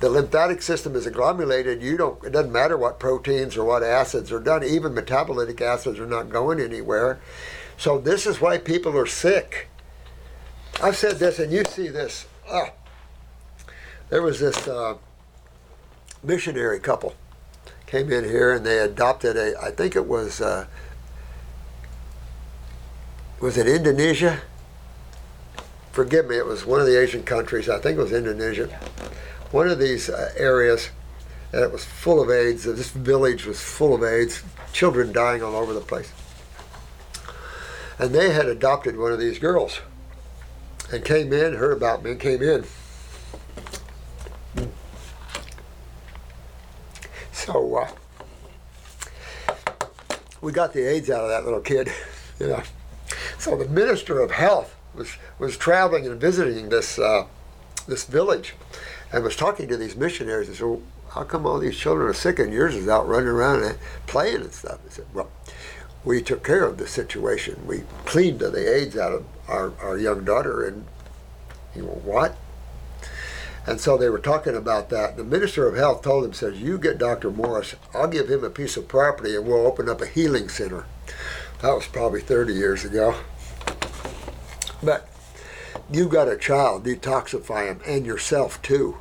The 0.00 0.10
lymphatic 0.10 0.60
system 0.60 0.96
is 0.96 1.06
agglomerated. 1.06 1.82
You 1.82 1.96
don't. 1.96 2.24
It 2.24 2.32
doesn't 2.32 2.52
matter 2.52 2.76
what 2.76 2.98
proteins 2.98 3.56
or 3.56 3.64
what 3.64 3.82
acids 3.82 4.32
are 4.32 4.40
done. 4.40 4.64
Even 4.64 4.94
metabolitic 4.94 5.60
acids 5.60 6.00
are 6.00 6.06
not 6.06 6.30
going 6.30 6.60
anywhere. 6.60 7.20
So 7.76 7.98
this 7.98 8.26
is 8.26 8.40
why 8.40 8.58
people 8.58 8.96
are 8.98 9.06
sick. 9.06 9.68
I've 10.82 10.96
said 10.96 11.18
this, 11.18 11.38
and 11.38 11.52
you 11.52 11.62
see 11.64 11.88
this. 11.88 12.26
Uh, 12.50 12.66
there 14.08 14.22
was 14.22 14.40
this 14.40 14.68
uh, 14.68 14.96
missionary 16.22 16.80
couple 16.80 17.14
came 17.86 18.10
in 18.10 18.24
here, 18.24 18.52
and 18.52 18.66
they 18.66 18.78
adopted 18.78 19.36
a. 19.36 19.58
I 19.60 19.70
think 19.70 19.96
it 19.96 20.06
was. 20.06 20.40
Uh, 20.40 20.66
was 23.40 23.56
it 23.56 23.66
Indonesia? 23.66 24.40
Forgive 25.92 26.26
me, 26.26 26.36
it 26.36 26.44
was 26.44 26.66
one 26.66 26.80
of 26.80 26.86
the 26.86 27.00
Asian 27.00 27.22
countries. 27.22 27.68
I 27.68 27.78
think 27.78 27.98
it 27.98 28.02
was 28.02 28.12
Indonesia. 28.12 28.68
One 29.50 29.68
of 29.68 29.78
these 29.78 30.10
uh, 30.10 30.32
areas, 30.36 30.90
and 31.52 31.62
it 31.62 31.72
was 31.72 31.84
full 31.84 32.20
of 32.20 32.30
AIDS. 32.30 32.64
This 32.64 32.90
village 32.90 33.46
was 33.46 33.60
full 33.60 33.94
of 33.94 34.02
AIDS, 34.02 34.42
children 34.72 35.12
dying 35.12 35.42
all 35.42 35.56
over 35.56 35.72
the 35.72 35.80
place. 35.80 36.12
And 37.98 38.14
they 38.14 38.30
had 38.30 38.46
adopted 38.46 38.98
one 38.98 39.12
of 39.12 39.18
these 39.18 39.38
girls 39.38 39.80
and 40.92 41.02
came 41.02 41.32
in, 41.32 41.54
heard 41.54 41.72
about 41.76 42.02
me, 42.02 42.10
and 42.12 42.20
came 42.20 42.42
in. 42.42 42.64
So 47.46 47.76
uh, 47.76 47.88
we 50.40 50.50
got 50.50 50.72
the 50.72 50.82
AIDS 50.82 51.10
out 51.10 51.22
of 51.22 51.28
that 51.28 51.44
little 51.44 51.60
kid, 51.60 51.88
you 52.40 52.48
know. 52.48 52.62
So 53.38 53.56
the 53.56 53.68
minister 53.68 54.20
of 54.20 54.32
health 54.32 54.74
was 54.96 55.16
was 55.38 55.56
traveling 55.56 56.08
and 56.08 56.20
visiting 56.20 56.70
this 56.70 56.98
uh, 56.98 57.26
this 57.86 58.04
village, 58.04 58.54
and 59.12 59.22
was 59.22 59.36
talking 59.36 59.68
to 59.68 59.76
these 59.76 59.94
missionaries. 59.94 60.48
And 60.48 60.56
said, 60.56 60.82
"How 61.10 61.22
come 61.22 61.46
all 61.46 61.60
these 61.60 61.76
children 61.76 62.08
are 62.08 62.14
sick 62.14 62.40
and 62.40 62.52
yours 62.52 62.74
is 62.74 62.88
out 62.88 63.06
running 63.06 63.28
around 63.28 63.62
and 63.62 63.78
playing 64.08 64.40
and 64.40 64.52
stuff?" 64.52 64.80
He 64.82 64.90
said, 64.90 65.06
"Well, 65.14 65.30
we 66.04 66.22
took 66.22 66.42
care 66.42 66.64
of 66.64 66.78
the 66.78 66.88
situation. 66.88 67.64
We 67.64 67.84
cleaned 68.06 68.40
the 68.40 68.76
AIDS 68.76 68.96
out 68.96 69.12
of 69.12 69.24
our, 69.46 69.72
our 69.80 69.96
young 69.96 70.24
daughter." 70.24 70.66
And 70.66 70.84
you 71.76 71.82
know 71.82 72.00
what? 72.04 72.36
And 73.66 73.80
so 73.80 73.96
they 73.96 74.08
were 74.08 74.18
talking 74.18 74.54
about 74.54 74.90
that. 74.90 75.16
The 75.16 75.24
minister 75.24 75.66
of 75.66 75.74
health 75.76 76.02
told 76.02 76.24
him, 76.24 76.32
says, 76.32 76.60
"You 76.60 76.78
get 76.78 76.98
Dr. 76.98 77.30
Morse. 77.30 77.74
I'll 77.92 78.06
give 78.06 78.30
him 78.30 78.44
a 78.44 78.50
piece 78.50 78.76
of 78.76 78.86
property, 78.86 79.34
and 79.34 79.44
we'll 79.44 79.66
open 79.66 79.88
up 79.88 80.00
a 80.00 80.06
healing 80.06 80.48
center." 80.48 80.84
That 81.62 81.74
was 81.74 81.86
probably 81.86 82.20
30 82.20 82.52
years 82.52 82.84
ago. 82.84 83.16
But 84.82 85.08
you've 85.90 86.10
got 86.10 86.28
a 86.28 86.36
child, 86.36 86.84
detoxify 86.84 87.66
him 87.66 87.80
and 87.86 88.06
yourself 88.06 88.62
too. 88.62 88.98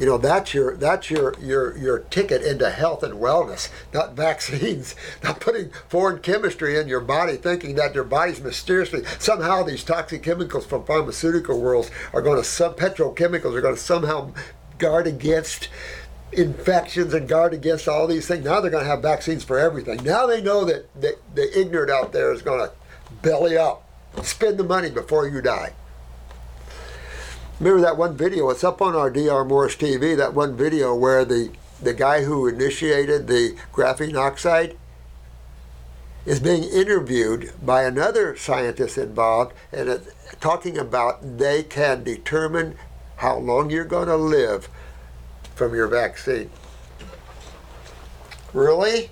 You 0.00 0.06
know 0.06 0.16
that's 0.16 0.54
your 0.54 0.78
that's 0.78 1.10
your 1.10 1.34
your 1.38 1.76
your 1.76 1.98
ticket 1.98 2.42
into 2.42 2.70
health 2.70 3.02
and 3.02 3.20
wellness, 3.20 3.68
not 3.92 4.14
vaccines, 4.14 4.96
not 5.22 5.40
putting 5.40 5.70
foreign 5.88 6.20
chemistry 6.20 6.78
in 6.78 6.88
your 6.88 7.00
body, 7.00 7.36
thinking 7.36 7.74
that 7.74 7.94
your 7.94 8.04
body's 8.04 8.40
mysteriously 8.40 9.04
somehow 9.18 9.62
these 9.62 9.84
toxic 9.84 10.22
chemicals 10.22 10.64
from 10.64 10.86
pharmaceutical 10.86 11.60
worlds 11.60 11.90
are 12.14 12.22
going 12.22 12.38
to 12.38 12.44
some 12.44 12.72
petrochemicals 12.72 13.54
are 13.54 13.60
going 13.60 13.74
to 13.74 13.80
somehow 13.80 14.32
guard 14.78 15.06
against 15.06 15.68
infections 16.32 17.12
and 17.12 17.28
guard 17.28 17.52
against 17.52 17.86
all 17.86 18.06
these 18.06 18.26
things. 18.26 18.42
Now 18.42 18.62
they're 18.62 18.70
going 18.70 18.84
to 18.84 18.90
have 18.90 19.02
vaccines 19.02 19.44
for 19.44 19.58
everything. 19.58 20.02
Now 20.02 20.26
they 20.26 20.40
know 20.40 20.64
that 20.64 20.88
the, 20.98 21.18
the 21.34 21.60
ignorant 21.60 21.90
out 21.90 22.12
there 22.12 22.32
is 22.32 22.40
going 22.40 22.66
to 22.66 22.72
belly 23.20 23.58
up, 23.58 23.86
spend 24.22 24.56
the 24.56 24.64
money 24.64 24.88
before 24.88 25.28
you 25.28 25.42
die. 25.42 25.74
Remember 27.60 27.82
that 27.82 27.98
one 27.98 28.16
video? 28.16 28.48
It's 28.48 28.64
up 28.64 28.80
on 28.80 28.96
our 28.96 29.10
DR 29.10 29.44
Morse 29.44 29.76
TV. 29.76 30.16
That 30.16 30.32
one 30.32 30.56
video 30.56 30.94
where 30.94 31.26
the 31.26 31.50
the 31.82 31.92
guy 31.92 32.24
who 32.24 32.48
initiated 32.48 33.26
the 33.26 33.54
graphene 33.72 34.16
oxide 34.16 34.78
is 36.24 36.40
being 36.40 36.64
interviewed 36.64 37.52
by 37.62 37.82
another 37.82 38.34
scientist 38.36 38.96
involved 38.96 39.54
and 39.72 40.00
talking 40.40 40.78
about 40.78 41.38
they 41.38 41.62
can 41.62 42.02
determine 42.02 42.76
how 43.16 43.36
long 43.36 43.70
you're 43.70 43.84
going 43.84 44.08
to 44.08 44.16
live 44.16 44.68
from 45.54 45.74
your 45.74 45.86
vaccine. 45.86 46.50
Really? 48.54 49.10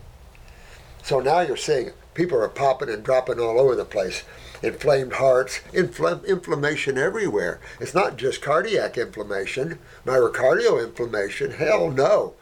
So 1.02 1.20
now 1.20 1.40
you're 1.40 1.56
seeing 1.56 1.90
people 2.14 2.40
are 2.40 2.48
popping 2.48 2.88
and 2.88 3.02
dropping 3.02 3.40
all 3.40 3.60
over 3.60 3.76
the 3.76 3.84
place. 3.84 4.24
Inflamed 4.62 5.14
hearts, 5.14 5.60
infl- 5.72 6.26
inflammation 6.26 6.98
everywhere. 6.98 7.60
It's 7.80 7.94
not 7.94 8.16
just 8.16 8.42
cardiac 8.42 8.98
inflammation, 8.98 9.78
myocardial 10.04 10.82
inflammation. 10.82 11.52
Hell 11.52 11.90
no. 11.90 12.34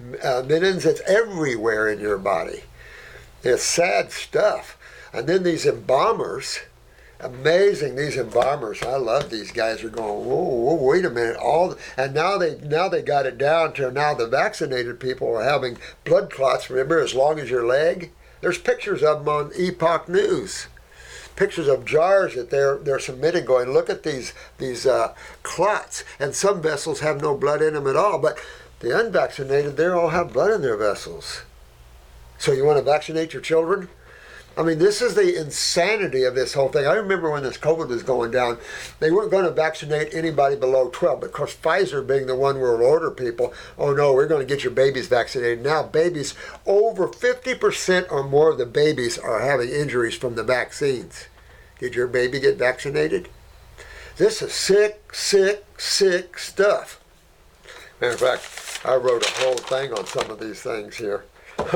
Uh, 0.00 0.42
Minins, 0.42 0.84
it's 0.84 1.00
everywhere 1.02 1.88
in 1.88 2.00
your 2.00 2.18
body. 2.18 2.64
It's 3.42 3.62
sad 3.62 4.12
stuff. 4.12 4.78
And 5.12 5.26
then 5.26 5.42
these 5.42 5.66
embalmers, 5.66 6.60
amazing 7.20 7.96
these 7.96 8.16
embalmers 8.16 8.82
i 8.82 8.94
love 8.94 9.30
these 9.30 9.50
guys 9.50 9.82
are 9.82 9.88
going 9.88 10.26
whoa, 10.26 10.36
whoa 10.36 10.74
wait 10.74 11.04
a 11.04 11.10
minute 11.10 11.36
all 11.36 11.74
and 11.96 12.12
now 12.12 12.36
they 12.36 12.58
now 12.58 12.88
they 12.90 13.00
got 13.00 13.24
it 13.24 13.38
down 13.38 13.72
to 13.72 13.90
now 13.90 14.12
the 14.12 14.26
vaccinated 14.26 15.00
people 15.00 15.34
are 15.34 15.42
having 15.42 15.78
blood 16.04 16.30
clots 16.30 16.68
remember 16.68 17.00
as 17.00 17.14
long 17.14 17.38
as 17.38 17.48
your 17.48 17.66
leg 17.66 18.10
there's 18.42 18.58
pictures 18.58 19.02
of 19.02 19.24
them 19.24 19.28
on 19.28 19.50
epoch 19.56 20.08
news 20.10 20.66
pictures 21.36 21.68
of 21.68 21.84
jars 21.84 22.34
that 22.34 22.50
they're 22.50 22.78
they're 22.78 22.98
submitting 22.98 23.44
going 23.44 23.72
look 23.72 23.88
at 23.88 24.02
these 24.02 24.32
these 24.58 24.86
uh, 24.86 25.14
clots. 25.42 26.02
And 26.18 26.34
some 26.34 26.60
vessels 26.60 27.00
have 27.00 27.20
no 27.20 27.36
blood 27.36 27.62
in 27.62 27.74
them 27.74 27.86
at 27.86 27.96
all 27.96 28.18
but 28.18 28.38
the 28.80 28.98
unvaccinated 28.98 29.76
they 29.76 29.86
all 29.86 30.08
have 30.08 30.32
blood 30.32 30.50
in 30.50 30.62
their 30.62 30.76
vessels. 30.76 31.42
So 32.38 32.52
you 32.52 32.64
want 32.64 32.78
to 32.78 32.84
vaccinate 32.84 33.32
your 33.32 33.42
children 33.42 33.88
I 34.58 34.62
mean, 34.62 34.78
this 34.78 35.02
is 35.02 35.14
the 35.14 35.38
insanity 35.38 36.24
of 36.24 36.34
this 36.34 36.54
whole 36.54 36.70
thing. 36.70 36.86
I 36.86 36.94
remember 36.94 37.30
when 37.30 37.42
this 37.42 37.58
COVID 37.58 37.88
was 37.88 38.02
going 38.02 38.30
down, 38.30 38.56
they 39.00 39.10
weren't 39.10 39.30
going 39.30 39.44
to 39.44 39.50
vaccinate 39.50 40.14
anybody 40.14 40.56
below 40.56 40.88
12. 40.88 41.20
But 41.20 41.26
of 41.26 41.32
course, 41.32 41.54
Pfizer 41.54 42.06
being 42.06 42.26
the 42.26 42.34
one 42.34 42.58
world 42.58 42.80
order 42.80 43.10
people, 43.10 43.52
oh 43.76 43.92
no, 43.92 44.14
we're 44.14 44.26
going 44.26 44.46
to 44.46 44.54
get 44.54 44.64
your 44.64 44.72
babies 44.72 45.08
vaccinated. 45.08 45.62
Now, 45.62 45.82
babies, 45.82 46.34
over 46.64 47.06
50% 47.06 48.10
or 48.10 48.24
more 48.24 48.50
of 48.50 48.56
the 48.56 48.64
babies 48.64 49.18
are 49.18 49.40
having 49.40 49.68
injuries 49.68 50.16
from 50.16 50.36
the 50.36 50.44
vaccines. 50.44 51.26
Did 51.78 51.94
your 51.94 52.06
baby 52.06 52.40
get 52.40 52.56
vaccinated? 52.56 53.28
This 54.16 54.40
is 54.40 54.54
sick, 54.54 55.12
sick, 55.12 55.66
sick 55.76 56.38
stuff. 56.38 56.98
Matter 58.00 58.14
of 58.14 58.20
fact, 58.20 58.80
I 58.86 58.94
wrote 58.96 59.26
a 59.26 59.42
whole 59.42 59.56
thing 59.56 59.92
on 59.92 60.06
some 60.06 60.30
of 60.30 60.40
these 60.40 60.62
things 60.62 60.96
here. 60.96 61.26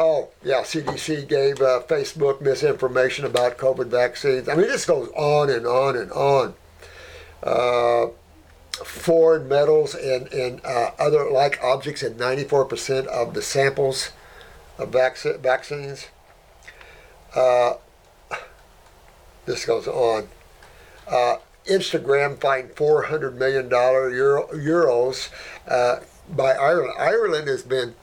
Oh, 0.00 0.28
yeah, 0.44 0.62
CDC 0.62 1.28
gave 1.28 1.60
uh, 1.60 1.82
Facebook 1.88 2.40
misinformation 2.40 3.24
about 3.24 3.58
COVID 3.58 3.88
vaccines. 3.88 4.48
I 4.48 4.54
mean, 4.54 4.68
this 4.68 4.86
goes 4.86 5.08
on 5.16 5.50
and 5.50 5.66
on 5.66 5.96
and 5.96 6.12
on. 6.12 6.54
Uh, 7.42 8.06
foreign 8.84 9.48
metals 9.48 9.96
and, 9.96 10.32
and 10.32 10.64
uh, 10.64 10.92
other 11.00 11.28
like 11.30 11.58
objects 11.64 12.04
in 12.04 12.14
94% 12.14 13.06
of 13.06 13.34
the 13.34 13.42
samples 13.42 14.10
of 14.78 14.90
vac- 14.90 15.18
vaccines. 15.40 16.06
Uh, 17.34 17.74
this 19.46 19.64
goes 19.64 19.88
on. 19.88 20.28
Uh, 21.08 21.36
Instagram 21.66 22.38
fined 22.38 22.70
$400 22.70 23.34
million 23.34 23.68
Euro, 23.68 24.46
euros 24.54 25.30
uh, 25.66 26.00
by 26.28 26.52
Ireland. 26.52 26.94
Ireland 26.98 27.48
has 27.48 27.62
been 27.62 27.94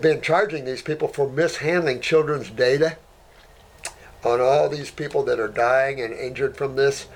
been 0.00 0.20
charging 0.20 0.64
these 0.64 0.82
people 0.82 1.08
for 1.08 1.28
mishandling 1.28 2.00
children's 2.00 2.50
data 2.50 2.96
on 4.24 4.40
all 4.40 4.68
these 4.68 4.90
people 4.90 5.22
that 5.24 5.40
are 5.40 5.48
dying 5.48 6.00
and 6.00 6.14
injured 6.14 6.56
from 6.56 6.76
this. 6.76 7.06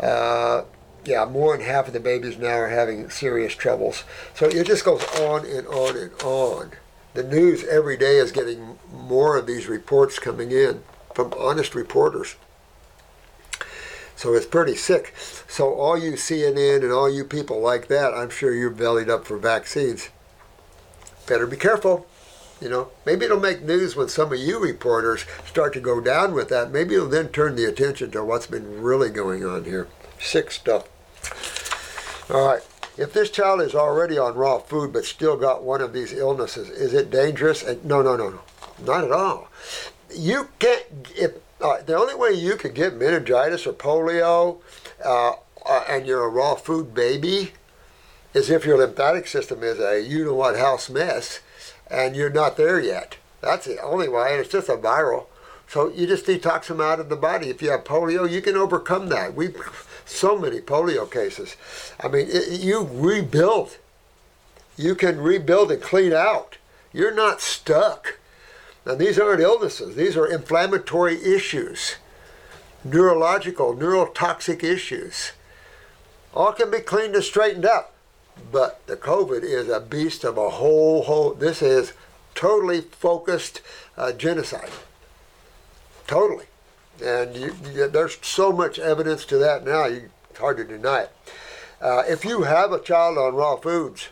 Uh, 0.00 0.62
yeah, 1.04 1.24
more 1.24 1.56
than 1.56 1.66
half 1.66 1.86
of 1.86 1.92
the 1.92 2.00
babies 2.00 2.38
now 2.38 2.54
are 2.54 2.68
having 2.68 3.10
serious 3.10 3.54
troubles. 3.54 4.04
So 4.34 4.46
it 4.46 4.66
just 4.66 4.84
goes 4.84 5.04
on 5.20 5.46
and 5.46 5.66
on 5.66 5.96
and 5.96 6.12
on. 6.22 6.72
The 7.14 7.22
news 7.22 7.64
every 7.64 7.96
day 7.96 8.16
is 8.18 8.30
getting 8.30 8.78
more 8.92 9.36
of 9.36 9.46
these 9.46 9.66
reports 9.66 10.18
coming 10.18 10.52
in 10.52 10.82
from 11.14 11.32
honest 11.38 11.74
reporters. 11.74 12.36
So 14.14 14.34
it's 14.34 14.46
pretty 14.46 14.74
sick. 14.74 15.14
So 15.48 15.74
all 15.74 15.96
you 15.96 16.12
CNN 16.12 16.82
and 16.82 16.92
all 16.92 17.08
you 17.08 17.24
people 17.24 17.60
like 17.60 17.88
that, 17.88 18.14
I'm 18.14 18.30
sure 18.30 18.52
you're 18.52 18.70
bellied 18.70 19.08
up 19.08 19.24
for 19.24 19.38
vaccines. 19.38 20.10
Better 21.28 21.46
be 21.46 21.56
careful. 21.56 22.06
You 22.60 22.68
know, 22.68 22.88
maybe 23.06 23.24
it'll 23.24 23.38
make 23.38 23.62
news 23.62 23.94
when 23.94 24.08
some 24.08 24.32
of 24.32 24.38
you 24.38 24.58
reporters 24.58 25.24
start 25.46 25.72
to 25.74 25.80
go 25.80 26.00
down 26.00 26.34
with 26.34 26.48
that. 26.48 26.72
Maybe 26.72 26.94
it'll 26.94 27.08
then 27.08 27.28
turn 27.28 27.54
the 27.54 27.66
attention 27.66 28.10
to 28.12 28.24
what's 28.24 28.48
been 28.48 28.82
really 28.82 29.10
going 29.10 29.44
on 29.44 29.64
here. 29.64 29.86
Sick 30.18 30.50
stuff. 30.50 30.88
All 32.30 32.46
right. 32.48 32.62
If 32.96 33.12
this 33.12 33.30
child 33.30 33.60
is 33.60 33.76
already 33.76 34.18
on 34.18 34.34
raw 34.34 34.58
food 34.58 34.92
but 34.92 35.04
still 35.04 35.36
got 35.36 35.62
one 35.62 35.80
of 35.80 35.92
these 35.92 36.12
illnesses, 36.12 36.68
is 36.68 36.94
it 36.94 37.10
dangerous? 37.10 37.62
And 37.62 37.84
no, 37.84 38.02
no, 38.02 38.16
no, 38.16 38.30
no, 38.30 38.40
not 38.84 39.04
at 39.04 39.12
all. 39.12 39.48
You 40.12 40.48
can't. 40.58 40.84
If 41.14 41.32
uh, 41.60 41.82
the 41.82 41.96
only 41.96 42.16
way 42.16 42.32
you 42.32 42.56
could 42.56 42.74
get 42.74 42.96
meningitis 42.96 43.68
or 43.68 43.72
polio, 43.72 44.58
uh, 45.04 45.34
uh, 45.64 45.84
and 45.88 46.06
you're 46.06 46.24
a 46.24 46.28
raw 46.28 46.56
food 46.56 46.92
baby, 46.92 47.52
is 48.34 48.50
if 48.50 48.64
your 48.64 48.78
lymphatic 48.78 49.26
system 49.26 49.62
is 49.62 49.78
a 49.78 50.02
you 50.02 50.24
know 50.24 50.34
what 50.34 50.58
house 50.58 50.90
mess, 50.90 51.40
and 51.90 52.14
you're 52.14 52.30
not 52.30 52.56
there 52.56 52.80
yet. 52.80 53.16
That's 53.40 53.66
the 53.66 53.80
only 53.82 54.08
way, 54.08 54.32
and 54.32 54.40
it's 54.40 54.52
just 54.52 54.68
a 54.68 54.76
viral. 54.76 55.26
So 55.68 55.90
you 55.90 56.06
just 56.06 56.26
detox 56.26 56.66
them 56.66 56.80
out 56.80 56.98
of 56.98 57.08
the 57.08 57.16
body. 57.16 57.50
If 57.50 57.60
you 57.60 57.70
have 57.70 57.84
polio, 57.84 58.28
you 58.28 58.40
can 58.40 58.56
overcome 58.56 59.08
that. 59.10 59.34
We 59.34 59.50
so 60.06 60.38
many 60.38 60.60
polio 60.60 61.10
cases. 61.10 61.56
I 62.00 62.08
mean, 62.08 62.26
it, 62.30 62.60
you 62.60 62.88
rebuild. 62.90 63.76
You 64.76 64.94
can 64.94 65.20
rebuild 65.20 65.70
and 65.70 65.82
clean 65.82 66.12
out. 66.12 66.56
You're 66.92 67.14
not 67.14 67.40
stuck. 67.40 68.18
Now, 68.86 68.94
these 68.94 69.18
aren't 69.18 69.42
illnesses, 69.42 69.96
these 69.96 70.16
are 70.16 70.26
inflammatory 70.26 71.22
issues, 71.22 71.96
neurological, 72.82 73.74
neurotoxic 73.74 74.64
issues. 74.64 75.32
All 76.32 76.52
can 76.52 76.70
be 76.70 76.78
cleaned 76.78 77.14
and 77.14 77.24
straightened 77.24 77.66
up. 77.66 77.92
But 78.50 78.86
the 78.86 78.96
COVID 78.96 79.42
is 79.42 79.68
a 79.68 79.80
beast 79.80 80.24
of 80.24 80.38
a 80.38 80.50
whole, 80.50 81.02
whole, 81.02 81.34
this 81.34 81.62
is 81.62 81.92
totally 82.34 82.80
focused 82.80 83.60
uh, 83.96 84.12
genocide. 84.12 84.70
Totally. 86.06 86.46
And 87.04 87.36
you, 87.36 87.54
you, 87.72 87.88
there's 87.88 88.18
so 88.22 88.52
much 88.52 88.78
evidence 88.78 89.24
to 89.26 89.38
that 89.38 89.64
now, 89.64 89.86
you, 89.86 90.10
it's 90.30 90.38
hard 90.38 90.56
to 90.56 90.64
deny 90.64 91.02
it. 91.02 91.12
Uh, 91.80 92.02
if 92.08 92.24
you 92.24 92.42
have 92.42 92.72
a 92.72 92.80
child 92.80 93.18
on 93.18 93.34
raw 93.34 93.56
foods, 93.56 94.08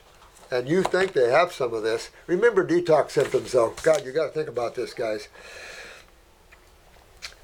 and 0.50 0.68
you 0.68 0.82
think 0.82 1.12
they 1.12 1.30
have 1.30 1.52
some 1.52 1.74
of 1.74 1.82
this, 1.82 2.10
remember 2.26 2.66
detox 2.66 3.10
symptoms 3.10 3.52
though. 3.52 3.74
God, 3.82 4.04
you 4.04 4.12
got 4.12 4.26
to 4.26 4.32
think 4.32 4.48
about 4.48 4.74
this, 4.74 4.94
guys. 4.94 5.28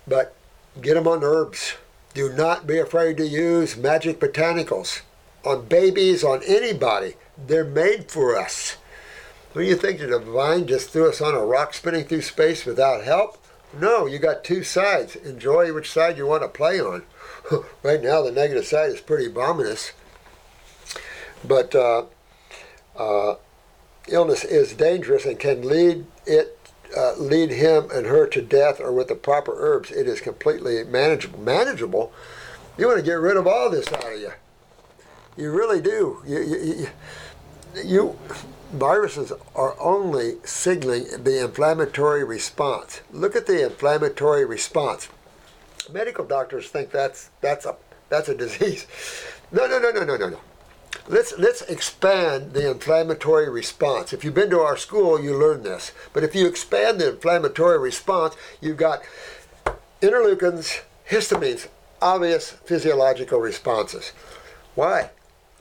But 0.06 0.36
get 0.80 0.94
them 0.94 1.08
on 1.08 1.24
herbs. 1.24 1.74
Do 2.14 2.32
not 2.32 2.66
be 2.66 2.78
afraid 2.78 3.16
to 3.16 3.26
use 3.26 3.76
magic 3.76 4.20
botanicals 4.20 5.00
on 5.44 5.66
babies, 5.66 6.24
on 6.24 6.42
anybody. 6.46 7.14
They're 7.36 7.64
made 7.64 8.10
for 8.10 8.38
us. 8.38 8.76
When 9.52 9.66
you 9.66 9.76
think 9.76 10.00
the 10.00 10.06
divine 10.06 10.66
just 10.66 10.90
threw 10.90 11.08
us 11.08 11.20
on 11.20 11.34
a 11.34 11.44
rock 11.44 11.74
spinning 11.74 12.04
through 12.04 12.22
space 12.22 12.64
without 12.64 13.04
help? 13.04 13.38
No, 13.78 14.06
you 14.06 14.18
got 14.18 14.44
two 14.44 14.62
sides. 14.62 15.16
Enjoy 15.16 15.72
which 15.72 15.90
side 15.90 16.16
you 16.16 16.26
want 16.26 16.42
to 16.42 16.48
play 16.48 16.80
on. 16.80 17.04
right 17.82 18.02
now, 18.02 18.22
the 18.22 18.32
negative 18.32 18.66
side 18.66 18.90
is 18.90 19.00
pretty 19.00 19.34
ominous. 19.34 19.92
But 21.44 21.74
uh, 21.74 22.04
uh, 22.96 23.36
illness 24.08 24.44
is 24.44 24.74
dangerous 24.74 25.24
and 25.24 25.38
can 25.38 25.62
lead 25.62 26.06
it 26.26 26.58
uh, 26.96 27.14
lead 27.16 27.50
him 27.50 27.88
and 27.92 28.06
her 28.06 28.26
to 28.26 28.42
death 28.42 28.78
or 28.78 28.92
with 28.92 29.08
the 29.08 29.14
proper 29.14 29.54
herbs 29.56 29.90
it 29.90 30.06
is 30.06 30.20
completely 30.20 30.84
manageable 30.84 31.38
manageable 31.38 32.12
you 32.76 32.86
want 32.86 32.98
to 32.98 33.04
get 33.04 33.14
rid 33.14 33.36
of 33.36 33.46
all 33.46 33.70
this 33.70 33.90
out 33.92 34.12
of 34.12 34.20
you 34.20 34.32
you 35.36 35.50
really 35.50 35.80
do 35.80 36.22
you, 36.26 36.40
you, 36.40 36.86
you 37.84 38.18
viruses 38.72 39.32
are 39.54 39.78
only 39.80 40.36
signaling 40.44 41.04
the 41.24 41.42
inflammatory 41.44 42.24
response 42.24 43.00
look 43.12 43.36
at 43.36 43.46
the 43.46 43.64
inflammatory 43.64 44.44
response 44.44 45.08
medical 45.92 46.24
doctors 46.24 46.68
think 46.68 46.90
that's 46.90 47.30
that's 47.40 47.66
a 47.66 47.76
that's 48.08 48.28
a 48.28 48.34
disease 48.34 48.86
no 49.52 49.66
no 49.66 49.78
no 49.78 49.90
no 49.90 50.04
no 50.04 50.16
no 50.16 50.28
no 50.28 50.40
let's 51.08 51.36
let's 51.38 51.62
expand 51.62 52.52
the 52.52 52.70
inflammatory 52.70 53.48
response. 53.48 54.12
If 54.12 54.24
you've 54.24 54.34
been 54.34 54.50
to 54.50 54.60
our 54.60 54.76
school, 54.76 55.20
you 55.20 55.36
learn 55.36 55.62
this. 55.62 55.92
But 56.12 56.24
if 56.24 56.34
you 56.34 56.46
expand 56.46 57.00
the 57.00 57.10
inflammatory 57.10 57.78
response, 57.78 58.36
you've 58.60 58.76
got 58.76 59.02
interleukins, 60.00 60.82
histamines, 61.08 61.68
obvious 62.00 62.50
physiological 62.50 63.40
responses. 63.40 64.12
Why? 64.74 65.10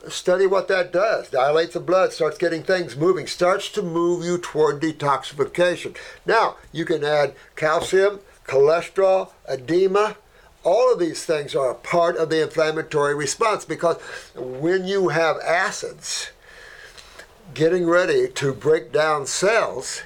Study 0.07 0.47
what 0.47 0.67
that 0.67 0.91
does. 0.91 1.29
Dilates 1.29 1.73
the 1.73 1.79
blood, 1.79 2.11
starts 2.11 2.37
getting 2.37 2.63
things 2.63 2.97
moving, 2.97 3.27
starts 3.27 3.69
to 3.69 3.83
move 3.83 4.25
you 4.25 4.37
toward 4.37 4.81
detoxification. 4.81 5.95
Now, 6.25 6.57
you 6.71 6.85
can 6.85 7.03
add 7.03 7.35
calcium, 7.55 8.19
cholesterol, 8.47 9.31
edema, 9.47 10.17
all 10.63 10.93
of 10.93 10.99
these 10.99 11.25
things 11.25 11.55
are 11.55 11.71
a 11.71 11.75
part 11.75 12.17
of 12.17 12.29
the 12.29 12.43
inflammatory 12.43 13.15
response 13.15 13.65
because 13.65 13.97
when 14.35 14.85
you 14.85 15.09
have 15.09 15.37
acids 15.39 16.31
getting 17.53 17.87
ready 17.87 18.27
to 18.27 18.53
break 18.53 18.91
down 18.91 19.25
cells, 19.25 20.03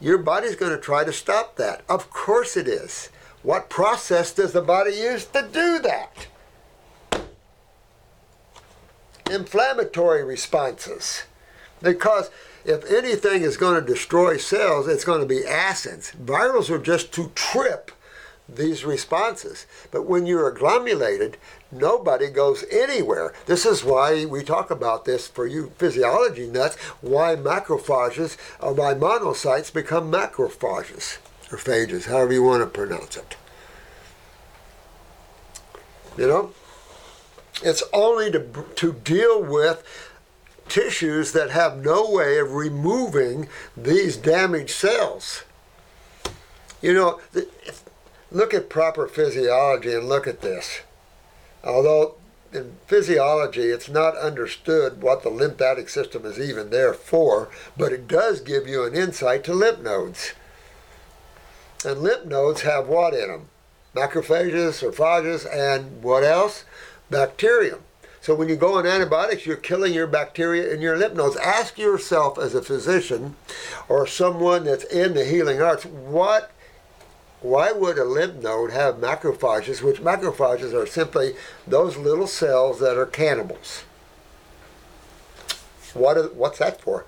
your 0.00 0.18
body's 0.18 0.56
going 0.56 0.72
to 0.72 0.80
try 0.80 1.04
to 1.04 1.12
stop 1.12 1.56
that. 1.56 1.82
Of 1.88 2.10
course 2.10 2.56
it 2.56 2.66
is. 2.66 3.10
What 3.42 3.68
process 3.68 4.32
does 4.32 4.52
the 4.52 4.62
body 4.62 4.92
use 4.92 5.26
to 5.26 5.42
do 5.52 5.78
that? 5.80 6.26
Inflammatory 9.30 10.24
responses. 10.24 11.24
Because 11.82 12.30
if 12.64 12.84
anything 12.90 13.42
is 13.42 13.56
going 13.56 13.80
to 13.80 13.86
destroy 13.86 14.36
cells, 14.36 14.86
it's 14.86 15.04
going 15.04 15.20
to 15.20 15.26
be 15.26 15.46
acids. 15.46 16.12
Virals 16.22 16.68
are 16.68 16.78
just 16.78 17.12
to 17.14 17.30
trip 17.34 17.90
these 18.48 18.84
responses. 18.84 19.66
But 19.90 20.06
when 20.06 20.26
you're 20.26 20.48
agglomerated, 20.48 21.36
nobody 21.70 22.28
goes 22.28 22.64
anywhere. 22.70 23.32
This 23.46 23.64
is 23.64 23.84
why 23.84 24.24
we 24.24 24.42
talk 24.42 24.70
about 24.70 25.04
this 25.04 25.28
for 25.28 25.46
you 25.46 25.72
physiology 25.78 26.46
nuts, 26.46 26.76
why 27.00 27.36
macrophages 27.36 28.36
or 28.60 28.74
why 28.74 28.94
monocytes 28.94 29.72
become 29.72 30.10
macrophages 30.10 31.18
or 31.52 31.58
phages, 31.58 32.06
however 32.06 32.32
you 32.32 32.42
want 32.42 32.62
to 32.62 32.66
pronounce 32.66 33.16
it. 33.16 33.36
You 36.18 36.26
know? 36.26 36.52
It's 37.62 37.82
only 37.92 38.30
to, 38.32 38.64
to 38.76 38.92
deal 38.92 39.42
with 39.42 39.84
tissues 40.68 41.32
that 41.32 41.50
have 41.50 41.84
no 41.84 42.10
way 42.10 42.38
of 42.38 42.54
removing 42.54 43.48
these 43.76 44.16
damaged 44.16 44.70
cells. 44.70 45.42
You 46.80 46.94
know, 46.94 47.20
look 48.30 48.54
at 48.54 48.70
proper 48.70 49.06
physiology 49.06 49.92
and 49.92 50.08
look 50.08 50.26
at 50.26 50.40
this. 50.40 50.80
Although 51.62 52.14
in 52.52 52.76
physiology 52.86 53.64
it's 53.68 53.88
not 53.88 54.16
understood 54.16 55.02
what 55.02 55.22
the 55.22 55.28
lymphatic 55.28 55.88
system 55.88 56.24
is 56.24 56.38
even 56.38 56.70
there 56.70 56.94
for, 56.94 57.50
but 57.76 57.92
it 57.92 58.08
does 58.08 58.40
give 58.40 58.66
you 58.66 58.84
an 58.84 58.94
insight 58.94 59.44
to 59.44 59.52
lymph 59.52 59.80
nodes. 59.80 60.32
And 61.84 62.00
lymph 62.00 62.26
nodes 62.26 62.62
have 62.62 62.88
what 62.88 63.14
in 63.14 63.28
them? 63.28 63.48
Macrophages, 63.94 64.82
phages, 64.94 65.46
and 65.52 66.02
what 66.02 66.22
else? 66.22 66.64
Bacterium. 67.10 67.80
So 68.20 68.34
when 68.34 68.48
you 68.48 68.56
go 68.56 68.74
on 68.74 68.86
antibiotics, 68.86 69.46
you're 69.46 69.56
killing 69.56 69.94
your 69.94 70.06
bacteria 70.06 70.72
in 70.72 70.80
your 70.80 70.96
lymph 70.96 71.14
nodes. 71.14 71.36
Ask 71.36 71.78
yourself 71.78 72.38
as 72.38 72.54
a 72.54 72.62
physician 72.62 73.34
or 73.88 74.06
someone 74.06 74.64
that's 74.64 74.84
in 74.84 75.14
the 75.14 75.24
healing 75.24 75.62
arts, 75.62 75.84
what 75.84 76.52
why 77.40 77.72
would 77.72 77.96
a 77.96 78.04
lymph 78.04 78.42
node 78.42 78.70
have 78.70 78.96
macrophages, 78.96 79.80
which 79.82 80.02
macrophages 80.02 80.74
are 80.74 80.86
simply 80.86 81.34
those 81.66 81.96
little 81.96 82.26
cells 82.26 82.80
that 82.80 82.98
are 82.98 83.06
cannibals? 83.06 83.84
What 85.94 86.18
are, 86.18 86.28
what's 86.28 86.58
that 86.58 86.80
for? 86.82 87.06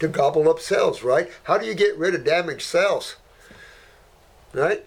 To 0.00 0.08
gobble 0.08 0.48
up 0.48 0.58
cells, 0.58 1.02
right? 1.02 1.30
How 1.44 1.58
do 1.58 1.66
you 1.66 1.74
get 1.74 1.96
rid 1.96 2.14
of 2.14 2.24
damaged 2.24 2.62
cells? 2.62 3.16
Right? 4.52 4.84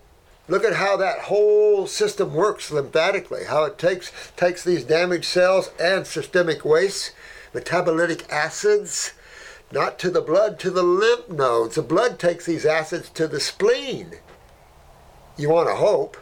Look 0.49 0.65
at 0.65 0.73
how 0.73 0.97
that 0.97 1.19
whole 1.19 1.85
system 1.85 2.33
works 2.33 2.71
lymphatically, 2.71 3.45
how 3.45 3.65
it 3.65 3.77
takes 3.77 4.11
takes 4.35 4.63
these 4.63 4.83
damaged 4.83 5.25
cells 5.25 5.69
and 5.79 6.07
systemic 6.07 6.65
waste, 6.65 7.13
metabolic 7.53 8.27
acids, 8.31 9.13
not 9.71 9.99
to 9.99 10.09
the 10.09 10.21
blood, 10.21 10.57
to 10.59 10.71
the 10.71 10.81
lymph 10.81 11.29
nodes. 11.29 11.75
The 11.75 11.83
blood 11.83 12.17
takes 12.17 12.47
these 12.47 12.65
acids 12.65 13.09
to 13.11 13.27
the 13.27 13.39
spleen. 13.39 14.13
You 15.37 15.49
want 15.49 15.69
to 15.69 15.75
hope, 15.75 16.17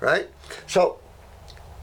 right? 0.00 0.28
So 0.66 0.98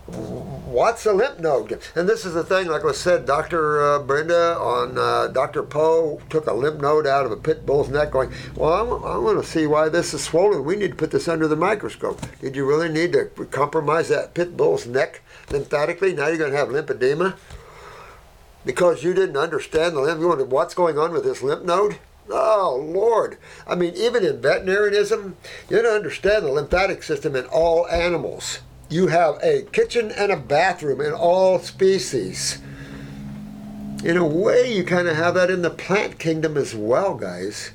what's 0.08 1.06
a 1.06 1.14
lymph 1.14 1.40
node? 1.40 1.80
And 1.96 2.10
this 2.10 2.26
is 2.26 2.34
the 2.34 2.44
thing, 2.44 2.68
like 2.68 2.84
I 2.84 2.92
said, 2.92 3.26
Dr. 3.26 3.82
Uh, 3.82 4.00
Brenda 4.00 4.58
on 4.58 4.98
uh, 4.98 5.28
Dr. 5.28 5.64
Poe 5.64 6.22
took 6.30 6.48
a 6.48 6.54
lymph 6.54 6.82
node 6.82 7.08
out 7.08 7.26
of 7.26 7.32
a 7.32 7.38
pit 7.38 7.66
bull's 7.66 7.90
neck 7.90 8.12
going, 8.12 8.32
well, 8.56 9.06
I 9.06 9.18
want 9.18 9.42
to 9.42 9.50
see 9.50 9.66
why 9.66 9.90
this 9.90 10.14
is 10.14 10.24
swollen. 10.24 10.66
We 10.66 10.76
need 10.76 10.92
to 10.92 10.98
put 10.98 11.12
this 11.12 11.28
under 11.28 11.48
the 11.48 11.56
microscope. 11.56 12.22
Did 12.42 12.56
you 12.56 12.66
really 12.66 12.90
need 12.90 13.14
to 13.14 13.26
compromise 13.52 14.10
that 14.10 14.34
pit 14.34 14.58
bull's 14.58 14.86
neck 14.86 15.22
lymphatically? 15.50 16.14
Now 16.14 16.28
you're 16.28 16.38
going 16.38 16.52
to 16.52 16.58
have 16.58 16.70
lymphedema? 16.70 17.36
Because 18.66 19.04
you 19.04 19.14
didn't 19.14 19.38
understand 19.38 19.96
the 19.96 20.02
lymph, 20.02 20.20
you 20.20 20.28
wondered 20.28 20.52
what's 20.52 20.74
going 20.74 20.98
on 20.98 21.12
with 21.12 21.24
this 21.24 21.42
lymph 21.42 21.64
node? 21.64 21.98
Oh, 22.30 22.82
Lord. 22.82 23.38
I 23.68 23.76
mean, 23.76 23.94
even 23.96 24.26
in 24.26 24.42
veterinarianism, 24.42 25.36
you 25.70 25.82
don't 25.82 25.96
understand 25.96 26.46
the 26.46 26.52
lymphatic 26.52 27.04
system 27.04 27.36
in 27.36 27.46
all 27.46 27.88
animals 27.88 28.60
you 28.94 29.08
have 29.08 29.40
a 29.42 29.64
kitchen 29.72 30.12
and 30.12 30.32
a 30.32 30.38
bathroom 30.38 31.02
in 31.02 31.12
all 31.12 31.58
species. 31.58 32.62
In 34.04 34.18
a 34.18 34.26
way, 34.26 34.72
you 34.72 34.84
kind 34.84 35.08
of 35.08 35.16
have 35.16 35.34
that 35.34 35.50
in 35.50 35.64
the 35.64 35.70
plant 35.72 36.20
kingdom 36.20 36.58
as 36.58 36.76
well, 36.76 37.16
guys. 37.16 37.72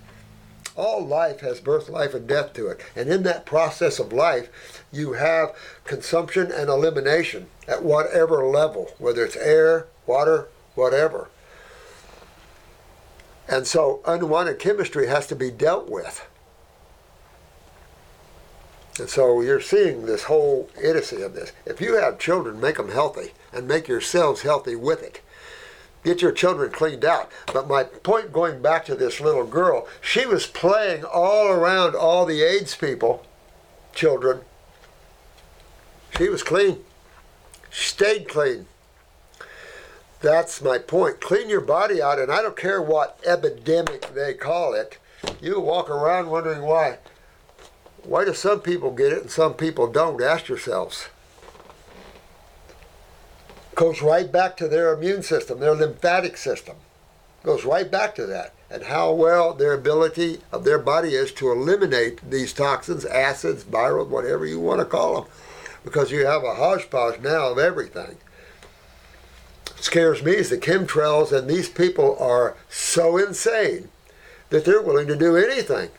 All 0.76 1.04
life 1.04 1.40
has 1.40 1.58
birth, 1.58 1.88
life, 1.88 2.14
and 2.14 2.28
death 2.28 2.52
to 2.52 2.68
it. 2.68 2.80
And 2.94 3.08
in 3.08 3.24
that 3.24 3.46
process 3.46 3.98
of 3.98 4.12
life, 4.12 4.84
you 4.92 5.14
have 5.14 5.56
consumption 5.84 6.52
and 6.52 6.68
elimination 6.68 7.48
at 7.66 7.82
whatever 7.82 8.46
level, 8.46 8.92
whether 8.98 9.24
it's 9.24 9.34
air, 9.34 9.88
water, 10.06 10.46
whatever. 10.76 11.28
And 13.48 13.66
so 13.66 14.02
unwanted 14.06 14.60
chemistry 14.60 15.08
has 15.08 15.26
to 15.28 15.34
be 15.34 15.50
dealt 15.50 15.90
with. 15.90 16.27
And 18.98 19.08
so 19.08 19.40
you're 19.40 19.60
seeing 19.60 20.06
this 20.06 20.24
whole 20.24 20.68
idiocy 20.76 21.22
of 21.22 21.34
this. 21.34 21.52
If 21.64 21.80
you 21.80 21.96
have 21.96 22.18
children, 22.18 22.60
make 22.60 22.76
them 22.76 22.90
healthy 22.90 23.32
and 23.52 23.68
make 23.68 23.88
yourselves 23.88 24.42
healthy 24.42 24.74
with 24.74 25.02
it. 25.02 25.20
Get 26.04 26.22
your 26.22 26.32
children 26.32 26.70
cleaned 26.70 27.04
out. 27.04 27.30
But 27.52 27.68
my 27.68 27.84
point 27.84 28.32
going 28.32 28.62
back 28.62 28.84
to 28.86 28.94
this 28.94 29.20
little 29.20 29.46
girl, 29.46 29.86
she 30.00 30.26
was 30.26 30.46
playing 30.46 31.04
all 31.04 31.48
around 31.48 31.94
all 31.94 32.24
the 32.24 32.42
AIDS 32.42 32.74
people, 32.74 33.26
children. 33.94 34.40
She 36.16 36.28
was 36.28 36.42
clean. 36.42 36.78
She 37.70 37.90
stayed 37.90 38.28
clean. 38.28 38.66
That's 40.20 40.62
my 40.62 40.78
point. 40.78 41.20
Clean 41.20 41.48
your 41.48 41.60
body 41.60 42.02
out, 42.02 42.18
and 42.18 42.32
I 42.32 42.42
don't 42.42 42.56
care 42.56 42.82
what 42.82 43.20
epidemic 43.24 44.12
they 44.14 44.34
call 44.34 44.74
it. 44.74 44.98
You 45.40 45.60
walk 45.60 45.90
around 45.90 46.30
wondering 46.30 46.62
why. 46.62 46.98
Why 48.04 48.24
do 48.24 48.34
some 48.34 48.60
people 48.60 48.90
get 48.90 49.12
it 49.12 49.22
and 49.22 49.30
some 49.30 49.54
people 49.54 49.86
don't? 49.90 50.22
Ask 50.22 50.48
yourselves. 50.48 51.08
Goes 53.74 54.02
right 54.02 54.30
back 54.30 54.56
to 54.56 54.68
their 54.68 54.92
immune 54.92 55.22
system, 55.22 55.60
their 55.60 55.74
lymphatic 55.74 56.36
system. 56.36 56.76
Goes 57.44 57.64
right 57.64 57.90
back 57.90 58.14
to 58.16 58.26
that. 58.26 58.54
And 58.70 58.84
how 58.84 59.12
well 59.12 59.54
their 59.54 59.72
ability 59.72 60.40
of 60.52 60.64
their 60.64 60.78
body 60.78 61.14
is 61.14 61.32
to 61.34 61.50
eliminate 61.50 62.28
these 62.28 62.52
toxins, 62.52 63.04
acids, 63.04 63.64
viral, 63.64 64.06
whatever 64.06 64.44
you 64.44 64.60
want 64.60 64.80
to 64.80 64.84
call 64.84 65.22
them. 65.22 65.30
Because 65.84 66.10
you 66.10 66.26
have 66.26 66.44
a 66.44 66.54
hodgepodge 66.54 67.20
now 67.20 67.50
of 67.50 67.58
everything. 67.58 68.16
scares 69.76 70.22
me 70.22 70.32
is 70.32 70.50
the 70.50 70.58
chemtrails, 70.58 71.32
and 71.32 71.48
these 71.48 71.68
people 71.68 72.16
are 72.18 72.56
so 72.68 73.16
insane 73.16 73.88
that 74.50 74.64
they're 74.64 74.82
willing 74.82 75.06
to 75.06 75.16
do 75.16 75.36
anything 75.36 75.90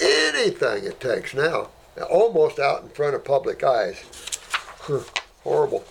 anything 0.00 0.84
it 0.84 1.00
takes 1.00 1.34
now, 1.34 1.68
almost 2.10 2.58
out 2.58 2.82
in 2.82 2.88
front 2.90 3.14
of 3.14 3.24
public 3.24 3.62
eyes. 3.62 4.04
Horrible. 5.42 5.84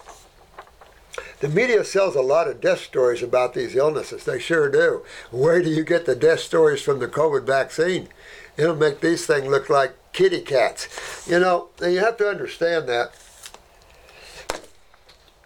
The 1.39 1.49
media 1.49 1.83
sells 1.83 2.15
a 2.15 2.21
lot 2.21 2.47
of 2.47 2.61
death 2.61 2.79
stories 2.79 3.21
about 3.21 3.53
these 3.53 3.75
illnesses. 3.75 4.23
They 4.23 4.39
sure 4.39 4.69
do. 4.69 5.03
Where 5.29 5.61
do 5.61 5.69
you 5.69 5.83
get 5.83 6.05
the 6.05 6.15
death 6.15 6.39
stories 6.39 6.81
from 6.81 6.99
the 6.99 7.07
COVID 7.07 7.43
vaccine? 7.43 8.07
It'll 8.55 8.75
make 8.75 9.01
these 9.01 9.25
things 9.25 9.47
look 9.47 9.69
like 9.69 9.93
kitty 10.13 10.41
cats. 10.41 11.27
You 11.27 11.39
know, 11.39 11.69
you 11.81 11.99
have 11.99 12.17
to 12.17 12.29
understand 12.29 12.87
that 12.87 13.11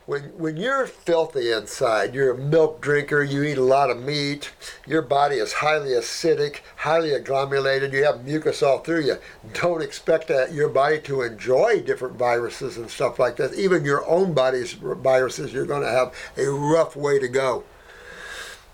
when 0.08 0.24
when 0.38 0.56
you're 0.56 0.88
filthy 0.88 1.52
inside, 1.52 2.16
you're 2.16 2.34
a 2.34 2.38
milk 2.38 2.80
drinker, 2.82 3.22
you 3.22 3.44
eat 3.44 3.58
a 3.58 3.64
lot 3.64 3.90
of 3.90 4.02
meat, 4.02 4.52
your 4.88 5.02
body 5.02 5.36
is 5.36 5.52
highly 5.52 5.90
acidic, 5.90 6.62
highly 6.78 7.14
agglomerated, 7.14 7.92
you 7.92 8.06
have 8.06 8.24
mucus 8.24 8.64
all 8.64 8.80
through 8.80 9.02
you. 9.02 9.18
Don't 9.54 9.84
expect 9.84 10.30
that 10.30 10.54
your 10.54 10.70
body 10.70 11.00
to 11.02 11.24
enjoy 11.24 11.82
different 11.82 12.16
viruses 12.16 12.78
and 12.78 12.90
stuff 12.90 13.20
like 13.20 13.36
that. 13.36 13.54
Even 13.56 13.84
your 13.84 14.08
own 14.10 14.34
body's 14.34 14.72
viruses, 14.74 15.52
you're 15.52 15.66
going 15.66 15.84
to 15.84 15.92
have 15.92 16.16
a 16.38 16.50
rough 16.50 16.96
way 16.96 17.20
to 17.20 17.28
go. 17.28 17.66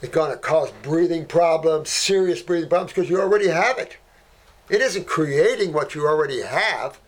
It's 0.03 0.13
going 0.13 0.31
to 0.31 0.37
cause 0.37 0.71
breathing 0.83 1.25
problems, 1.25 1.89
serious 1.89 2.43
breathing 2.43 2.69
problems, 2.69 2.93
because 2.93 3.09
you 3.09 3.19
already 3.19 3.47
have 3.47 3.79
it. 3.79 3.97
It 4.69 4.81
isn't 4.81 5.07
creating 5.07 5.73
what 5.73 5.95
you 5.95 6.05
already 6.07 6.43
have, 6.43 6.99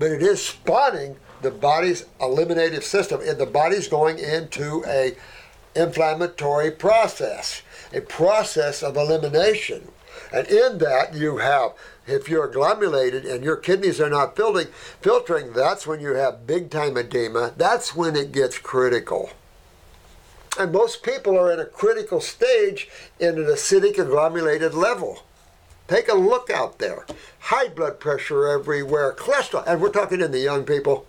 but 0.00 0.10
it 0.10 0.20
is 0.20 0.44
spawning 0.44 1.16
the 1.42 1.50
body's 1.50 2.04
eliminative 2.20 2.84
system, 2.84 3.20
and 3.20 3.38
the 3.38 3.46
body's 3.46 3.88
going 3.88 4.18
into 4.18 4.84
a 4.86 5.14
inflammatory 5.74 6.70
process, 6.70 7.62
a 7.92 8.00
process 8.00 8.82
of 8.82 8.96
elimination. 8.96 9.88
And 10.32 10.46
in 10.46 10.78
that, 10.78 11.14
you 11.14 11.38
have, 11.38 11.72
if 12.06 12.28
you're 12.28 12.48
agglomerated 12.48 13.24
and 13.24 13.44
your 13.44 13.56
kidneys 13.56 14.00
are 14.00 14.10
not 14.10 14.36
filtering, 14.36 14.68
filtering, 15.00 15.52
that's 15.52 15.86
when 15.86 16.00
you 16.00 16.14
have 16.14 16.46
big 16.46 16.70
time 16.70 16.96
edema. 16.96 17.52
That's 17.56 17.94
when 17.94 18.16
it 18.16 18.32
gets 18.32 18.58
critical. 18.58 19.30
And 20.58 20.72
most 20.72 21.02
people 21.02 21.38
are 21.38 21.52
in 21.52 21.60
a 21.60 21.64
critical 21.64 22.20
stage 22.20 22.88
in 23.18 23.38
an 23.38 23.44
acidic 23.44 23.98
and 23.98 24.08
agglomerated 24.08 24.74
level. 24.74 25.22
Take 25.88 26.08
a 26.08 26.14
look 26.14 26.50
out 26.50 26.78
there. 26.78 27.06
High 27.38 27.68
blood 27.68 27.98
pressure 27.98 28.46
everywhere, 28.46 29.14
cholesterol, 29.14 29.66
and 29.66 29.80
we're 29.80 29.90
talking 29.90 30.20
in 30.20 30.30
the 30.30 30.38
young 30.38 30.64
people. 30.64 31.06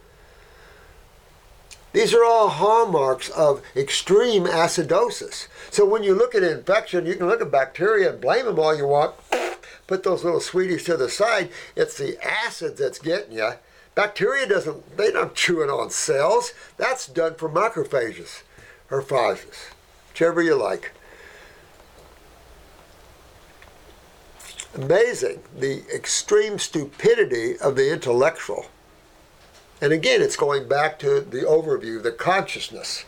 These 1.94 2.14
are 2.16 2.26
all 2.26 2.50
hallmarks 2.50 3.30
of 3.30 3.62
extreme 3.76 4.46
acidosis. 4.46 5.48
So 5.70 5.86
when 5.86 6.04
you 6.04 6.16
look 6.16 6.34
at 6.34 6.42
infection, 6.42 7.06
you 7.06 7.16
can 7.16 7.28
look 7.28 7.42
at 7.42 7.52
bacteria 7.52 8.12
and 8.12 8.20
blame 8.20 8.46
them 8.46 8.60
all 8.60 8.76
you 8.76 8.88
want. 8.88 9.14
Put 9.86 10.04
those 10.04 10.24
little 10.24 10.40
sweeties 10.40 10.84
to 10.86 10.98
the 10.98 11.10
side. 11.10 11.50
It's 11.76 11.98
the 11.98 12.18
acid 12.26 12.78
that's 12.78 12.98
getting 12.98 13.34
you. 13.34 13.52
Bacteria 13.94 14.48
doesn't, 14.48 14.98
they 14.98 15.12
don't 15.12 15.36
chew 15.36 15.62
it 15.62 15.70
on 15.70 15.92
cells. 15.92 16.54
That's 16.78 17.06
done 17.08 17.36
for 17.36 17.48
macrophages 17.48 18.42
or 18.90 19.04
phages, 19.04 19.72
whichever 20.10 20.42
you 20.42 20.56
like. 20.56 20.94
Amazing 24.74 25.44
the 25.56 25.84
extreme 25.94 26.58
stupidity 26.58 27.60
of 27.60 27.76
the 27.76 27.94
intellectual. 27.94 28.66
And 29.84 29.92
again, 29.92 30.22
it's 30.22 30.38
going 30.38 30.70
back 30.70 30.98
to 31.00 31.20
the 31.20 31.42
overview, 31.42 32.02
the 32.02 32.14
consciousness. 32.14 33.04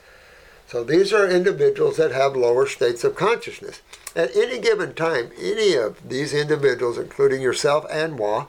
So 0.67 0.83
these 0.83 1.13
are 1.13 1.25
individuals 1.25 1.95
that 1.95 2.11
have 2.11 2.35
lower 2.35 2.67
states 2.67 3.05
of 3.05 3.15
consciousness. 3.15 3.81
At 4.13 4.35
any 4.35 4.59
given 4.59 4.93
time, 4.93 5.31
any 5.39 5.75
of 5.75 6.09
these 6.09 6.33
individuals, 6.33 6.97
including 6.97 7.41
yourself 7.41 7.85
and 7.89 8.17
moi, 8.17 8.47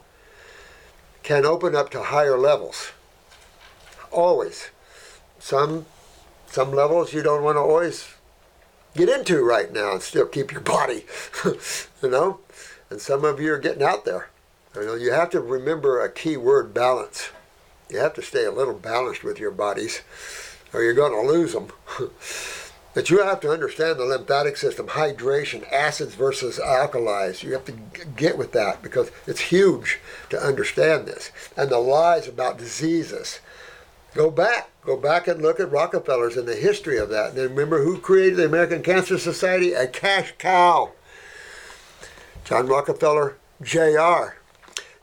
can 1.22 1.46
open 1.46 1.76
up 1.76 1.88
to 1.90 2.02
higher 2.02 2.36
levels. 2.36 2.90
Always. 4.10 4.70
Some 5.38 5.86
some 6.48 6.72
levels 6.72 7.12
you 7.12 7.22
don't 7.22 7.44
want 7.44 7.54
to 7.54 7.60
always 7.60 8.08
get 8.96 9.08
into 9.08 9.44
right 9.44 9.72
now 9.72 9.92
and 9.92 10.02
still 10.02 10.26
keep 10.26 10.50
your 10.50 10.60
body. 10.78 11.04
you 11.44 12.10
know? 12.10 12.40
And 12.90 13.00
some 13.00 13.24
of 13.24 13.40
you 13.40 13.52
are 13.52 13.58
getting 13.58 13.84
out 13.84 14.04
there. 14.04 14.30
You 14.74 14.84
know, 14.84 14.94
you 14.96 15.12
have 15.12 15.30
to 15.30 15.40
remember 15.40 16.00
a 16.00 16.10
key 16.10 16.36
word 16.36 16.74
balance. 16.74 17.30
You 17.88 17.98
have 17.98 18.14
to 18.14 18.22
stay 18.22 18.44
a 18.44 18.50
little 18.50 18.74
balanced 18.74 19.22
with 19.22 19.38
your 19.38 19.52
bodies 19.52 20.02
or 20.72 20.82
you're 20.82 20.94
going 20.94 21.12
to 21.12 21.32
lose 21.32 21.52
them. 21.52 21.68
but 22.94 23.10
you 23.10 23.22
have 23.22 23.40
to 23.40 23.50
understand 23.50 23.98
the 23.98 24.04
lymphatic 24.04 24.56
system, 24.56 24.88
hydration, 24.88 25.70
acids 25.72 26.14
versus 26.14 26.58
alkalis. 26.58 27.42
You 27.42 27.52
have 27.52 27.64
to 27.66 27.74
get 28.16 28.36
with 28.36 28.52
that 28.52 28.82
because 28.82 29.10
it's 29.26 29.40
huge 29.40 30.00
to 30.30 30.38
understand 30.40 31.06
this. 31.06 31.30
And 31.56 31.70
the 31.70 31.78
lies 31.78 32.26
about 32.26 32.58
diseases. 32.58 33.40
Go 34.14 34.30
back. 34.30 34.70
Go 34.84 34.96
back 34.96 35.28
and 35.28 35.42
look 35.42 35.60
at 35.60 35.70
Rockefellers 35.70 36.36
and 36.36 36.46
the 36.46 36.56
history 36.56 36.98
of 36.98 37.08
that. 37.10 37.30
And 37.30 37.38
then 37.38 37.50
remember 37.50 37.82
who 37.82 37.98
created 37.98 38.36
the 38.36 38.46
American 38.46 38.82
Cancer 38.82 39.18
Society? 39.18 39.72
A 39.72 39.86
cash 39.86 40.34
cow. 40.38 40.92
John 42.44 42.66
Rockefeller, 42.66 43.36
Jr. 43.60 44.36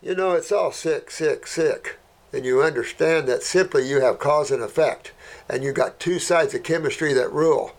You 0.02 0.16
know, 0.16 0.32
it's 0.34 0.52
all 0.52 0.72
sick, 0.72 1.12
sick, 1.12 1.48
sick 1.48 1.98
then 2.34 2.44
you 2.44 2.64
understand 2.64 3.28
that 3.28 3.44
simply 3.44 3.88
you 3.88 4.02
have 4.02 4.18
cause 4.18 4.50
and 4.50 4.64
effect. 4.64 5.12
And 5.48 5.64
you've 5.64 5.76
got 5.76 6.00
two 6.00 6.18
sides 6.18 6.56
of 6.56 6.64
chemistry 6.64 7.14
that 7.14 7.32
rule. 7.32 7.74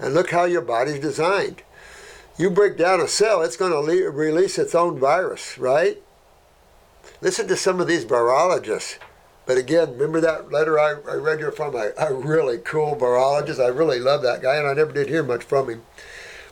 And 0.00 0.14
look 0.14 0.32
how 0.32 0.44
your 0.44 0.62
body's 0.62 0.98
designed. 0.98 1.62
You 2.36 2.50
break 2.50 2.76
down 2.76 3.00
a 3.00 3.06
cell, 3.06 3.40
it's 3.40 3.56
going 3.56 3.70
to 3.70 3.78
le- 3.78 4.10
release 4.10 4.58
its 4.58 4.74
own 4.74 4.98
virus, 4.98 5.56
right? 5.58 6.02
Listen 7.20 7.46
to 7.46 7.56
some 7.56 7.80
of 7.80 7.86
these 7.86 8.04
virologists. 8.04 8.98
But 9.46 9.58
again, 9.58 9.92
remember 9.92 10.20
that 10.20 10.50
letter 10.50 10.76
I, 10.80 10.96
I 11.08 11.14
read 11.14 11.38
you 11.38 11.52
from 11.52 11.76
a, 11.76 11.92
a 11.96 12.12
really 12.12 12.58
cool 12.58 12.96
virologist? 12.96 13.64
I 13.64 13.68
really 13.68 14.00
love 14.00 14.22
that 14.22 14.42
guy, 14.42 14.56
and 14.56 14.66
I 14.66 14.74
never 14.74 14.90
did 14.90 15.08
hear 15.08 15.22
much 15.22 15.44
from 15.44 15.70
him. 15.70 15.82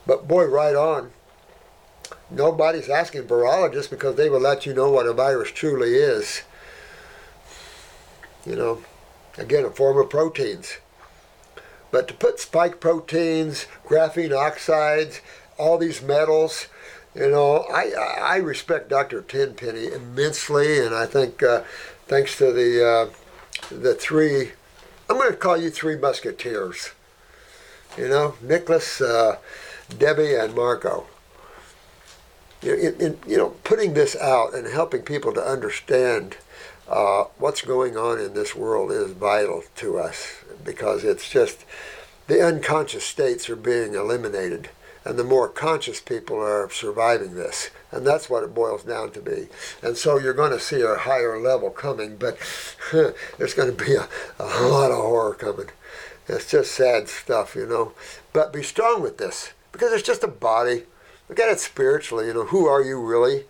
But 0.07 0.29
boy, 0.29 0.45
right 0.45 0.77
on. 0.77 1.11
Nobody's 2.31 2.89
asking 2.89 3.25
virologists 3.25 3.91
because 3.91 4.15
they 4.15 4.31
will 4.31 4.41
let 4.41 4.65
you 4.65 4.75
know 4.75 4.91
what 4.93 5.07
a 5.07 5.13
virus 5.13 5.51
truly 5.51 5.95
is. 5.95 6.43
You 8.49 8.57
know, 8.57 8.83
again, 9.37 9.67
a 9.67 9.71
form 9.71 9.99
of 9.99 10.09
proteins. 10.09 10.79
But 11.91 12.09
to 12.09 12.15
put 12.15 12.41
spike 12.41 12.81
proteins, 12.81 13.67
graphene 13.87 14.35
oxides, 14.35 15.21
all 15.59 15.77
these 15.77 16.01
metals, 16.01 16.67
you 17.15 17.31
know, 17.31 17.67
I, 17.71 17.93
I 18.21 18.37
respect 18.37 18.89
Dr. 18.89 19.21
Tenpenny 19.21 19.93
immensely, 19.93 20.79
and 20.79 20.95
I 20.95 21.05
think 21.05 21.43
uh, 21.43 21.63
thanks 22.07 22.39
to 22.39 22.53
the 22.53 22.87
uh, 22.87 23.75
the 23.75 23.95
three, 23.95 24.53
I'm 25.11 25.19
going 25.19 25.31
to 25.31 25.37
call 25.37 25.57
you 25.57 25.71
three 25.71 25.97
musketeers. 25.97 26.93
You 27.99 28.09
know, 28.09 28.35
Nicholas, 28.41 29.01
uh, 29.01 29.37
Debbie, 29.99 30.35
and 30.35 30.55
Marco. 30.55 31.07
You 32.63 32.77
know, 32.77 32.83
in, 32.83 33.01
in, 33.01 33.19
you 33.27 33.37
know, 33.37 33.51
putting 33.65 33.95
this 33.95 34.17
out 34.17 34.55
and 34.55 34.67
helping 34.67 35.03
people 35.03 35.33
to 35.35 35.43
understand 35.43 36.37
uh, 36.89 37.25
what's 37.39 37.63
going 37.63 37.97
on 37.97 38.19
in 38.19 38.35
this 38.35 38.55
world 38.55 38.91
is 38.91 39.13
vital 39.13 39.63
to 39.77 39.99
us 39.99 40.37
because 40.65 41.05
it's 41.05 41.29
just 41.29 41.65
the 42.27 42.45
unconscious 42.45 43.05
states 43.05 43.49
are 43.49 43.57
being 43.57 43.95
eliminated 43.95 44.71
and 45.05 45.19
the 45.19 45.25
more 45.25 45.49
conscious 45.49 46.01
people 46.01 46.39
are 46.39 46.69
surviving 46.71 47.35
this. 47.35 47.71
And 47.91 48.07
that's 48.07 48.29
what 48.29 48.45
it 48.45 48.55
boils 48.55 48.85
down 48.85 49.13
to 49.13 49.23
be. 49.23 49.49
And 49.83 49.97
so 49.97 50.19
you're 50.19 50.35
going 50.35 50.53
to 50.53 50.61
see 50.61 50.83
a 50.83 50.97
higher 50.97 51.41
level 51.41 51.71
coming, 51.71 52.17
but 52.17 52.39
there's 52.93 53.55
going 53.55 53.75
to 53.75 53.85
be 53.85 53.95
a, 53.95 54.07
a 54.39 54.69
lot 54.69 54.91
of 54.91 54.99
horror 54.99 55.35
coming. 55.35 55.69
It's 56.29 56.51
just 56.51 56.73
sad 56.73 57.09
stuff, 57.09 57.57
you 57.57 57.67
know. 57.67 57.93
But 58.35 58.53
be 58.53 58.63
strong 58.63 59.01
with 59.01 59.17
this 59.17 59.53
because 59.73 59.93
it's 59.93 60.07
just 60.07 60.23
a 60.23 60.29
body. 60.29 60.83
Look 61.29 61.41
at 61.41 61.49
it 61.49 61.61
spiritually, 61.61 62.27
you 62.27 62.35
know. 62.35 62.45
Who 62.45 62.67
are 62.67 62.83
you 62.83 63.01
really? 63.01 63.45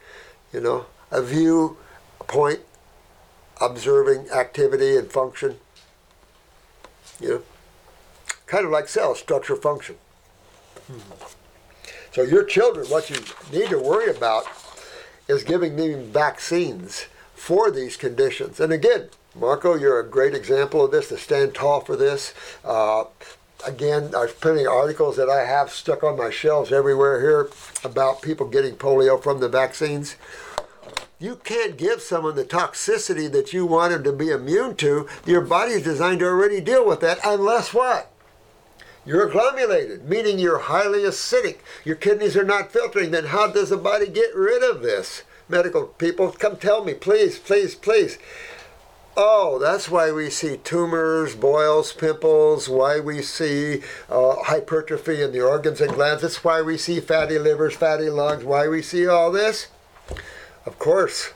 You 0.52 0.60
know, 0.60 0.86
a 1.10 1.22
view, 1.22 1.76
a 2.20 2.24
point, 2.24 2.60
observing 3.60 4.30
activity 4.30 4.96
and 4.96 5.10
function. 5.10 5.56
You 7.20 7.28
know, 7.28 7.42
kind 8.46 8.64
of 8.64 8.70
like 8.70 8.88
cell 8.88 9.14
structure 9.14 9.56
function. 9.56 9.96
Hmm. 10.86 10.98
So 12.12 12.22
your 12.22 12.44
children, 12.44 12.86
what 12.86 13.10
you 13.10 13.16
need 13.52 13.70
to 13.70 13.78
worry 13.78 14.10
about 14.10 14.44
is 15.28 15.44
giving 15.44 15.76
them 15.76 16.04
vaccines 16.04 17.06
for 17.34 17.70
these 17.70 17.96
conditions. 17.96 18.60
And 18.60 18.72
again, 18.72 19.08
Marco, 19.34 19.74
you're 19.74 20.00
a 20.00 20.08
great 20.08 20.34
example 20.34 20.84
of 20.84 20.90
this 20.90 21.08
to 21.08 21.18
stand 21.18 21.54
tall 21.54 21.80
for 21.80 21.96
this. 21.96 22.34
Uh, 22.64 23.04
again, 23.66 24.10
there's 24.10 24.32
plenty 24.32 24.64
of 24.64 24.72
articles 24.72 25.16
that 25.16 25.28
I 25.28 25.44
have 25.44 25.70
stuck 25.70 26.02
on 26.02 26.16
my 26.16 26.30
shelves 26.30 26.72
everywhere 26.72 27.20
here 27.20 27.50
about 27.84 28.22
people 28.22 28.48
getting 28.48 28.74
polio 28.74 29.22
from 29.22 29.40
the 29.40 29.48
vaccines. 29.48 30.16
You 31.20 31.34
can't 31.42 31.76
give 31.76 32.00
someone 32.00 32.36
the 32.36 32.44
toxicity 32.44 33.30
that 33.32 33.52
you 33.52 33.66
want 33.66 33.92
them 33.92 34.04
to 34.04 34.12
be 34.12 34.30
immune 34.30 34.76
to. 34.76 35.08
Your 35.26 35.40
body 35.40 35.72
is 35.72 35.82
designed 35.82 36.20
to 36.20 36.26
already 36.26 36.60
deal 36.60 36.86
with 36.86 37.00
that, 37.00 37.18
unless 37.24 37.74
what? 37.74 38.12
You're 39.04 39.28
glomulated, 39.28 40.08
meaning 40.08 40.38
you're 40.38 40.58
highly 40.58 41.00
acidic. 41.00 41.58
Your 41.84 41.96
kidneys 41.96 42.36
are 42.36 42.44
not 42.44 42.70
filtering. 42.70 43.10
Then 43.10 43.26
how 43.26 43.48
does 43.48 43.70
the 43.70 43.76
body 43.76 44.06
get 44.06 44.32
rid 44.36 44.62
of 44.62 44.82
this? 44.82 45.24
Medical 45.48 45.86
people, 45.86 46.30
come 46.30 46.56
tell 46.56 46.84
me, 46.84 46.94
please, 46.94 47.38
please, 47.38 47.74
please. 47.74 48.18
Oh, 49.16 49.58
that's 49.58 49.88
why 49.88 50.12
we 50.12 50.30
see 50.30 50.58
tumors, 50.58 51.34
boils, 51.34 51.92
pimples, 51.92 52.68
why 52.68 53.00
we 53.00 53.22
see 53.22 53.82
uh, 54.08 54.36
hypertrophy 54.44 55.22
in 55.22 55.32
the 55.32 55.40
organs 55.40 55.80
and 55.80 55.92
glands. 55.92 56.22
That's 56.22 56.44
why 56.44 56.62
we 56.62 56.78
see 56.78 57.00
fatty 57.00 57.40
livers, 57.40 57.74
fatty 57.74 58.08
lungs, 58.08 58.44
why 58.44 58.68
we 58.68 58.82
see 58.82 59.08
all 59.08 59.32
this. 59.32 59.66
Of 60.68 60.78
course, 60.78 61.32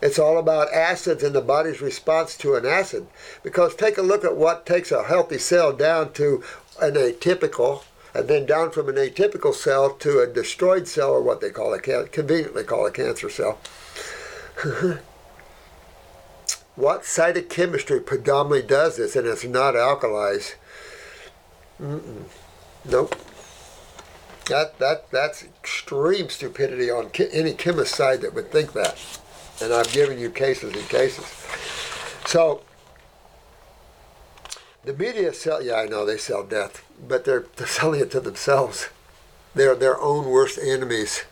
it's 0.00 0.18
all 0.18 0.38
about 0.38 0.72
acids 0.72 1.22
and 1.22 1.34
the 1.34 1.42
body's 1.42 1.82
response 1.82 2.34
to 2.38 2.54
an 2.54 2.64
acid. 2.64 3.06
Because 3.42 3.74
take 3.74 3.98
a 3.98 4.02
look 4.02 4.24
at 4.24 4.38
what 4.38 4.64
takes 4.64 4.90
a 4.90 5.04
healthy 5.04 5.36
cell 5.36 5.74
down 5.74 6.14
to 6.14 6.42
an 6.80 6.94
atypical, 6.94 7.82
and 8.14 8.26
then 8.26 8.46
down 8.46 8.70
from 8.70 8.88
an 8.88 8.94
atypical 8.94 9.52
cell 9.52 9.90
to 9.96 10.20
a 10.20 10.26
destroyed 10.26 10.88
cell, 10.88 11.10
or 11.10 11.20
what 11.20 11.42
they 11.42 11.50
call 11.50 11.74
a 11.74 11.78
conveniently 11.78 12.64
call 12.64 12.86
a 12.86 12.90
cancer 12.90 13.28
cell. 13.28 13.58
what 16.74 17.02
cytochemistry 17.02 18.06
predominantly 18.06 18.66
does 18.66 18.96
this, 18.96 19.14
and 19.14 19.26
it's 19.26 19.44
not 19.44 19.74
alkalis. 19.74 20.54
Mm-mm. 21.78 22.24
Nope. 22.86 23.14
That 24.48 24.78
that 24.78 25.10
that's 25.10 25.42
extreme 25.42 26.28
stupidity 26.28 26.90
on 26.90 27.10
any 27.32 27.54
chemist 27.54 27.94
side 27.94 28.20
that 28.20 28.34
would 28.34 28.50
think 28.50 28.72
that, 28.74 28.98
and 29.62 29.72
I've 29.72 29.92
given 29.92 30.18
you 30.18 30.30
cases 30.30 30.74
and 30.74 30.88
cases. 30.88 31.24
So 32.26 32.62
the 34.84 34.92
media 34.92 35.32
sell, 35.32 35.62
yeah, 35.62 35.76
I 35.76 35.86
know 35.86 36.04
they 36.04 36.18
sell 36.18 36.42
death, 36.42 36.84
but 37.08 37.24
they're, 37.24 37.46
they're 37.56 37.66
selling 37.66 38.00
it 38.00 38.10
to 38.10 38.20
themselves. 38.20 38.90
They're 39.54 39.74
their 39.74 39.98
own 39.98 40.28
worst 40.28 40.58
enemies, 40.58 41.24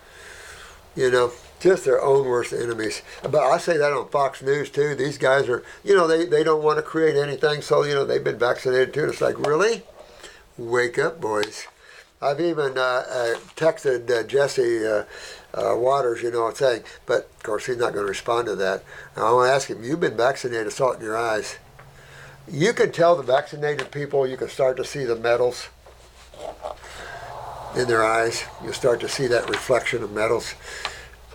you 0.96 1.10
know, 1.10 1.32
just 1.60 1.84
their 1.84 2.00
own 2.00 2.26
worst 2.26 2.52
enemies. 2.52 3.02
But 3.22 3.42
I 3.42 3.58
say 3.58 3.76
that 3.76 3.92
on 3.92 4.08
Fox 4.08 4.40
News 4.42 4.70
too. 4.70 4.94
These 4.94 5.18
guys 5.18 5.48
are, 5.50 5.62
you 5.84 5.94
know, 5.94 6.06
they, 6.06 6.24
they 6.24 6.42
don't 6.42 6.62
want 6.62 6.78
to 6.78 6.82
create 6.82 7.16
anything, 7.16 7.60
so, 7.60 7.84
you 7.84 7.94
know, 7.94 8.06
they've 8.06 8.24
been 8.24 8.38
vaccinated 8.38 8.94
too. 8.94 9.02
And 9.02 9.12
it's 9.12 9.20
like, 9.20 9.38
really? 9.38 9.82
Wake 10.56 10.98
up, 10.98 11.20
boys. 11.20 11.66
I've 12.22 12.40
even 12.40 12.78
uh, 12.78 13.04
uh, 13.08 13.34
texted 13.56 14.10
uh, 14.10 14.22
Jesse 14.22 15.04
Watters, 15.54 16.22
you 16.22 16.30
know, 16.30 16.52
saying, 16.52 16.84
but 17.04 17.30
of 17.36 17.42
course 17.42 17.66
he's 17.66 17.76
not 17.76 17.92
going 17.92 18.04
to 18.04 18.08
respond 18.08 18.46
to 18.46 18.56
that. 18.56 18.84
Now, 19.16 19.26
I 19.26 19.32
want 19.32 19.48
to 19.48 19.54
ask 19.54 19.68
him, 19.68 19.82
you've 19.82 20.00
been 20.00 20.16
vaccinated, 20.16 20.72
salt 20.72 20.96
in 20.96 21.02
your 21.02 21.16
eyes 21.16 21.58
you 22.50 22.72
can 22.72 22.92
tell 22.92 23.16
the 23.16 23.22
vaccinated 23.22 23.90
people, 23.90 24.26
you 24.26 24.36
can 24.36 24.48
start 24.48 24.76
to 24.76 24.84
see 24.84 25.04
the 25.04 25.16
metals 25.16 25.68
in 27.76 27.86
their 27.86 28.04
eyes. 28.04 28.44
You 28.64 28.72
start 28.72 29.00
to 29.00 29.08
see 29.08 29.26
that 29.28 29.48
reflection 29.48 30.02
of 30.02 30.12
metals. 30.12 30.54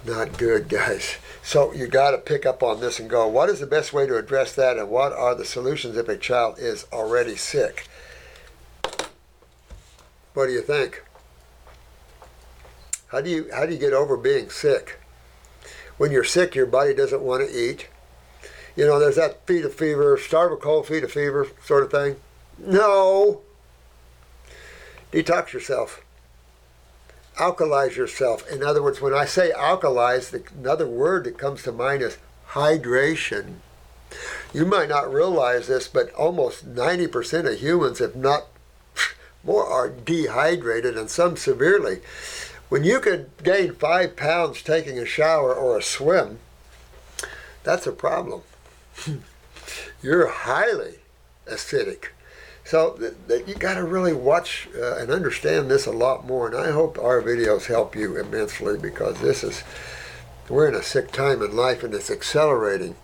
Not 0.06 0.38
good, 0.38 0.70
guys. 0.70 1.18
So 1.42 1.74
you 1.74 1.88
got 1.88 2.12
to 2.12 2.18
pick 2.18 2.46
up 2.46 2.62
on 2.62 2.82
this 2.82 3.00
and 3.00 3.10
go, 3.10 3.28
what 3.28 3.50
is 3.50 3.60
the 3.60 3.68
best 3.68 3.94
way 3.94 4.06
to 4.06 4.18
address 4.18 4.54
that 4.56 4.78
and 4.78 4.90
what 4.90 5.14
are 5.14 5.34
the 5.34 5.46
solutions 5.46 5.96
if 5.98 6.10
a 6.10 6.18
child 6.18 6.60
is 6.60 6.86
already 6.92 7.36
sick? 7.36 7.88
What 10.38 10.46
do 10.46 10.54
you 10.54 10.62
think? 10.62 11.04
How 13.08 13.22
do 13.22 13.30
you 13.30 13.50
how 13.52 13.66
do 13.66 13.74
you 13.74 13.80
get 13.80 13.94
over 13.94 14.16
being 14.16 14.52
sick? 14.52 15.00
When 15.98 16.12
you're 16.12 16.24
sick, 16.24 16.54
your 16.54 16.68
body 16.68 16.94
doesn't 16.94 17.24
want 17.24 17.48
to 17.48 17.52
eat 17.52 17.88
you 18.78 18.86
know, 18.86 19.00
there's 19.00 19.16
that 19.16 19.46
feed 19.48 19.66
a 19.66 19.70
fever, 19.70 20.20
starve 20.20 20.52
a 20.52 20.56
cold, 20.56 20.86
feed 20.86 21.04
a 21.04 21.08
fever 21.08 21.48
sort 21.66 21.84
of 21.84 21.90
thing. 21.90 22.18
Mm-hmm. 22.62 22.74
No. 22.74 23.42
Detox 25.12 25.52
yourself. 25.52 26.06
Alkalize 27.38 27.96
yourself. 27.96 28.48
In 28.52 28.62
other 28.62 28.84
words, 28.84 29.02
when 29.02 29.16
I 29.16 29.26
say 29.26 29.52
alkalize, 29.52 30.30
the, 30.30 30.44
another 30.56 30.88
word 30.88 31.24
that 31.24 31.40
comes 31.40 31.64
to 31.64 31.72
mind 31.72 32.04
is 32.04 32.20
hydration. 32.50 33.56
You 34.54 34.66
might 34.66 34.90
not 34.90 35.12
realize 35.12 35.68
this, 35.68 35.88
but 35.88 36.14
almost 36.14 36.72
90% 36.76 37.52
of 37.52 37.60
humans, 37.60 38.00
if 38.00 38.16
not 38.16 38.46
more, 39.44 39.66
are 39.66 39.90
dehydrated 39.90 40.98
and 40.98 41.10
some 41.10 41.38
severely. 41.38 42.02
When 42.70 42.84
you 42.84 43.00
could 43.00 43.30
gain 43.44 43.74
five 43.76 44.16
pounds 44.16 44.62
taking 44.62 45.00
a 45.00 45.06
shower 45.06 45.54
or 45.54 45.78
a 45.78 45.84
swim, 45.84 46.40
that's 47.64 47.88
a 47.88 47.92
problem. 47.92 48.42
you're 50.02 50.28
highly 50.28 50.96
acidic. 51.46 52.08
So 52.66 52.92
th- 53.00 53.14
th- 53.28 53.48
you 53.48 53.56
got 53.56 53.76
to 53.76 53.84
really 53.84 54.14
watch 54.14 54.68
uh, 54.78 54.98
and 54.98 55.10
understand 55.10 55.72
this 55.72 55.86
a 55.86 55.92
lot 55.92 56.28
more. 56.28 56.48
And 56.48 56.58
I 56.58 56.72
hope 56.72 57.00
our 57.00 57.22
videos 57.22 57.68
help 57.68 57.96
you 57.96 58.18
immensely 58.18 58.78
because 58.78 59.20
this 59.22 59.44
is, 59.44 59.64
we're 60.50 60.68
in 60.68 60.76
a 60.76 60.84
sick 60.84 61.12
time 61.12 61.42
in 61.42 61.56
life 61.56 61.84
and 61.84 61.94
it's 61.94 62.12
accelerating. 62.12 62.96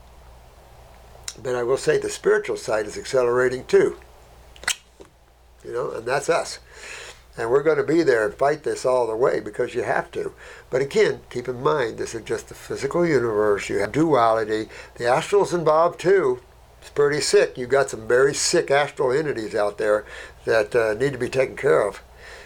But 1.41 1.55
I 1.55 1.63
will 1.63 1.77
say 1.77 1.97
the 1.97 2.09
spiritual 2.09 2.57
side 2.57 2.85
is 2.85 2.97
accelerating 2.97 3.65
too. 3.65 3.97
You 5.65 5.73
know, 5.73 5.91
and 5.91 6.05
that's 6.05 6.29
us. 6.29 6.59
And 7.35 7.49
we're 7.49 7.63
going 7.63 7.77
to 7.77 7.83
be 7.83 8.03
there 8.03 8.25
and 8.25 8.33
fight 8.33 8.63
this 8.63 8.85
all 8.85 9.07
the 9.07 9.15
way 9.15 9.39
because 9.39 9.73
you 9.73 9.83
have 9.83 10.11
to. 10.11 10.33
But 10.69 10.81
again, 10.81 11.21
keep 11.31 11.47
in 11.47 11.63
mind, 11.63 11.97
this 11.97 12.13
is 12.13 12.23
just 12.23 12.49
the 12.49 12.53
physical 12.53 13.05
universe. 13.05 13.69
You 13.69 13.79
have 13.79 13.91
duality. 13.91 14.69
The 14.95 15.07
astral's 15.07 15.53
involved 15.53 15.99
too. 15.99 16.41
It's 16.79 16.91
pretty 16.91 17.21
sick. 17.21 17.57
You've 17.57 17.69
got 17.69 17.89
some 17.89 18.07
very 18.07 18.33
sick 18.35 18.69
astral 18.69 19.11
entities 19.11 19.55
out 19.55 19.77
there 19.77 20.05
that 20.45 20.75
uh, 20.75 20.93
need 20.93 21.13
to 21.13 21.17
be 21.17 21.29
taken 21.29 21.55
care 21.55 21.87
of. 21.87 22.03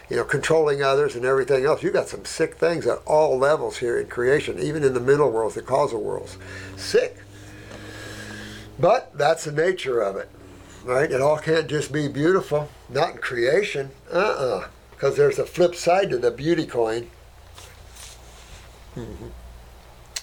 You 0.10 0.16
know, 0.16 0.24
controlling 0.24 0.82
others 0.82 1.16
and 1.16 1.26
everything 1.26 1.66
else. 1.66 1.84
You've 1.84 1.92
got 1.92 2.08
some 2.08 2.24
sick 2.24 2.56
things 2.56 2.88
at 2.88 3.00
all 3.06 3.38
levels 3.38 3.80
here 3.80 4.00
in 4.00 4.08
creation, 4.08 4.58
even 4.58 4.86
in 4.86 4.94
the 4.94 5.02
mental 5.02 5.32
worlds, 5.32 5.56
the 5.56 5.62
causal 5.62 6.02
worlds. 6.02 6.38
Sick. 6.78 7.18
But 8.80 9.18
that's 9.18 9.44
the 9.44 9.52
nature 9.52 10.00
of 10.00 10.16
it, 10.16 10.30
right? 10.86 11.12
It 11.12 11.20
all 11.20 11.40
can't 11.40 11.68
just 11.68 11.92
be 11.92 12.08
beautiful. 12.08 12.70
Not 12.90 13.12
in 13.12 13.18
creation. 13.18 13.92
Uh-uh. 14.12 14.68
Because 14.92 15.16
there's 15.16 15.40
a 15.40 15.46
flip 15.46 15.76
side 15.76 16.10
to 16.10 16.18
the 16.18 16.32
beauty 16.32 16.66
coin. 16.66 17.10
Mm-hmm. 18.96 19.28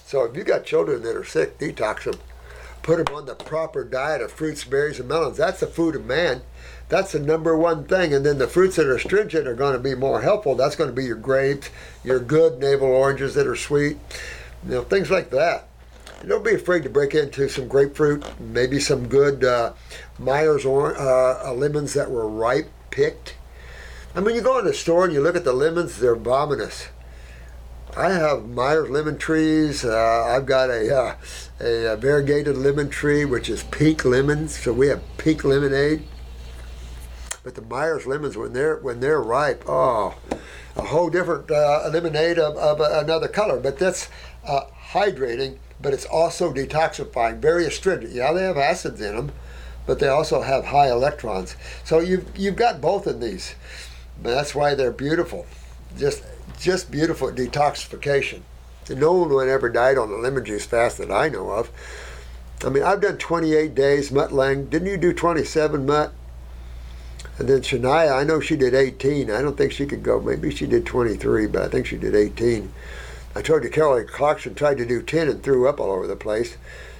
So 0.05 0.25
if 0.25 0.35
you 0.35 0.43
got 0.43 0.65
children 0.65 1.01
that 1.03 1.15
are 1.15 1.23
sick, 1.23 1.57
detox 1.57 2.03
them. 2.03 2.19
Put 2.83 3.03
them 3.03 3.15
on 3.15 3.25
the 3.25 3.35
proper 3.35 3.83
diet 3.83 4.21
of 4.21 4.31
fruits, 4.31 4.63
berries, 4.63 4.99
and 4.99 5.09
melons. 5.09 5.37
That's 5.37 5.61
the 5.61 5.67
food 5.67 5.95
of 5.95 6.05
man. 6.05 6.41
That's 6.89 7.13
the 7.13 7.19
number 7.19 7.57
one 7.57 7.85
thing. 7.85 8.13
And 8.13 8.23
then 8.25 8.37
the 8.37 8.47
fruits 8.47 8.75
that 8.75 8.85
are 8.85 8.95
astringent 8.95 9.47
are 9.47 9.55
going 9.55 9.73
to 9.73 9.79
be 9.79 9.95
more 9.95 10.21
helpful. 10.21 10.53
That's 10.55 10.75
going 10.75 10.89
to 10.89 10.95
be 10.95 11.05
your 11.05 11.15
grapes, 11.15 11.69
your 12.03 12.19
good 12.19 12.59
navel 12.59 12.89
oranges 12.89 13.33
that 13.33 13.47
are 13.47 13.55
sweet, 13.55 13.97
you 14.63 14.71
know, 14.71 14.83
things 14.83 15.09
like 15.09 15.31
that. 15.31 15.67
Don't 16.27 16.43
be 16.43 16.55
afraid 16.55 16.83
to 16.83 16.89
break 16.89 17.13
into 17.13 17.49
some 17.49 17.67
grapefruit, 17.67 18.23
maybe 18.39 18.79
some 18.79 19.07
good 19.07 19.43
uh, 19.43 19.73
Myers 20.17 20.65
or, 20.65 20.97
uh, 20.97 21.51
lemons 21.53 21.93
that 21.93 22.09
were 22.09 22.27
ripe, 22.27 22.69
picked. 22.89 23.35
I 24.15 24.21
mean, 24.21 24.35
you 24.35 24.41
go 24.41 24.57
in 24.59 24.65
the 24.65 24.73
store 24.73 25.05
and 25.05 25.13
you 25.13 25.21
look 25.21 25.35
at 25.35 25.43
the 25.43 25.53
lemons, 25.53 25.99
they're 25.99 26.15
vomitous. 26.15 26.87
I 27.97 28.11
have 28.11 28.49
Myers 28.49 28.89
lemon 28.89 29.17
trees. 29.17 29.85
Uh, 29.85 30.25
I've 30.27 30.45
got 30.45 30.69
a, 30.69 30.93
uh, 30.93 31.15
a, 31.61 31.93
a 31.93 31.95
variegated 31.97 32.57
lemon 32.57 32.89
tree, 32.89 33.23
which 33.23 33.49
is 33.49 33.63
pink 33.63 34.03
lemons. 34.03 34.57
So 34.59 34.73
we 34.73 34.87
have 34.87 35.01
pink 35.17 35.45
lemonade. 35.45 36.03
But 37.43 37.55
the 37.55 37.61
Myers 37.61 38.05
lemons, 38.05 38.35
when 38.35 38.51
they're 38.53 38.77
when 38.77 38.99
they're 38.99 39.21
ripe, 39.21 39.63
oh, 39.67 40.17
a 40.75 40.81
whole 40.81 41.09
different 41.09 41.49
uh, 41.49 41.89
lemonade 41.93 42.37
of, 42.37 42.57
of 42.57 42.81
another 42.81 43.29
color. 43.29 43.59
But 43.59 43.77
that's 43.79 44.09
uh, 44.45 44.61
hydrating, 44.91 45.57
but 45.81 45.93
it's 45.93 46.05
also 46.05 46.53
detoxifying, 46.53 47.39
very 47.39 47.65
astringent. 47.65 48.13
Yeah, 48.13 48.31
they 48.33 48.43
have 48.43 48.57
acids 48.57 49.01
in 49.01 49.15
them, 49.15 49.31
but 49.85 49.99
they 49.99 50.07
also 50.07 50.41
have 50.41 50.65
high 50.65 50.89
electrons. 50.89 51.55
So 51.83 51.99
you've 51.99 52.37
you've 52.37 52.55
got 52.55 52.81
both 52.81 53.07
of 53.07 53.21
these. 53.21 53.55
That's 54.21 54.55
why 54.55 54.75
they're 54.75 54.91
beautiful. 54.91 55.45
Just 55.97 56.23
just 56.59 56.91
beautiful 56.91 57.31
detoxification. 57.31 58.41
No 58.89 59.13
one 59.13 59.49
ever 59.49 59.69
died 59.69 59.97
on 59.97 60.11
the 60.11 60.17
lemon 60.17 60.45
juice 60.45 60.65
fast 60.65 60.97
that 60.99 61.11
I 61.11 61.29
know 61.29 61.49
of. 61.49 61.71
I 62.63 62.69
mean, 62.69 62.83
I've 62.83 63.01
done 63.01 63.17
28 63.17 63.75
days, 63.75 64.11
Mutt 64.11 64.31
Lange. 64.31 64.65
Didn't 64.65 64.87
you 64.87 64.97
do 64.97 65.11
27, 65.11 65.85
Mutt? 65.85 66.13
And 67.37 67.49
then 67.49 67.61
Shania, 67.61 68.15
I 68.15 68.23
know 68.23 68.39
she 68.39 68.55
did 68.55 68.73
18. 68.73 69.29
I 69.29 69.41
don't 69.41 69.57
think 69.57 69.73
she 69.73 69.85
could 69.85 70.03
go. 70.03 70.21
Maybe 70.21 70.55
she 70.55 70.65
did 70.65 70.85
23, 70.85 71.47
but 71.47 71.63
I 71.63 71.67
think 71.67 71.85
she 71.85 71.97
did 71.97 72.15
18. 72.15 72.71
I 73.35 73.41
told 73.41 73.65
you 73.65 73.69
Kelly 73.69 74.05
Clarkson 74.05 74.55
tried 74.55 74.77
to 74.77 74.85
do 74.85 75.01
10 75.01 75.27
and 75.27 75.43
threw 75.43 75.67
up 75.67 75.79
all 75.79 75.91
over 75.91 76.07
the 76.07 76.15
place. 76.15 76.55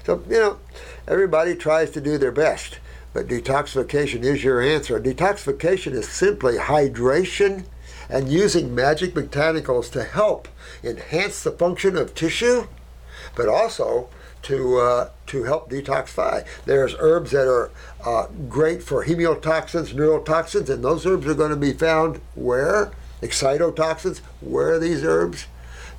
So, 0.06 0.22
you 0.30 0.38
know, 0.38 0.60
everybody 1.08 1.56
tries 1.56 1.92
to 1.92 2.02
do 2.02 2.18
their 2.18 2.32
best. 2.32 2.80
But 3.14 3.30
detoxification 3.30 4.24
is 4.24 4.44
your 4.44 4.62
answer. 4.62 5.00
Detoxification 5.00 5.94
is 5.94 6.10
simply 6.10 6.58
hydration 6.58 7.64
and 8.10 8.28
using 8.28 8.76
magic 8.76 9.14
botanicals 9.14 9.90
to 9.94 10.04
help 10.04 10.50
enhance 10.84 11.42
the 11.42 11.52
function 11.52 11.96
of 11.96 12.14
tissue, 12.14 12.68
but 13.36 13.48
also 13.48 14.10
to 14.44 14.78
uh, 14.78 15.10
to 15.28 15.44
help 15.44 15.72
detoxify. 15.72 16.46
There's 16.66 16.96
herbs 17.00 17.32
that 17.32 17.48
are 17.48 17.72
uh, 18.06 18.28
great 18.50 18.84
for 18.84 19.06
hemotoxins, 19.06 19.94
neurotoxins, 19.94 20.70
and 20.70 20.84
those 20.84 21.06
herbs 21.06 21.26
are 21.26 21.34
going 21.34 21.50
to 21.50 21.56
be 21.56 21.74
found 21.74 22.20
where 22.36 22.92
excitotoxins. 23.22 24.20
Where 24.42 24.74
are 24.74 24.80
these 24.80 25.04
herbs? 25.04 25.46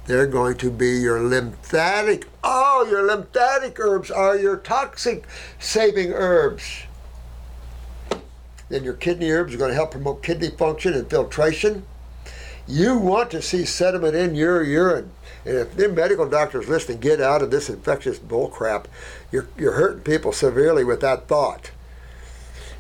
They're 0.06 0.26
going 0.26 0.56
to 0.58 0.70
be 0.70 0.98
your 0.98 1.20
lymphatic. 1.20 2.28
Oh, 2.44 2.86
your 2.88 3.04
lymphatic 3.06 3.78
herbs 3.80 4.10
are 4.10 4.36
your 4.36 4.56
toxic 4.56 5.24
saving 5.58 6.12
herbs. 6.12 6.84
Then 8.68 8.84
your 8.84 8.94
kidney 8.94 9.30
herbs 9.30 9.54
are 9.54 9.58
going 9.58 9.70
to 9.70 9.76
help 9.76 9.92
promote 9.92 10.22
kidney 10.22 10.50
function 10.50 10.94
and 10.94 11.08
filtration. 11.08 11.84
You 12.68 12.98
want 12.98 13.30
to 13.30 13.42
see 13.42 13.64
sediment 13.64 14.16
in 14.16 14.34
your 14.34 14.62
urine. 14.62 15.10
And 15.44 15.56
if 15.56 15.76
the 15.76 15.88
medical 15.88 16.28
doctors 16.28 16.68
listening, 16.68 16.98
get 16.98 17.20
out 17.20 17.42
of 17.42 17.50
this 17.50 17.68
infectious 17.68 18.18
bullcrap. 18.18 18.86
You're, 19.30 19.48
you're 19.56 19.74
hurting 19.74 20.02
people 20.02 20.32
severely 20.32 20.82
with 20.82 21.00
that 21.00 21.28
thought. 21.28 21.70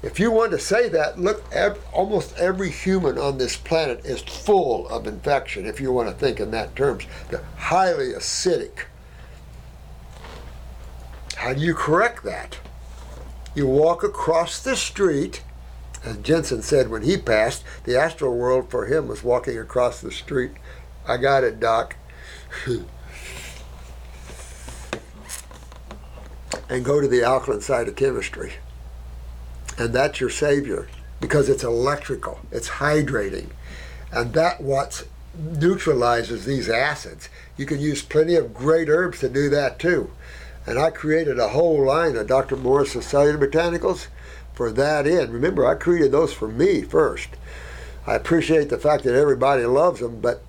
If 0.02 0.20
you 0.20 0.30
want 0.30 0.52
to 0.52 0.58
say 0.58 0.88
that, 0.90 1.18
look, 1.18 1.44
ev- 1.52 1.82
almost 1.92 2.36
every 2.38 2.70
human 2.70 3.18
on 3.18 3.38
this 3.38 3.56
planet 3.56 4.04
is 4.04 4.20
full 4.20 4.88
of 4.88 5.06
infection, 5.06 5.66
if 5.66 5.80
you 5.80 5.92
want 5.92 6.08
to 6.08 6.14
think 6.14 6.38
in 6.38 6.50
that 6.52 6.76
terms. 6.76 7.04
They're 7.30 7.44
highly 7.56 8.12
acidic. 8.12 8.84
How 11.36 11.54
do 11.54 11.60
you 11.60 11.74
correct 11.74 12.24
that? 12.24 12.58
You 13.54 13.66
walk 13.66 14.04
across 14.04 14.62
the 14.62 14.76
street 14.76 15.42
as 16.06 16.16
Jensen 16.18 16.62
said 16.62 16.88
when 16.88 17.02
he 17.02 17.16
passed, 17.16 17.64
the 17.82 17.96
astral 17.96 18.36
world 18.36 18.70
for 18.70 18.86
him 18.86 19.08
was 19.08 19.24
walking 19.24 19.58
across 19.58 20.00
the 20.00 20.12
street. 20.12 20.52
I 21.06 21.16
got 21.16 21.42
it, 21.42 21.58
Doc. 21.58 21.96
and 26.68 26.84
go 26.84 27.00
to 27.00 27.08
the 27.08 27.24
alkaline 27.24 27.60
side 27.60 27.88
of 27.88 27.96
chemistry. 27.96 28.52
And 29.78 29.92
that's 29.92 30.20
your 30.20 30.30
savior 30.30 30.88
because 31.20 31.48
it's 31.48 31.64
electrical, 31.64 32.40
it's 32.50 32.68
hydrating. 32.68 33.48
And 34.12 34.32
that 34.34 34.60
what 34.60 35.06
neutralizes 35.38 36.44
these 36.44 36.68
acids. 36.68 37.28
You 37.56 37.66
can 37.66 37.80
use 37.80 38.02
plenty 38.02 38.34
of 38.36 38.54
great 38.54 38.88
herbs 38.88 39.20
to 39.20 39.28
do 39.28 39.48
that 39.50 39.78
too. 39.78 40.10
And 40.66 40.78
I 40.78 40.90
created 40.90 41.38
a 41.38 41.48
whole 41.48 41.84
line 41.84 42.16
of 42.16 42.26
Dr. 42.26 42.56
Morse's 42.56 43.06
cellular 43.06 43.46
botanicals 43.46 44.08
for 44.54 44.72
that 44.72 45.06
end. 45.06 45.32
Remember, 45.32 45.66
I 45.66 45.74
created 45.74 46.12
those 46.12 46.32
for 46.32 46.48
me 46.48 46.82
first. 46.82 47.28
I 48.06 48.14
appreciate 48.14 48.68
the 48.68 48.78
fact 48.78 49.04
that 49.04 49.14
everybody 49.14 49.64
loves 49.64 50.00
them, 50.00 50.20
but 50.20 50.42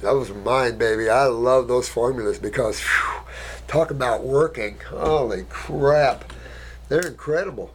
those 0.00 0.30
are 0.30 0.34
mine, 0.34 0.76
baby. 0.76 1.08
I 1.08 1.24
love 1.24 1.66
those 1.66 1.88
formulas 1.88 2.38
because, 2.38 2.80
whew, 2.80 3.22
talk 3.66 3.90
about 3.90 4.22
working. 4.22 4.78
Holy 4.88 5.44
crap. 5.48 6.32
They're 6.88 7.06
incredible. 7.06 7.74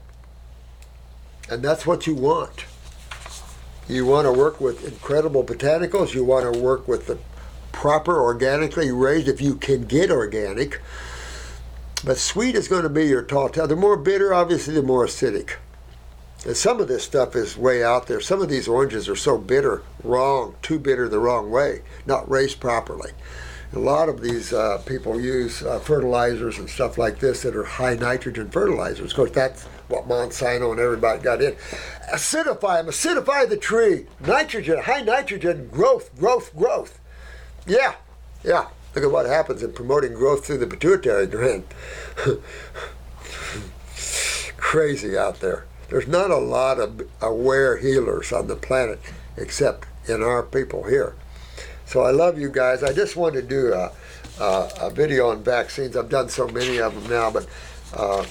And 1.49 1.63
that's 1.63 1.85
what 1.85 2.05
you 2.05 2.13
want. 2.13 2.65
You 3.87 4.05
want 4.05 4.25
to 4.25 4.31
work 4.31 4.61
with 4.61 4.87
incredible 4.87 5.43
botanicals. 5.43 6.13
You 6.13 6.23
want 6.23 6.53
to 6.53 6.59
work 6.59 6.87
with 6.87 7.07
the 7.07 7.17
proper 7.71 8.21
organically 8.21 8.91
raised, 8.91 9.27
if 9.27 9.41
you 9.41 9.55
can 9.55 9.85
get 9.85 10.11
organic, 10.11 10.81
but 12.03 12.17
sweet 12.17 12.55
is 12.55 12.67
going 12.67 12.83
to 12.83 12.89
be 12.89 13.07
your 13.07 13.23
tall 13.23 13.49
tale. 13.49 13.67
The 13.67 13.75
more 13.75 13.97
bitter, 13.97 14.33
obviously, 14.33 14.73
the 14.73 14.83
more 14.83 15.05
acidic. 15.05 15.51
And 16.45 16.55
some 16.55 16.79
of 16.79 16.87
this 16.87 17.03
stuff 17.03 17.35
is 17.35 17.57
way 17.57 17.83
out 17.83 18.07
there. 18.07 18.21
Some 18.21 18.41
of 18.41 18.49
these 18.49 18.67
oranges 18.67 19.09
are 19.09 19.15
so 19.15 19.37
bitter, 19.37 19.81
wrong, 20.03 20.55
too 20.61 20.79
bitter 20.79 21.09
the 21.09 21.19
wrong 21.19 21.51
way, 21.51 21.81
not 22.05 22.29
raised 22.29 22.59
properly. 22.59 23.11
A 23.73 23.79
lot 23.79 24.09
of 24.09 24.21
these 24.21 24.51
uh, 24.51 24.81
people 24.85 25.21
use 25.21 25.61
uh, 25.61 25.77
fertilizers 25.79 26.57
and 26.57 26.67
stuff 26.67 26.97
like 26.97 27.19
this 27.19 27.43
that 27.43 27.55
are 27.55 27.63
high 27.63 27.93
nitrogen 27.93 28.49
fertilizers. 28.49 29.11
Of 29.11 29.15
course, 29.15 29.31
that's 29.31 29.65
what 29.87 30.07
Monsanto 30.07 30.71
and 30.71 30.79
everybody 30.79 31.21
got 31.21 31.41
in. 31.41 31.53
Acidify 32.11 32.77
them, 32.77 32.87
acidify 32.87 33.47
the 33.47 33.57
tree. 33.57 34.07
Nitrogen, 34.19 34.79
high 34.79 35.01
nitrogen, 35.01 35.67
growth, 35.67 36.17
growth, 36.17 36.55
growth. 36.55 36.99
Yeah, 37.67 37.93
yeah. 38.43 38.69
Look 38.95 39.03
at 39.03 39.11
what 39.11 39.27
happens 39.27 39.61
in 39.61 39.73
promoting 39.73 40.13
growth 40.13 40.47
through 40.47 40.57
the 40.57 40.67
pituitary 40.67 41.27
gland. 41.27 41.65
Crazy 44.57 45.15
out 45.15 45.41
there. 45.41 45.65
There's 45.89 46.07
not 46.07 46.31
a 46.31 46.37
lot 46.37 46.79
of 46.79 47.01
aware 47.21 47.77
healers 47.77 48.31
on 48.31 48.47
the 48.47 48.55
planet 48.55 48.99
except 49.37 49.85
in 50.07 50.23
our 50.23 50.41
people 50.41 50.83
here. 50.83 51.15
So 51.89 52.03
I 52.03 52.11
love 52.11 52.37
you 52.37 52.49
guys. 52.51 52.83
I 52.83 52.93
just 52.93 53.15
wanted 53.15 53.41
to 53.41 53.47
do 53.47 53.73
a, 53.73 53.91
a, 54.39 54.69
a 54.81 54.89
video 54.91 55.29
on 55.29 55.43
vaccines. 55.43 55.97
I've 55.97 56.07
done 56.07 56.29
so 56.29 56.47
many 56.47 56.77
of 56.77 56.93
them 56.93 57.09
now, 57.09 57.31
but 57.31 57.47
uh, 57.95 58.23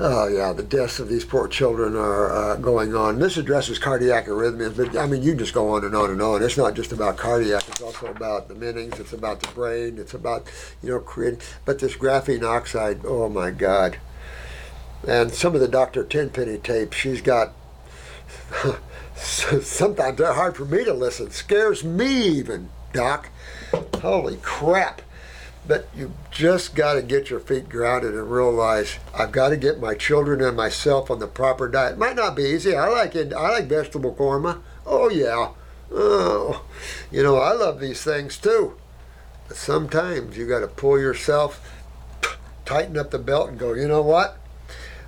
Oh 0.00 0.26
yeah, 0.26 0.52
the 0.52 0.64
deaths 0.64 0.98
of 0.98 1.08
these 1.08 1.24
poor 1.24 1.46
children 1.46 1.94
are 1.94 2.30
uh, 2.30 2.56
going 2.56 2.96
on. 2.96 3.20
This 3.20 3.36
addresses 3.36 3.78
cardiac 3.78 4.26
arrhythmias, 4.26 4.76
but 4.76 4.98
I 4.98 5.06
mean, 5.06 5.22
you 5.22 5.36
just 5.36 5.54
go 5.54 5.70
on 5.70 5.84
and 5.84 5.94
on 5.94 6.10
and 6.10 6.20
on. 6.20 6.42
It's 6.42 6.56
not 6.58 6.74
just 6.74 6.90
about 6.90 7.16
cardiac; 7.16 7.66
it's 7.68 7.80
also 7.80 8.08
about 8.08 8.48
the 8.48 8.54
meninges, 8.54 8.98
it's 8.98 9.12
about 9.12 9.40
the 9.40 9.48
brain, 9.52 9.98
it's 9.98 10.12
about 10.12 10.50
you 10.82 10.90
know 10.90 10.98
creating. 10.98 11.40
But 11.64 11.78
this 11.78 11.96
graphene 11.96 12.42
oxide, 12.42 13.02
oh 13.06 13.28
my 13.28 13.52
God! 13.52 13.98
And 15.06 15.32
some 15.32 15.54
of 15.54 15.60
the 15.60 15.68
Dr. 15.68 16.02
Tenpenny 16.02 16.58
tapes, 16.58 16.96
she's 16.96 17.22
got. 17.22 17.52
sometimes 19.62 20.18
they're 20.18 20.32
hard 20.32 20.56
for 20.56 20.64
me 20.64 20.84
to 20.84 20.92
listen. 20.92 21.30
Scares 21.30 21.82
me 21.82 22.28
even, 22.28 22.68
Doc. 22.92 23.30
Holy 23.96 24.36
crap! 24.36 25.02
But 25.66 25.88
you 25.96 26.12
just 26.30 26.76
got 26.76 26.94
to 26.94 27.02
get 27.02 27.28
your 27.28 27.40
feet 27.40 27.68
grounded 27.68 28.14
and 28.14 28.30
realize 28.30 28.98
I've 29.12 29.32
got 29.32 29.48
to 29.48 29.56
get 29.56 29.80
my 29.80 29.94
children 29.94 30.40
and 30.40 30.56
myself 30.56 31.10
on 31.10 31.18
the 31.18 31.26
proper 31.26 31.66
diet. 31.66 31.94
It 31.94 31.98
might 31.98 32.14
not 32.14 32.36
be 32.36 32.44
easy. 32.44 32.76
I 32.76 32.88
like 32.88 33.16
it. 33.16 33.32
I 33.32 33.50
like 33.50 33.64
vegetable 33.64 34.14
korma. 34.14 34.60
Oh 34.84 35.10
yeah. 35.10 35.52
Oh, 35.90 36.64
you 37.10 37.22
know 37.22 37.36
I 37.36 37.52
love 37.52 37.80
these 37.80 38.02
things 38.02 38.38
too. 38.38 38.76
But 39.48 39.56
sometimes 39.56 40.36
you 40.36 40.46
got 40.46 40.60
to 40.60 40.68
pull 40.68 41.00
yourself, 41.00 41.60
tighten 42.64 42.98
up 42.98 43.10
the 43.10 43.18
belt, 43.18 43.48
and 43.48 43.58
go. 43.58 43.72
You 43.72 43.88
know 43.88 44.02
what? 44.02 44.38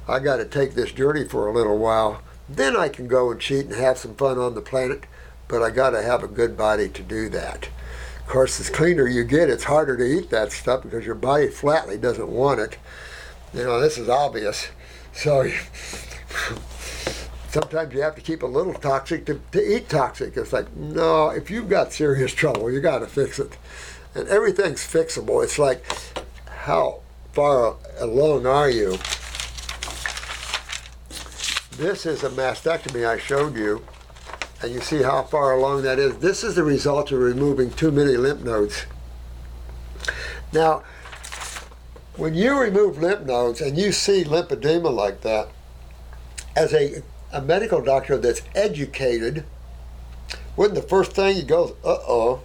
I 0.08 0.20
got 0.20 0.36
to 0.36 0.44
take 0.44 0.74
this 0.74 0.92
journey 0.92 1.24
for 1.24 1.46
a 1.46 1.52
little 1.52 1.78
while. 1.78 2.22
Then 2.48 2.76
I 2.76 2.88
can 2.88 3.08
go 3.08 3.30
and 3.30 3.40
cheat 3.40 3.66
and 3.66 3.74
have 3.74 3.98
some 3.98 4.14
fun 4.14 4.38
on 4.38 4.54
the 4.54 4.60
planet. 4.60 5.04
But 5.48 5.62
I 5.62 5.70
got 5.70 5.90
to 5.90 6.02
have 6.02 6.22
a 6.22 6.28
good 6.28 6.56
body 6.56 6.88
to 6.90 7.02
do 7.02 7.28
that. 7.30 7.68
Of 8.20 8.26
course, 8.26 8.58
the 8.58 8.70
cleaner 8.72 9.08
you 9.08 9.24
get, 9.24 9.48
it's 9.48 9.64
harder 9.64 9.96
to 9.96 10.04
eat 10.04 10.28
that 10.30 10.52
stuff 10.52 10.82
because 10.82 11.06
your 11.06 11.14
body 11.14 11.48
flatly 11.48 11.96
doesn't 11.96 12.28
want 12.28 12.60
it. 12.60 12.76
You 13.54 13.64
know, 13.64 13.80
this 13.80 13.96
is 13.96 14.10
obvious. 14.10 14.68
So 15.14 15.48
sometimes 17.48 17.94
you 17.94 18.02
have 18.02 18.14
to 18.16 18.20
keep 18.20 18.42
a 18.42 18.46
little 18.46 18.74
toxic 18.74 19.24
to, 19.26 19.40
to 19.52 19.76
eat 19.76 19.88
toxic. 19.88 20.36
It's 20.36 20.52
like, 20.52 20.76
no, 20.76 21.30
if 21.30 21.50
you've 21.50 21.70
got 21.70 21.94
serious 21.94 22.34
trouble, 22.34 22.70
you 22.70 22.82
got 22.82 22.98
to 22.98 23.06
fix 23.06 23.38
it. 23.38 23.56
And 24.14 24.28
everything's 24.28 24.82
fixable. 24.82 25.42
It's 25.42 25.58
like, 25.58 25.82
how 26.50 27.00
far 27.32 27.76
along 27.98 28.44
are 28.44 28.68
you? 28.68 28.98
This 31.78 32.06
is 32.06 32.24
a 32.24 32.30
mastectomy 32.30 33.06
I 33.06 33.18
showed 33.18 33.54
you 33.54 33.84
and 34.60 34.72
you 34.72 34.80
see 34.80 35.00
how 35.04 35.22
far 35.22 35.52
along 35.52 35.82
that 35.82 36.00
is. 36.00 36.18
This 36.18 36.42
is 36.42 36.56
the 36.56 36.64
result 36.64 37.12
of 37.12 37.20
removing 37.20 37.70
too 37.70 37.92
many 37.92 38.16
lymph 38.16 38.40
nodes. 38.40 38.86
Now, 40.52 40.82
when 42.16 42.34
you 42.34 42.58
remove 42.58 42.98
lymph 42.98 43.24
nodes 43.24 43.60
and 43.60 43.78
you 43.78 43.92
see 43.92 44.24
lymphedema 44.24 44.92
like 44.92 45.20
that, 45.20 45.50
as 46.56 46.74
a, 46.74 47.04
a 47.32 47.40
medical 47.40 47.80
doctor 47.80 48.16
that's 48.16 48.42
educated, 48.56 49.44
wouldn't 50.56 50.74
the 50.74 50.88
first 50.88 51.12
thing 51.12 51.36
he 51.36 51.44
goes, 51.44 51.76
uh 51.84 51.98
oh, 52.08 52.42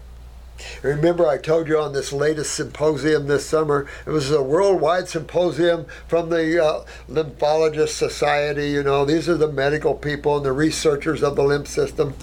Remember, 0.81 1.27
I 1.27 1.37
told 1.37 1.67
you 1.67 1.79
on 1.79 1.93
this 1.93 2.13
latest 2.13 2.53
symposium 2.53 3.27
this 3.27 3.45
summer, 3.45 3.87
it 4.05 4.09
was 4.09 4.31
a 4.31 4.41
worldwide 4.41 5.07
symposium 5.07 5.85
from 6.07 6.29
the 6.29 6.63
uh, 6.63 6.85
Lymphologist 7.09 7.89
Society. 7.89 8.69
You 8.69 8.83
know, 8.83 9.05
these 9.05 9.29
are 9.29 9.37
the 9.37 9.51
medical 9.51 9.93
people 9.93 10.37
and 10.37 10.45
the 10.45 10.51
researchers 10.51 11.23
of 11.23 11.35
the 11.35 11.43
lymph 11.43 11.67
system. 11.67 12.15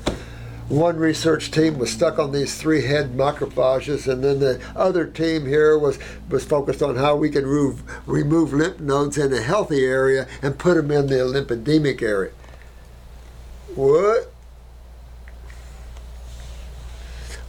One 0.68 0.99
research 0.99 1.51
team 1.51 1.78
was 1.78 1.91
stuck 1.91 2.20
on 2.20 2.30
these 2.30 2.57
three 2.57 2.82
head 2.86 3.16
macrophages, 3.16 4.07
and 4.07 4.22
then 4.22 4.38
the 4.38 4.61
other 4.76 5.05
team 5.05 5.45
here 5.45 5.76
was, 5.76 5.99
was 6.28 6.45
focused 6.45 6.80
on 6.80 6.95
how 6.95 7.16
we 7.16 7.28
could 7.28 7.43
remove, 7.43 7.82
remove 8.07 8.53
lymph 8.53 8.78
nodes 8.78 9.18
in 9.18 9.32
a 9.32 9.43
healthy 9.43 9.84
area 9.84 10.28
and 10.43 10.59
put 10.61 10.76
them 10.76 10.93
in 10.93 11.09
the 11.09 11.16
lymphedemic 11.16 12.01
area. 12.03 12.30
What? 13.74 14.32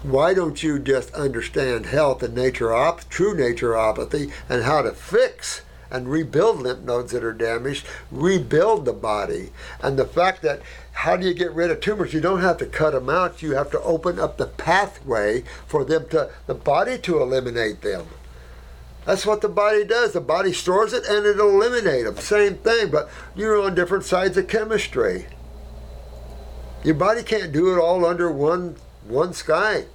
Why 0.03 0.33
don't 0.33 0.63
you 0.63 0.79
just 0.79 1.13
understand 1.13 1.85
health 1.85 2.23
and 2.23 2.35
naturopathy, 2.35 3.07
true 3.09 3.35
naturopathy, 3.35 4.31
and 4.49 4.63
how 4.63 4.81
to 4.81 4.91
fix 4.91 5.61
and 5.91 6.09
rebuild 6.09 6.61
lymph 6.61 6.79
nodes 6.79 7.11
that 7.11 7.23
are 7.23 7.33
damaged, 7.33 7.85
rebuild 8.09 8.85
the 8.85 8.93
body. 8.93 9.51
And 9.81 9.99
the 9.99 10.05
fact 10.05 10.41
that 10.41 10.61
how 10.93 11.17
do 11.17 11.27
you 11.27 11.33
get 11.33 11.51
rid 11.53 11.69
of 11.69 11.81
tumors? 11.81 12.13
You 12.13 12.21
don't 12.21 12.41
have 12.41 12.57
to 12.57 12.65
cut 12.65 12.93
them 12.93 13.09
out. 13.09 13.41
You 13.41 13.55
have 13.55 13.69
to 13.71 13.81
open 13.81 14.17
up 14.19 14.37
the 14.37 14.47
pathway 14.47 15.43
for 15.67 15.83
them 15.83 16.07
to 16.09 16.31
the 16.47 16.55
body 16.55 16.97
to 16.99 17.21
eliminate 17.21 17.81
them. 17.81 18.07
That's 19.05 19.25
what 19.25 19.41
the 19.41 19.49
body 19.49 19.83
does. 19.83 20.13
The 20.13 20.21
body 20.21 20.53
stores 20.53 20.93
it 20.93 21.05
and 21.05 21.25
it'll 21.25 21.49
eliminate 21.49 22.05
them. 22.05 22.17
Same 22.17 22.55
thing, 22.55 22.89
but 22.89 23.09
you're 23.35 23.61
on 23.61 23.75
different 23.75 24.05
sides 24.05 24.37
of 24.37 24.47
chemistry. 24.47 25.27
Your 26.83 26.95
body 26.95 27.23
can't 27.23 27.51
do 27.51 27.73
it 27.73 27.79
all 27.79 28.05
under 28.05 28.31
one 28.31 28.77
one 29.03 29.33
sky. 29.33 29.85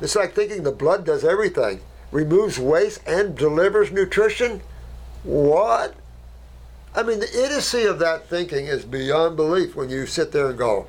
It's 0.00 0.16
like 0.16 0.32
thinking 0.34 0.62
the 0.62 0.72
blood 0.72 1.04
does 1.04 1.24
everything, 1.24 1.80
removes 2.10 2.58
waste 2.58 3.00
and 3.06 3.36
delivers 3.36 3.90
nutrition. 3.90 4.62
What? 5.24 5.94
I 6.94 7.02
mean, 7.02 7.20
the 7.20 7.44
idiocy 7.44 7.84
of 7.84 7.98
that 7.98 8.26
thinking 8.28 8.66
is 8.66 8.84
beyond 8.84 9.36
belief 9.36 9.76
when 9.76 9.90
you 9.90 10.06
sit 10.06 10.32
there 10.32 10.48
and 10.48 10.58
go, 10.58 10.86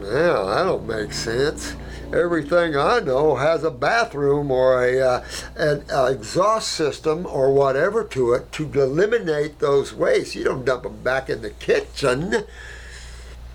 yeah, 0.00 0.44
that 0.44 0.64
don't 0.64 0.86
make 0.86 1.12
sense. 1.12 1.74
Everything 2.12 2.74
I 2.74 3.00
know 3.00 3.36
has 3.36 3.64
a 3.64 3.70
bathroom 3.70 4.50
or 4.50 4.82
a 4.82 4.98
uh, 5.00 5.24
an 5.56 5.84
uh, 5.92 6.04
exhaust 6.04 6.72
system 6.72 7.26
or 7.26 7.52
whatever 7.52 8.02
to 8.04 8.32
it 8.32 8.50
to 8.52 8.64
eliminate 8.64 9.58
those 9.58 9.92
wastes. 9.92 10.34
You 10.34 10.44
don't 10.44 10.64
dump 10.64 10.84
them 10.84 11.02
back 11.02 11.28
in 11.28 11.42
the 11.42 11.50
kitchen. 11.50 12.44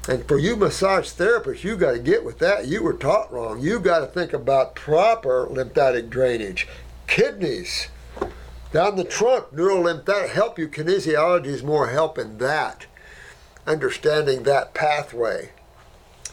And 0.08 0.28
for 0.28 0.38
you 0.38 0.56
massage 0.56 1.12
therapists, 1.12 1.64
you 1.64 1.78
got 1.78 1.94
to 1.94 2.00
get 2.00 2.26
with 2.26 2.40
that. 2.40 2.68
You 2.68 2.84
were 2.84 2.94
taught 2.94 3.32
wrong. 3.32 3.62
You 3.62 3.80
got 3.80 4.00
to 4.00 4.08
think 4.08 4.34
about 4.34 4.76
proper 4.76 5.48
lymphatic 5.50 6.10
drainage. 6.10 6.68
Kidneys, 7.08 7.88
down 8.74 8.98
the 8.98 9.06
trunk, 9.06 9.52
neurolymphatic 9.54 10.30
help 10.30 10.60
you. 10.60 10.68
Kinesiology 10.68 11.46
is 11.46 11.64
more 11.64 11.88
help 11.88 12.18
in 12.18 12.38
that, 12.40 12.86
understanding 13.66 14.44
that 14.44 14.74
pathway 14.74 15.52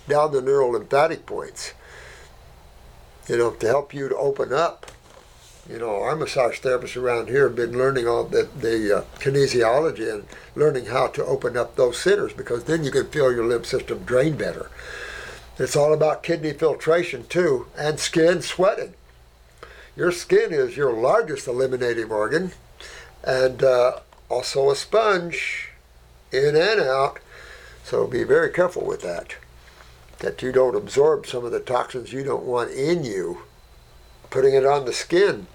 down 0.08 0.32
the 0.32 0.42
neurolymphatic 0.42 1.24
points. 1.24 1.74
You 3.28 3.36
know, 3.36 3.50
to 3.52 3.66
help 3.66 3.94
you 3.94 4.08
to 4.08 4.16
open 4.16 4.52
up 4.52 4.90
you 5.70 5.78
know, 5.78 6.02
our 6.02 6.16
massage 6.16 6.58
therapists 6.58 7.00
around 7.00 7.28
here 7.28 7.46
have 7.46 7.54
been 7.54 7.78
learning 7.78 8.08
all 8.08 8.24
the, 8.24 8.48
the 8.58 8.98
uh, 8.98 9.04
kinesiology 9.20 10.12
and 10.12 10.26
learning 10.56 10.86
how 10.86 11.06
to 11.06 11.24
open 11.24 11.56
up 11.56 11.76
those 11.76 11.96
centers 11.96 12.32
because 12.32 12.64
then 12.64 12.82
you 12.82 12.90
can 12.90 13.06
feel 13.06 13.32
your 13.32 13.46
lymph 13.46 13.66
system 13.66 14.02
drain 14.02 14.36
better. 14.36 14.68
It's 15.58 15.76
all 15.76 15.92
about 15.92 16.24
kidney 16.24 16.54
filtration 16.54 17.24
too 17.28 17.68
and 17.78 18.00
skin 18.00 18.42
sweating. 18.42 18.94
Your 19.94 20.10
skin 20.10 20.52
is 20.52 20.76
your 20.76 20.92
largest 20.92 21.46
eliminative 21.46 22.10
organ 22.10 22.50
and 23.22 23.62
uh, 23.62 24.00
also 24.28 24.70
a 24.70 24.76
sponge 24.76 25.68
in 26.32 26.56
and 26.56 26.80
out. 26.80 27.20
So 27.84 28.08
be 28.08 28.24
very 28.24 28.50
careful 28.50 28.84
with 28.84 29.02
that. 29.02 29.36
That 30.18 30.42
you 30.42 30.50
don't 30.50 30.76
absorb 30.76 31.26
some 31.26 31.44
of 31.44 31.52
the 31.52 31.60
toxins 31.60 32.12
you 32.12 32.24
don't 32.24 32.44
want 32.44 32.72
in 32.72 33.04
you, 33.04 33.42
putting 34.30 34.54
it 34.54 34.66
on 34.66 34.84
the 34.84 34.92
skin 34.92 35.46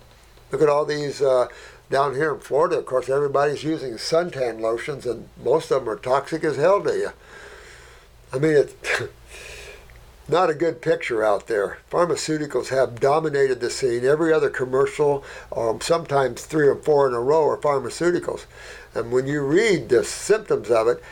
Look 0.51 0.61
at 0.61 0.69
all 0.69 0.85
these 0.85 1.21
uh, 1.21 1.47
down 1.89 2.15
here 2.15 2.33
in 2.33 2.39
Florida. 2.39 2.77
Of 2.77 2.85
course, 2.85 3.09
everybody's 3.09 3.63
using 3.63 3.93
suntan 3.93 4.59
lotions, 4.59 5.05
and 5.05 5.29
most 5.43 5.71
of 5.71 5.81
them 5.81 5.89
are 5.89 5.97
toxic 5.97 6.43
as 6.43 6.57
hell 6.57 6.81
to 6.83 6.91
you. 6.91 7.09
I 8.33 8.39
mean, 8.39 8.55
it's 8.55 8.73
not 10.27 10.49
a 10.49 10.55
good 10.55 10.81
picture 10.81 11.23
out 11.23 11.47
there. 11.47 11.79
Pharmaceuticals 11.91 12.69
have 12.69 12.99
dominated 12.99 13.59
the 13.59 13.69
scene. 13.69 14.05
Every 14.05 14.33
other 14.33 14.49
commercial, 14.49 15.23
um, 15.55 15.81
sometimes 15.81 16.43
three 16.43 16.67
or 16.67 16.75
four 16.75 17.07
in 17.07 17.13
a 17.13 17.19
row, 17.19 17.47
are 17.49 17.57
pharmaceuticals. 17.57 18.45
And 18.93 19.11
when 19.11 19.27
you 19.27 19.41
read 19.41 19.89
the 19.89 20.03
symptoms 20.03 20.69
of 20.69 20.87
it, 20.87 21.03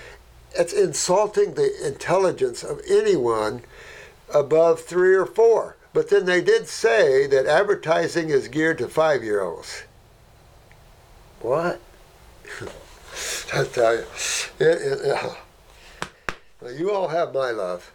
it's 0.55 0.73
insulting 0.73 1.53
the 1.53 1.73
intelligence 1.85 2.63
of 2.63 2.81
anyone 2.89 3.63
above 4.33 4.81
three 4.81 5.15
or 5.15 5.25
four. 5.25 5.75
But 5.93 6.09
then 6.09 6.25
they 6.25 6.41
did 6.41 6.67
say 6.67 7.27
that 7.27 7.45
advertising 7.45 8.29
is 8.29 8.47
geared 8.47 8.79
to 8.79 8.87
five 8.87 9.23
year 9.23 9.41
olds. 9.41 9.83
What? 11.39 11.79
I 13.53 13.63
tell 13.65 13.95
you, 13.95 14.05
it, 14.59 14.81
it, 14.81 15.17
uh, 16.63 16.69
you 16.69 16.91
all 16.91 17.09
have 17.09 17.33
my 17.33 17.51
love 17.51 17.91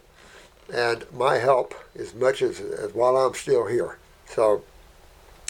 and 0.73 1.05
my 1.11 1.37
help 1.37 1.75
as 1.97 2.13
much 2.13 2.41
as, 2.41 2.61
as 2.61 2.93
while 2.93 3.17
I'm 3.17 3.33
still 3.33 3.67
here. 3.67 3.97
So 4.27 4.63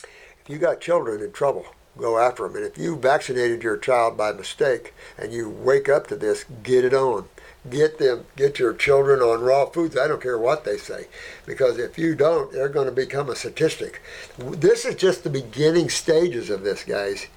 if 0.03 0.49
you 0.49 0.57
got 0.57 0.81
children 0.81 1.21
in 1.21 1.31
trouble, 1.31 1.67
go 1.97 2.17
after 2.17 2.47
them. 2.47 2.55
And 2.55 2.65
if 2.65 2.77
you 2.77 2.95
vaccinated 2.95 3.61
your 3.61 3.77
child 3.77 4.17
by 4.17 4.31
mistake 4.31 4.93
and 5.17 5.31
you 5.31 5.49
wake 5.49 5.87
up 5.87 6.07
to 6.07 6.15
this, 6.15 6.45
get 6.63 6.83
it 6.85 6.93
on 6.93 7.27
get 7.69 7.97
them 7.97 8.25
get 8.35 8.59
your 8.59 8.73
children 8.73 9.21
on 9.21 9.41
raw 9.41 9.65
foods. 9.65 9.97
I 9.97 10.07
don't 10.07 10.21
care 10.21 10.37
what 10.37 10.63
they 10.63 10.77
say 10.77 11.07
because 11.45 11.77
if 11.77 11.97
you 11.97 12.15
don't 12.15 12.51
they're 12.51 12.69
going 12.69 12.87
to 12.87 12.91
become 12.91 13.29
a 13.29 13.35
statistic. 13.35 14.01
This 14.37 14.85
is 14.85 14.95
just 14.95 15.23
the 15.23 15.29
beginning 15.29 15.89
stages 15.89 16.49
of 16.49 16.63
this 16.63 16.83
guys. 16.83 17.27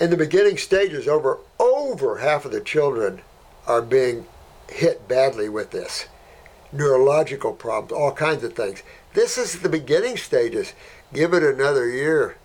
In 0.00 0.10
the 0.10 0.16
beginning 0.16 0.56
stages 0.56 1.06
over 1.08 1.38
over 1.58 2.18
half 2.18 2.44
of 2.44 2.52
the 2.52 2.60
children 2.60 3.22
are 3.66 3.82
being 3.82 4.26
hit 4.68 5.06
badly 5.08 5.48
with 5.48 5.70
this. 5.70 6.06
Neurological 6.72 7.52
problems 7.52 7.92
all 7.92 8.12
kinds 8.12 8.42
of 8.42 8.54
things. 8.54 8.82
This 9.14 9.38
is 9.38 9.60
the 9.60 9.68
beginning 9.68 10.16
stages. 10.16 10.72
Give 11.12 11.32
it 11.32 11.42
another 11.42 11.88
year 11.88 12.36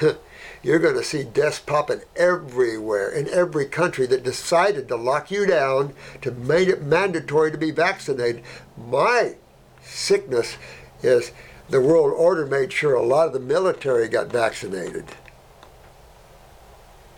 you're 0.62 0.78
going 0.78 0.96
to 0.96 1.04
see 1.04 1.24
deaths 1.24 1.58
popping 1.58 2.00
everywhere 2.16 3.10
in 3.10 3.28
every 3.28 3.66
country 3.66 4.06
that 4.06 4.24
decided 4.24 4.88
to 4.88 4.96
lock 4.96 5.30
you 5.30 5.46
down 5.46 5.94
to 6.22 6.30
make 6.30 6.68
it 6.68 6.82
mandatory 6.82 7.52
to 7.52 7.58
be 7.58 7.70
vaccinated. 7.70 8.42
My 8.76 9.36
sickness 9.82 10.56
is 11.02 11.32
the 11.68 11.80
world 11.80 12.12
order 12.16 12.46
made 12.46 12.72
sure 12.72 12.94
a 12.94 13.02
lot 13.02 13.26
of 13.26 13.32
the 13.32 13.40
military 13.40 14.08
got 14.08 14.32
vaccinated. 14.32 15.04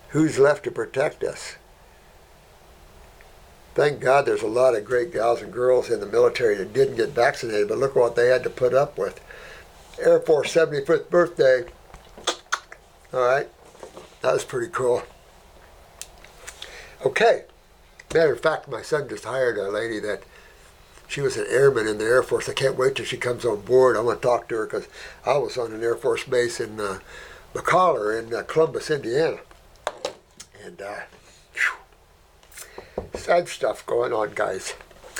Who's 0.09 0.37
left 0.37 0.63
to 0.65 0.71
protect 0.71 1.23
us? 1.23 1.55
Thank 3.73 4.01
God 4.01 4.25
there's 4.25 4.41
a 4.41 4.47
lot 4.47 4.75
of 4.75 4.83
great 4.83 5.13
gals 5.13 5.41
and 5.41 5.53
girls 5.53 5.89
in 5.89 6.01
the 6.01 6.05
military 6.05 6.55
that 6.55 6.73
didn't 6.73 6.97
get 6.97 7.09
vaccinated, 7.09 7.69
but 7.69 7.77
look 7.77 7.95
what 7.95 8.17
they 8.17 8.27
had 8.27 8.43
to 8.43 8.49
put 8.49 8.73
up 8.73 8.97
with. 8.97 9.21
Air 9.97 10.19
Force 10.19 10.53
75th 10.53 11.09
birthday. 11.09 11.63
All 13.13 13.21
right, 13.21 13.49
that 14.21 14.33
was 14.33 14.45
pretty 14.45 14.71
cool. 14.71 15.03
Okay, 17.05 17.43
matter 18.13 18.33
of 18.33 18.41
fact, 18.41 18.69
my 18.69 18.81
son 18.81 19.09
just 19.09 19.25
hired 19.25 19.57
a 19.57 19.69
lady 19.69 19.99
that 19.99 20.23
she 21.07 21.19
was 21.19 21.35
an 21.35 21.45
airman 21.49 21.87
in 21.87 21.97
the 21.97 22.05
Air 22.05 22.23
Force. 22.23 22.47
I 22.47 22.53
can't 22.53 22.77
wait 22.77 22.95
till 22.95 23.05
she 23.05 23.17
comes 23.17 23.43
on 23.43 23.61
board. 23.61 23.97
I 23.97 23.99
want 23.99 24.21
to 24.21 24.27
talk 24.27 24.47
to 24.47 24.55
her 24.55 24.65
because 24.65 24.87
I 25.25 25.37
was 25.37 25.57
on 25.57 25.73
an 25.73 25.83
Air 25.83 25.95
Force 25.95 26.23
base 26.23 26.61
in 26.61 26.79
uh, 26.79 26.99
Bakalar 27.53 28.17
in 28.17 28.33
uh, 28.33 28.43
Columbus, 28.43 28.89
Indiana. 28.89 29.39
And 30.63 30.81
uh, 30.81 31.01
sad 33.13 33.49
stuff 33.49 33.85
going 33.85 34.13
on, 34.13 34.31
guys. 34.35 34.73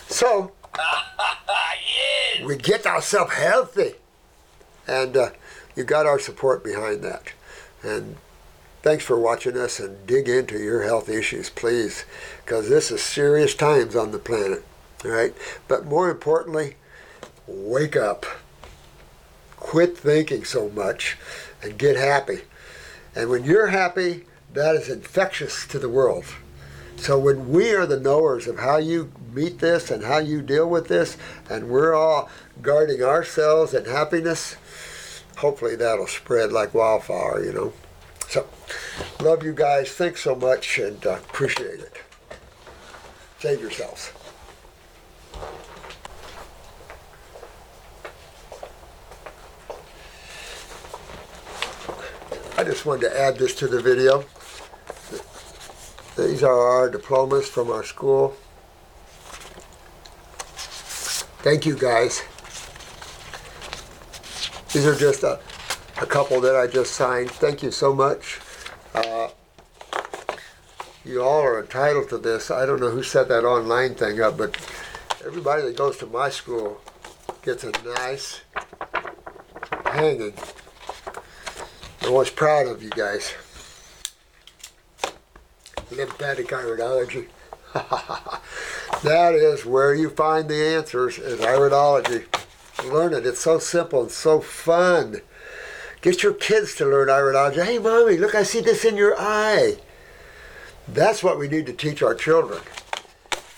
So, 0.08 0.54
we 2.46 2.56
get 2.56 2.86
ourselves 2.86 3.34
healthy. 3.34 3.96
And 4.88 5.18
uh, 5.18 5.30
you 5.76 5.84
got 5.84 6.06
our 6.06 6.20
support 6.20 6.64
behind 6.64 7.04
that. 7.04 7.34
And 7.84 8.18
thanks 8.82 9.04
for 9.04 9.18
watching 9.20 9.58
us 9.58 9.80
and 9.80 10.06
dig 10.06 10.30
into 10.30 10.60
your 10.60 10.84
health 10.84 11.10
issues, 11.10 11.50
please, 11.50 12.06
because 12.44 12.70
this 12.70 12.92
is 12.92 13.02
serious 13.02 13.56
times 13.56 13.96
on 13.96 14.12
the 14.12 14.20
planet. 14.20 14.64
All 15.04 15.12
right? 15.12 15.34
But 15.68 15.86
more 15.86 16.10
importantly, 16.10 16.76
wake 17.48 17.96
up. 17.96 18.26
Quit 19.58 19.98
thinking 19.98 20.44
so 20.44 20.70
much 20.70 21.18
and 21.62 21.78
get 21.78 21.96
happy. 21.96 22.42
And 23.16 23.30
when 23.30 23.44
you're 23.44 23.68
happy, 23.68 24.26
that 24.54 24.76
is 24.76 24.90
infectious 24.90 25.66
to 25.68 25.80
the 25.80 25.90
world. 25.90 26.26
So 26.98 27.18
when 27.18 27.50
we 27.50 27.74
are 27.74 27.86
the 27.86 28.00
knowers 28.00 28.48
of 28.48 28.60
how 28.60 28.78
you 28.78 29.12
meet 29.34 29.60
this 29.60 29.90
and 29.90 30.04
how 30.04 30.20
you 30.20 30.42
deal 30.42 30.70
with 30.70 30.88
this, 30.88 31.18
and 31.50 31.70
we're 31.70 31.94
all 31.94 32.30
guarding 32.62 33.02
ourselves 33.02 33.74
and 33.74 33.88
happiness, 33.88 34.56
hopefully 35.38 35.76
that'll 35.76 36.08
spread 36.08 36.52
like 36.52 36.74
wildfire, 36.74 37.44
you 37.44 37.54
know. 37.54 37.74
So, 38.30 38.48
love 39.20 39.44
you 39.44 39.54
guys. 39.54 39.92
Thanks 39.92 40.22
so 40.22 40.36
much 40.36 40.78
and 40.80 41.06
uh, 41.06 41.20
appreciate 41.30 41.80
it. 41.80 41.94
Save 43.40 43.62
yourselves. 43.62 44.12
I 52.58 52.64
just 52.64 52.86
wanted 52.86 53.10
to 53.10 53.20
add 53.20 53.38
this 53.38 53.56
to 53.56 53.68
the 53.68 53.82
video. 53.82 54.24
These 56.16 56.44
are 56.44 56.54
our 56.54 56.90
diplomas 56.90 57.50
from 57.50 57.72
our 57.72 57.84
school. 57.84 58.36
Thank 61.44 61.66
you 61.66 61.76
guys. 61.76 62.22
These 64.74 64.86
are 64.86 64.96
just 64.96 65.24
a, 65.24 65.38
a 66.02 66.06
couple 66.06 66.40
that 66.42 66.56
I 66.56 66.66
just 66.66 66.94
signed. 66.94 67.30
Thank 67.30 67.62
you 67.62 67.72
so 67.72 67.94
much. 67.94 68.40
Uh, 68.96 69.28
you 71.04 71.22
all 71.22 71.42
are 71.42 71.60
entitled 71.60 72.08
to 72.10 72.18
this. 72.18 72.50
I 72.50 72.66
don't 72.66 72.80
know 72.80 72.90
who 72.90 73.04
set 73.04 73.28
that 73.28 73.44
online 73.44 73.96
thing 73.96 74.22
up, 74.22 74.38
but 74.38 74.56
everybody 75.26 75.64
that 75.64 75.76
goes 75.76 75.98
to 75.98 76.06
my 76.06 76.30
school 76.30 76.80
gets 77.42 77.66
a 77.66 77.72
nice 77.84 78.42
hanging. 79.88 80.34
I'm 82.02 82.12
always 82.14 82.30
proud 82.30 82.68
of 82.68 82.82
you 82.82 82.92
guys. 82.92 83.34
Lymphatic 85.92 86.48
iridology. 86.48 87.28
that 89.04 89.36
is 89.36 89.66
where 89.66 89.94
you 89.94 90.10
find 90.10 90.48
the 90.48 90.64
answers 90.76 91.18
is 91.18 91.42
iridology. 91.42 92.26
Learn 92.86 93.14
it. 93.14 93.26
It's 93.26 93.42
so 93.42 93.60
simple 93.60 94.02
and 94.02 94.12
so 94.12 94.42
fun. 94.42 95.22
Get 96.02 96.24
your 96.24 96.34
kids 96.34 96.74
to 96.76 96.86
learn 96.86 97.10
iridology. 97.10 97.64
Hey, 97.64 97.78
mommy, 97.78 98.18
look, 98.18 98.34
I 98.34 98.44
see 98.44 98.62
this 98.62 98.84
in 98.84 98.98
your 98.98 99.16
eye. 99.18 99.78
That's 100.88 101.24
what 101.24 101.38
we 101.38 101.48
need 101.48 101.68
to 101.68 101.74
teach 101.74 102.02
our 102.02 102.16
children. 102.16 102.62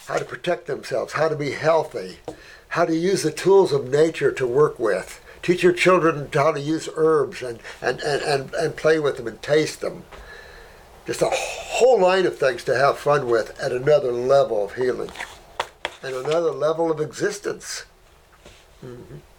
How 0.07 0.17
to 0.17 0.25
protect 0.25 0.67
themselves, 0.67 1.13
how 1.13 1.29
to 1.29 1.35
be 1.35 1.51
healthy, 1.51 2.17
how 2.69 2.85
to 2.85 2.95
use 2.95 3.23
the 3.23 3.31
tools 3.31 3.71
of 3.71 3.89
nature 3.89 4.31
to 4.33 4.45
work 4.45 4.77
with. 4.77 5.21
Teach 5.41 5.63
your 5.63 5.73
children 5.73 6.29
how 6.33 6.51
to 6.51 6.59
use 6.59 6.89
herbs 6.95 7.41
and, 7.41 7.59
and, 7.81 8.01
and, 8.01 8.21
and, 8.21 8.53
and 8.53 8.75
play 8.75 8.99
with 8.99 9.17
them 9.17 9.27
and 9.27 9.41
taste 9.41 9.81
them. 9.81 10.03
Just 11.05 11.21
a 11.21 11.29
whole 11.29 11.99
line 11.99 12.25
of 12.25 12.37
things 12.37 12.63
to 12.65 12.75
have 12.75 12.97
fun 12.97 13.27
with 13.27 13.57
at 13.59 13.71
another 13.71 14.11
level 14.11 14.65
of 14.65 14.75
healing 14.75 15.11
and 16.01 16.15
another 16.15 16.51
level 16.51 16.91
of 16.91 16.99
existence. 16.99 17.85
Mm-hmm. 18.83 19.32